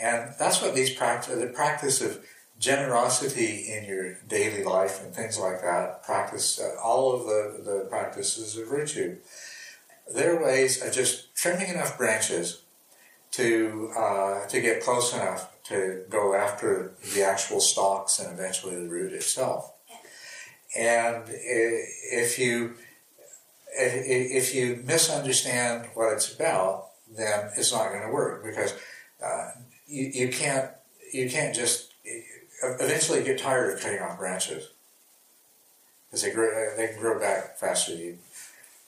And 0.00 0.34
that's 0.38 0.60
what 0.60 0.74
these 0.74 0.92
practice, 0.92 1.38
the 1.38 1.46
practice 1.46 2.00
of 2.00 2.24
generosity 2.58 3.72
in 3.72 3.84
your 3.84 4.14
daily 4.28 4.64
life 4.64 5.02
and 5.04 5.14
things 5.14 5.38
like 5.38 5.60
that, 5.62 6.02
practice, 6.04 6.60
uh, 6.60 6.80
all 6.82 7.14
of 7.14 7.26
the, 7.26 7.62
the 7.62 7.86
practices 7.88 8.56
of 8.56 8.68
virtue 8.68 9.16
their 10.12 10.42
ways 10.42 10.82
of 10.82 10.92
just 10.92 11.34
trimming 11.34 11.68
enough 11.68 11.96
branches 11.96 12.62
to 13.32 13.90
uh, 13.96 14.46
to 14.46 14.60
get 14.60 14.82
close 14.82 15.14
enough 15.14 15.50
to 15.64 16.04
go 16.08 16.34
after 16.34 16.92
the 17.14 17.22
actual 17.22 17.60
stalks 17.60 18.18
and 18.18 18.32
eventually 18.32 18.76
the 18.76 18.88
root 18.88 19.12
itself. 19.12 19.72
And 20.76 21.24
if 21.28 22.38
you 22.38 22.74
if 23.76 24.54
you 24.54 24.82
misunderstand 24.84 25.88
what 25.94 26.12
it's 26.12 26.32
about, 26.32 26.90
then 27.16 27.50
it's 27.56 27.72
not 27.72 27.90
going 27.90 28.02
to 28.02 28.12
work 28.12 28.44
because 28.44 28.74
uh, 29.24 29.50
you, 29.86 30.10
you 30.14 30.28
can't 30.28 30.70
you 31.12 31.28
can't 31.28 31.54
just 31.54 31.92
eventually 32.62 33.22
get 33.22 33.38
tired 33.38 33.74
of 33.74 33.80
cutting 33.80 34.00
off 34.00 34.18
branches 34.18 34.68
because 36.06 36.22
they 36.22 36.30
grow 36.30 36.76
they 36.76 36.88
can 36.88 37.00
grow 37.00 37.18
back 37.18 37.58
faster. 37.58 37.94
You 37.94 38.18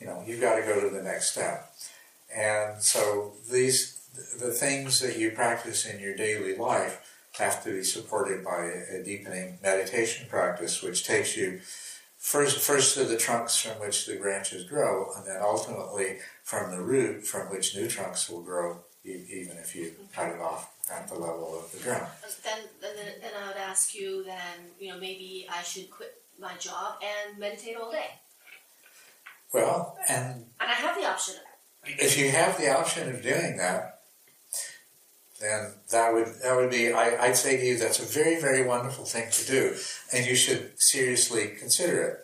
you 0.01 0.07
know, 0.07 0.22
you've 0.26 0.40
got 0.40 0.57
to 0.57 0.62
go 0.62 0.80
to 0.80 0.94
the 0.94 1.03
next 1.03 1.32
step. 1.32 1.72
And 2.34 2.82
so 2.82 3.32
these, 3.51 4.01
the 4.38 4.51
things 4.51 5.01
that 5.01 5.18
you 5.18 5.30
practice 5.30 5.86
in 5.86 6.01
your 6.01 6.14
daily 6.14 6.57
life 6.57 7.01
have 7.38 7.62
to 7.64 7.70
be 7.70 7.82
supported 7.82 8.44
by 8.44 8.64
a 8.64 9.03
deepening 9.03 9.59
meditation 9.62 10.26
practice, 10.28 10.82
which 10.82 11.05
takes 11.05 11.36
you 11.36 11.61
first, 12.18 12.59
first 12.59 12.94
to 12.94 13.05
the 13.05 13.16
trunks 13.16 13.57
from 13.57 13.78
which 13.80 14.07
the 14.07 14.16
branches 14.16 14.64
grow, 14.64 15.12
and 15.16 15.26
then 15.26 15.40
ultimately 15.40 16.18
from 16.42 16.70
the 16.70 16.80
root 16.80 17.26
from 17.26 17.51
which 17.51 17.76
new 17.76 17.88
trunks 17.88 18.28
will 18.28 18.42
grow, 18.42 18.78
even 19.05 19.57
if 19.59 19.76
you 19.76 19.92
cut 20.14 20.30
it 20.30 20.40
off 20.40 20.72
at 20.90 21.09
the 21.09 21.14
level 21.14 21.59
of 21.59 21.70
the 21.72 21.82
ground. 21.82 22.07
Then, 22.42 22.61
then, 22.80 22.94
then 23.20 23.30
I 23.42 23.49
would 23.49 23.57
ask 23.57 23.94
you, 23.94 24.24
then, 24.24 24.70
you 24.78 24.92
know, 24.92 24.99
maybe 24.99 25.47
I 25.51 25.62
should 25.62 25.90
quit 25.90 26.14
my 26.40 26.55
job 26.59 26.97
and 27.03 27.38
meditate 27.38 27.76
all 27.76 27.90
day. 27.90 28.11
Well, 29.53 29.97
and 30.09 30.44
and 30.61 30.70
I 30.70 30.74
have 30.74 30.97
the 30.97 31.07
option. 31.07 31.34
If 31.84 32.18
you 32.18 32.30
have 32.30 32.59
the 32.59 32.70
option 32.76 33.09
of 33.09 33.22
doing 33.22 33.57
that, 33.59 34.01
then 35.40 35.74
that 35.92 36.12
would 36.12 36.26
that 36.42 36.57
would 36.57 36.70
be 36.70 36.92
I, 36.92 37.28
would 37.28 37.36
say 37.36 37.57
to 37.57 37.64
you 37.64 37.78
that's 37.78 38.01
a 38.01 38.05
very 38.05 38.40
very 38.40 38.66
wonderful 38.66 39.05
thing 39.05 39.30
to 39.30 39.47
do, 39.47 39.76
and 40.12 40.26
you 40.26 40.34
should 40.34 40.72
seriously 40.78 41.53
consider 41.59 42.03
it. 42.03 42.16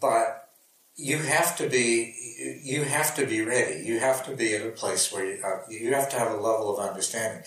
But 0.00 0.48
you 0.96 1.18
have 1.18 1.56
to 1.58 1.68
be 1.68 2.60
you 2.62 2.82
have 2.84 3.14
to 3.16 3.26
be 3.26 3.42
ready. 3.42 3.84
You 3.84 4.00
have 4.00 4.24
to 4.26 4.36
be 4.36 4.54
at 4.54 4.66
a 4.66 4.70
place 4.70 5.12
where 5.12 5.24
you, 5.24 5.42
uh, 5.44 5.60
you 5.68 5.94
have 5.94 6.08
to 6.10 6.18
have 6.18 6.32
a 6.32 6.36
level 6.36 6.76
of 6.76 6.88
understanding. 6.88 7.42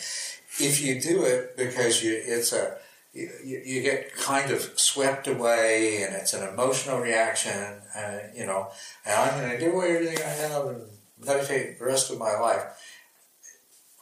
If 0.59 0.81
you 0.81 0.99
do 0.99 1.23
it 1.23 1.55
because 1.55 2.03
you 2.03 2.19
it's 2.25 2.51
a 2.51 2.77
you, 3.13 3.61
you, 3.65 3.81
get 3.81 4.15
kind 4.15 4.51
of 4.51 4.61
swept 4.79 5.27
away 5.27 6.03
and 6.03 6.13
it's 6.13 6.33
an 6.33 6.47
emotional 6.47 6.99
reaction 6.99 7.81
and 7.95 8.37
you 8.37 8.45
know 8.45 8.69
and 9.05 9.15
i'm 9.15 9.41
going 9.41 9.57
to 9.57 9.71
away 9.71 9.95
everything 9.95 10.17
i 10.19 10.29
have 10.29 10.65
and 10.67 10.81
meditate 11.25 11.79
the 11.79 11.85
rest 11.85 12.11
of 12.11 12.19
my 12.19 12.33
life. 12.37 12.63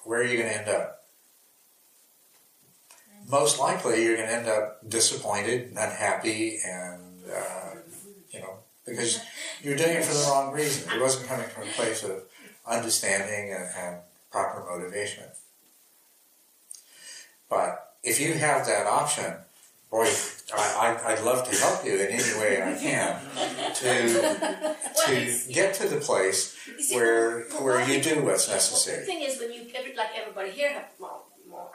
Where 0.03 0.21
are 0.21 0.23
you 0.23 0.37
going 0.37 0.49
to 0.49 0.57
end 0.57 0.69
up? 0.69 1.03
Most 3.27 3.59
likely 3.59 4.03
you're 4.03 4.17
going 4.17 4.29
to 4.29 4.35
end 4.35 4.47
up 4.47 4.87
disappointed 4.87 5.69
and 5.69 5.77
unhappy 5.77 6.59
and 6.63 7.23
uh, 7.25 7.75
you 8.31 8.39
know 8.39 8.59
because 8.85 9.19
you're 9.63 9.75
doing 9.75 9.97
it 9.97 10.05
for 10.05 10.13
the 10.13 10.29
wrong 10.29 10.53
reason. 10.53 10.91
It 10.93 11.01
wasn't 11.01 11.27
coming 11.27 11.47
from 11.47 11.63
a 11.63 11.71
place 11.71 12.03
of 12.03 12.23
understanding 12.67 13.51
and, 13.51 13.67
and 13.75 13.97
proper 14.29 14.63
motivation. 14.69 15.23
But 17.49 17.84
if 18.05 18.19
you 18.19 18.33
have 18.33 18.65
that 18.67 18.87
option, 18.87 19.33
boy, 19.91 20.07
I, 20.53 21.15
would 21.15 21.23
love 21.25 21.49
to 21.49 21.57
help 21.57 21.85
you 21.85 21.95
in 21.95 22.07
any 22.07 22.39
way 22.39 22.61
I 22.61 22.77
can 22.77 23.19
to 23.75 24.75
to 25.05 25.53
get 25.53 25.73
to 25.75 25.87
the 25.87 25.97
place 25.97 26.55
where 26.91 27.41
where 27.61 27.87
you 27.89 28.01
do 28.01 28.23
what's 28.23 28.47
necessary. 28.47 28.99
The 28.99 29.05
thing 29.05 29.21
is, 29.23 29.39
when 29.39 29.51
you 29.51 29.67
every, 29.75 29.95
like 29.95 30.09
everybody 30.15 30.51
here, 30.51 30.73
have, 30.73 30.89
well, 30.99 31.27
well, 31.49 31.71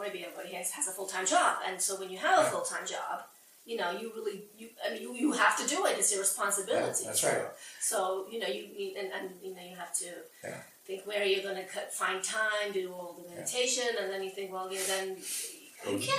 maybe 0.00 0.24
everybody 0.24 0.48
here 0.48 0.58
has 0.58 0.88
a 0.88 0.92
full 0.92 1.06
time 1.06 1.26
job, 1.26 1.58
and 1.66 1.80
so 1.80 1.98
when 1.98 2.10
you 2.10 2.18
have 2.18 2.46
a 2.46 2.50
full 2.50 2.62
time 2.62 2.86
job, 2.86 3.24
you 3.66 3.76
know, 3.76 3.90
you 3.92 4.12
really, 4.14 4.44
you, 4.56 4.68
I 4.86 4.92
mean, 4.92 5.02
you, 5.02 5.14
you 5.14 5.32
have 5.32 5.56
to 5.58 5.66
do 5.66 5.86
it. 5.86 5.98
It's 5.98 6.12
your 6.12 6.20
responsibility. 6.20 7.02
Yeah, 7.02 7.08
that's 7.08 7.24
right. 7.24 7.42
So, 7.80 8.26
you 8.30 8.38
know, 8.38 8.46
you, 8.46 8.66
you 8.76 8.94
and, 8.98 9.10
and, 9.12 9.30
you 9.42 9.54
know, 9.54 9.62
you 9.62 9.76
have 9.76 9.94
to 9.98 10.06
yeah. 10.42 10.56
think 10.84 11.06
where 11.06 11.24
you're 11.24 11.42
going 11.42 11.56
to 11.56 11.80
find 11.90 12.22
time 12.22 12.72
to 12.72 12.72
do 12.72 12.92
all 12.92 13.16
the 13.22 13.34
meditation, 13.34 13.88
yeah. 13.94 14.04
and 14.04 14.12
then 14.12 14.22
you 14.22 14.30
think, 14.30 14.52
well, 14.52 14.68
then 14.68 15.08
you 15.08 15.16
can't 15.16 15.63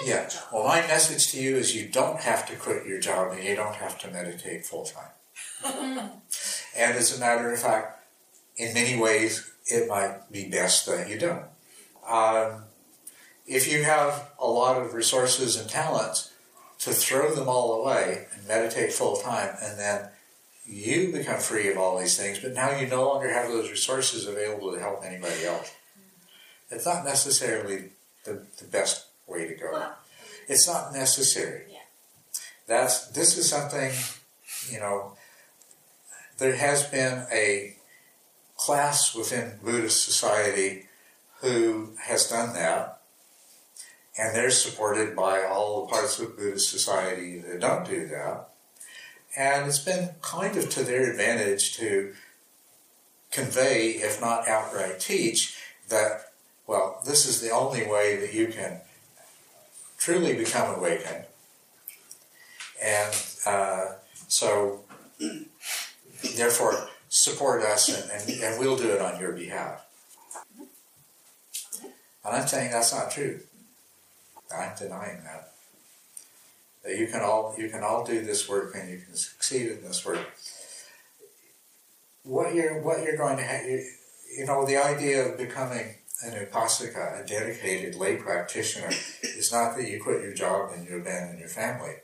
yeah. 0.05 0.30
Well, 0.51 0.66
my 0.66 0.82
message 0.82 1.32
to 1.32 1.41
you 1.41 1.55
is 1.57 1.76
you 1.76 1.88
don't 1.88 2.20
have 2.20 2.47
to 2.47 2.55
quit 2.55 2.86
your 2.86 2.99
job 2.99 3.34
and 3.34 3.43
you 3.43 3.55
don't 3.55 3.76
have 3.76 3.97
to 3.99 4.11
meditate 4.11 4.66
full 4.66 4.86
time. 4.86 5.09
and 6.76 6.95
as 6.95 7.16
a 7.16 7.20
matter 7.20 7.51
of 7.51 7.59
fact, 7.59 7.99
in 8.57 8.74
many 8.74 8.99
ways, 8.99 9.51
it 9.66 9.88
might 9.88 10.32
be 10.32 10.47
best 10.49 10.86
that 10.86 11.09
you 11.09 11.18
don't. 11.18 11.45
Um, 12.07 12.63
if 13.47 13.72
you 13.72 13.84
have 13.84 14.32
a 14.39 14.47
lot 14.47 14.82
of 14.82 14.93
resources 14.93 15.55
and 15.59 15.70
talents, 15.70 16.32
to 16.80 16.91
throw 16.91 17.34
them 17.34 17.47
all 17.47 17.82
away 17.82 18.28
and 18.34 18.47
meditate 18.47 18.91
full 18.91 19.16
time, 19.16 19.55
and 19.61 19.80
then 19.80 20.09
you 20.66 21.11
become 21.11 21.39
free 21.39 21.70
of 21.70 21.78
all 21.78 21.99
these 21.99 22.18
things, 22.18 22.39
but 22.39 22.53
now 22.53 22.78
you 22.78 22.88
no 22.88 23.07
longer 23.07 23.32
have 23.32 23.47
those 23.47 23.70
resources 23.70 24.28
available 24.28 24.72
to 24.74 24.80
help 24.80 25.03
anybody 25.03 25.45
else. 25.45 25.72
It's 26.70 26.86
not 26.86 27.05
necessarily 27.05 27.91
the, 28.26 28.45
the 28.59 28.66
best 28.66 29.05
way 29.28 29.47
to 29.47 29.55
go. 29.55 29.71
Well, 29.71 29.97
it's 30.47 30.67
not 30.67 30.93
necessary. 30.93 31.63
Yeah. 31.69 31.78
That's 32.67 33.07
this 33.07 33.38
is 33.38 33.49
something, 33.49 33.91
you 34.71 34.80
know. 34.80 35.13
There 36.38 36.55
has 36.55 36.84
been 36.84 37.26
a 37.32 37.78
class 38.57 39.15
within 39.15 39.59
Buddhist 39.63 40.03
society 40.03 40.88
who 41.41 41.93
has 42.01 42.28
done 42.28 42.53
that, 42.53 43.01
and 44.17 44.36
they're 44.36 44.51
supported 44.51 45.15
by 45.15 45.43
all 45.43 45.86
the 45.86 45.91
parts 45.91 46.19
of 46.19 46.38
Buddhist 46.38 46.69
society 46.69 47.39
that 47.39 47.59
don't 47.59 47.86
do 47.86 48.07
that. 48.07 48.49
And 49.38 49.67
it's 49.67 49.80
been 49.80 50.11
kind 50.21 50.57
of 50.57 50.69
to 50.71 50.84
their 50.84 51.09
advantage 51.09 51.76
to 51.78 52.13
convey, 53.32 53.89
if 53.89 54.21
not 54.21 54.47
outright 54.47 54.99
teach, 54.99 55.57
that, 55.89 56.32
well, 56.67 57.01
this 57.05 57.26
is 57.26 57.41
the 57.41 57.51
only 57.51 57.86
way 57.86 58.15
that 58.15 58.34
you 58.34 58.47
can 58.47 58.80
truly 60.06 60.36
become 60.36 60.76
awakened. 60.76 61.26
And 62.84 63.26
uh, 63.47 63.86
so, 64.28 64.82
therefore, 66.36 66.88
support 67.10 67.64
us 67.64 67.89
and, 67.89 68.12
and, 68.12 68.43
and 68.43 68.60
we'll 68.60 68.78
do 68.78 68.91
it 68.91 69.01
on 69.01 69.20
your 69.20 69.32
behalf. 69.32 69.84
And 72.24 72.36
I'm 72.36 72.47
saying 72.47 72.72
that's 72.72 72.93
not 72.93 73.10
true. 73.10 73.39
I'm 74.56 74.78
denying 74.78 75.24
that. 75.24 75.53
That 76.84 76.99
you 76.99 77.08
can 77.08 77.22
all 77.22 77.56
you 77.58 77.70
can 77.70 77.84
all 77.84 78.06
do 78.06 78.24
this 78.24 78.47
work 78.47 78.76
and 78.76 78.88
you 78.88 78.99
can 78.99 79.16
succeed 79.16 79.72
in 79.72 79.82
this 79.82 80.06
work. 80.06 80.20
what 82.24 82.53
you're 82.53 82.80
what 82.82 83.01
you're 83.01 83.18
going 83.18 83.38
to 83.38 83.43
have, 83.43 83.66
you, 83.66 83.84
you 84.38 84.45
know, 84.45 84.66
the 84.68 84.78
idea 84.78 85.26
of 85.26 85.38
becoming 85.38 85.95
an 86.26 86.45
upasaka, 86.45 87.23
a 87.23 87.28
dedicated 87.28 87.95
lay 87.95 88.15
practitioner, 88.15 88.89
is 89.21 89.51
not 89.51 89.76
that 89.78 89.89
you 89.89 90.01
quit 90.01 90.21
your 90.21 90.34
job 90.34 90.71
and 90.76 90.88
you 90.88 90.97
abandon 90.97 91.38
your 91.38 91.47
family, 91.47 91.95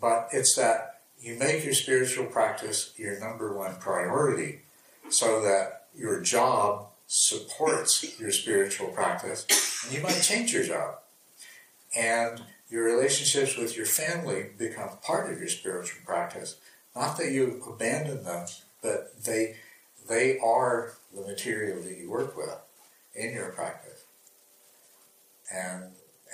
but 0.00 0.28
it's 0.32 0.54
that 0.56 1.00
you 1.20 1.36
make 1.38 1.64
your 1.64 1.74
spiritual 1.74 2.26
practice 2.26 2.92
your 2.96 3.18
number 3.20 3.56
one 3.56 3.76
priority, 3.76 4.60
so 5.08 5.40
that 5.42 5.86
your 5.96 6.20
job 6.20 6.86
supports 7.06 8.18
your 8.20 8.30
spiritual 8.30 8.88
practice, 8.88 9.46
and 9.84 9.94
you 9.94 10.02
might 10.02 10.20
change 10.20 10.52
your 10.52 10.64
job, 10.64 10.96
and 11.96 12.42
your 12.68 12.84
relationships 12.84 13.56
with 13.56 13.76
your 13.76 13.86
family 13.86 14.50
become 14.58 14.90
part 15.02 15.32
of 15.32 15.38
your 15.38 15.48
spiritual 15.48 16.00
practice. 16.04 16.56
Not 16.94 17.16
that 17.16 17.32
you 17.32 17.62
abandon 17.66 18.24
them, 18.24 18.46
but 18.82 19.24
they 19.24 19.56
they 20.08 20.38
are 20.38 20.94
the 21.14 21.22
material 21.22 21.82
that 21.82 21.96
you 21.98 22.10
work 22.10 22.36
with 22.36 22.58
in 23.18 23.34
your 23.34 23.50
practice. 23.50 24.04
And 25.52 25.84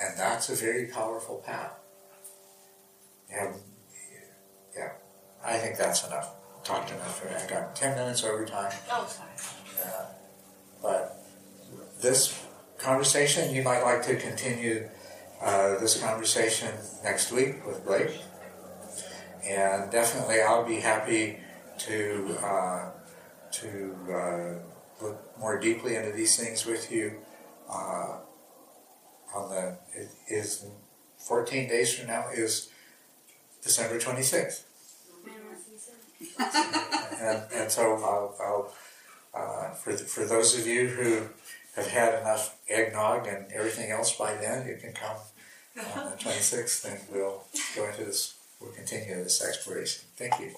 and 0.00 0.18
that's 0.18 0.48
a 0.48 0.54
very 0.54 0.86
powerful 0.86 1.36
path. 1.38 1.72
And 3.32 3.54
yeah, 4.76 4.92
I 5.44 5.56
think 5.58 5.78
that's 5.78 6.06
enough. 6.06 6.30
Talked 6.64 6.90
enough 6.90 7.20
for 7.20 7.28
I 7.28 7.46
got 7.46 7.76
ten 7.76 7.96
minutes 7.96 8.24
over 8.24 8.44
time. 8.44 8.72
Oh, 8.90 9.06
sorry. 9.06 9.30
Yeah. 9.78 10.06
But 10.82 11.24
this 12.00 12.46
conversation, 12.78 13.54
you 13.54 13.62
might 13.62 13.82
like 13.82 14.02
to 14.06 14.16
continue 14.16 14.88
uh, 15.40 15.78
this 15.78 16.00
conversation 16.00 16.70
next 17.02 17.32
week 17.32 17.66
with 17.66 17.84
Blake. 17.84 18.20
And 19.46 19.90
definitely, 19.90 20.40
I'll 20.40 20.64
be 20.66 20.80
happy 20.80 21.38
to 21.78 22.36
uh, 22.42 22.90
to 23.52 23.96
uh, 24.10 24.73
look 25.00 25.38
more 25.38 25.58
deeply 25.58 25.96
into 25.96 26.12
these 26.12 26.36
things 26.36 26.66
with 26.66 26.90
you. 26.90 27.18
Uh, 27.70 28.18
on 29.34 29.50
the 29.50 29.76
it 29.94 30.08
is 30.28 30.66
14 31.18 31.68
days 31.68 31.94
from 31.94 32.06
now 32.08 32.26
is 32.32 32.68
December 33.62 33.98
26th, 33.98 34.62
and, 37.20 37.42
and 37.52 37.70
so 37.70 37.94
I'll, 37.94 38.36
I'll 38.40 38.74
uh, 39.34 39.70
for 39.70 39.92
the, 39.92 40.04
for 40.04 40.24
those 40.24 40.56
of 40.58 40.66
you 40.66 40.86
who 40.86 41.22
have 41.74 41.88
had 41.88 42.20
enough 42.20 42.56
eggnog 42.68 43.26
and 43.26 43.50
everything 43.52 43.90
else 43.90 44.16
by 44.16 44.34
then, 44.34 44.66
you 44.68 44.76
can 44.76 44.92
come 44.92 45.16
on 45.96 46.10
the 46.10 46.16
26th, 46.16 46.84
and 46.84 47.00
we'll 47.12 47.44
go 47.74 47.88
into 47.88 48.04
this. 48.04 48.34
We'll 48.60 48.72
continue 48.72 49.16
this 49.16 49.44
exploration. 49.44 50.04
Thank 50.16 50.38
you. 50.40 50.54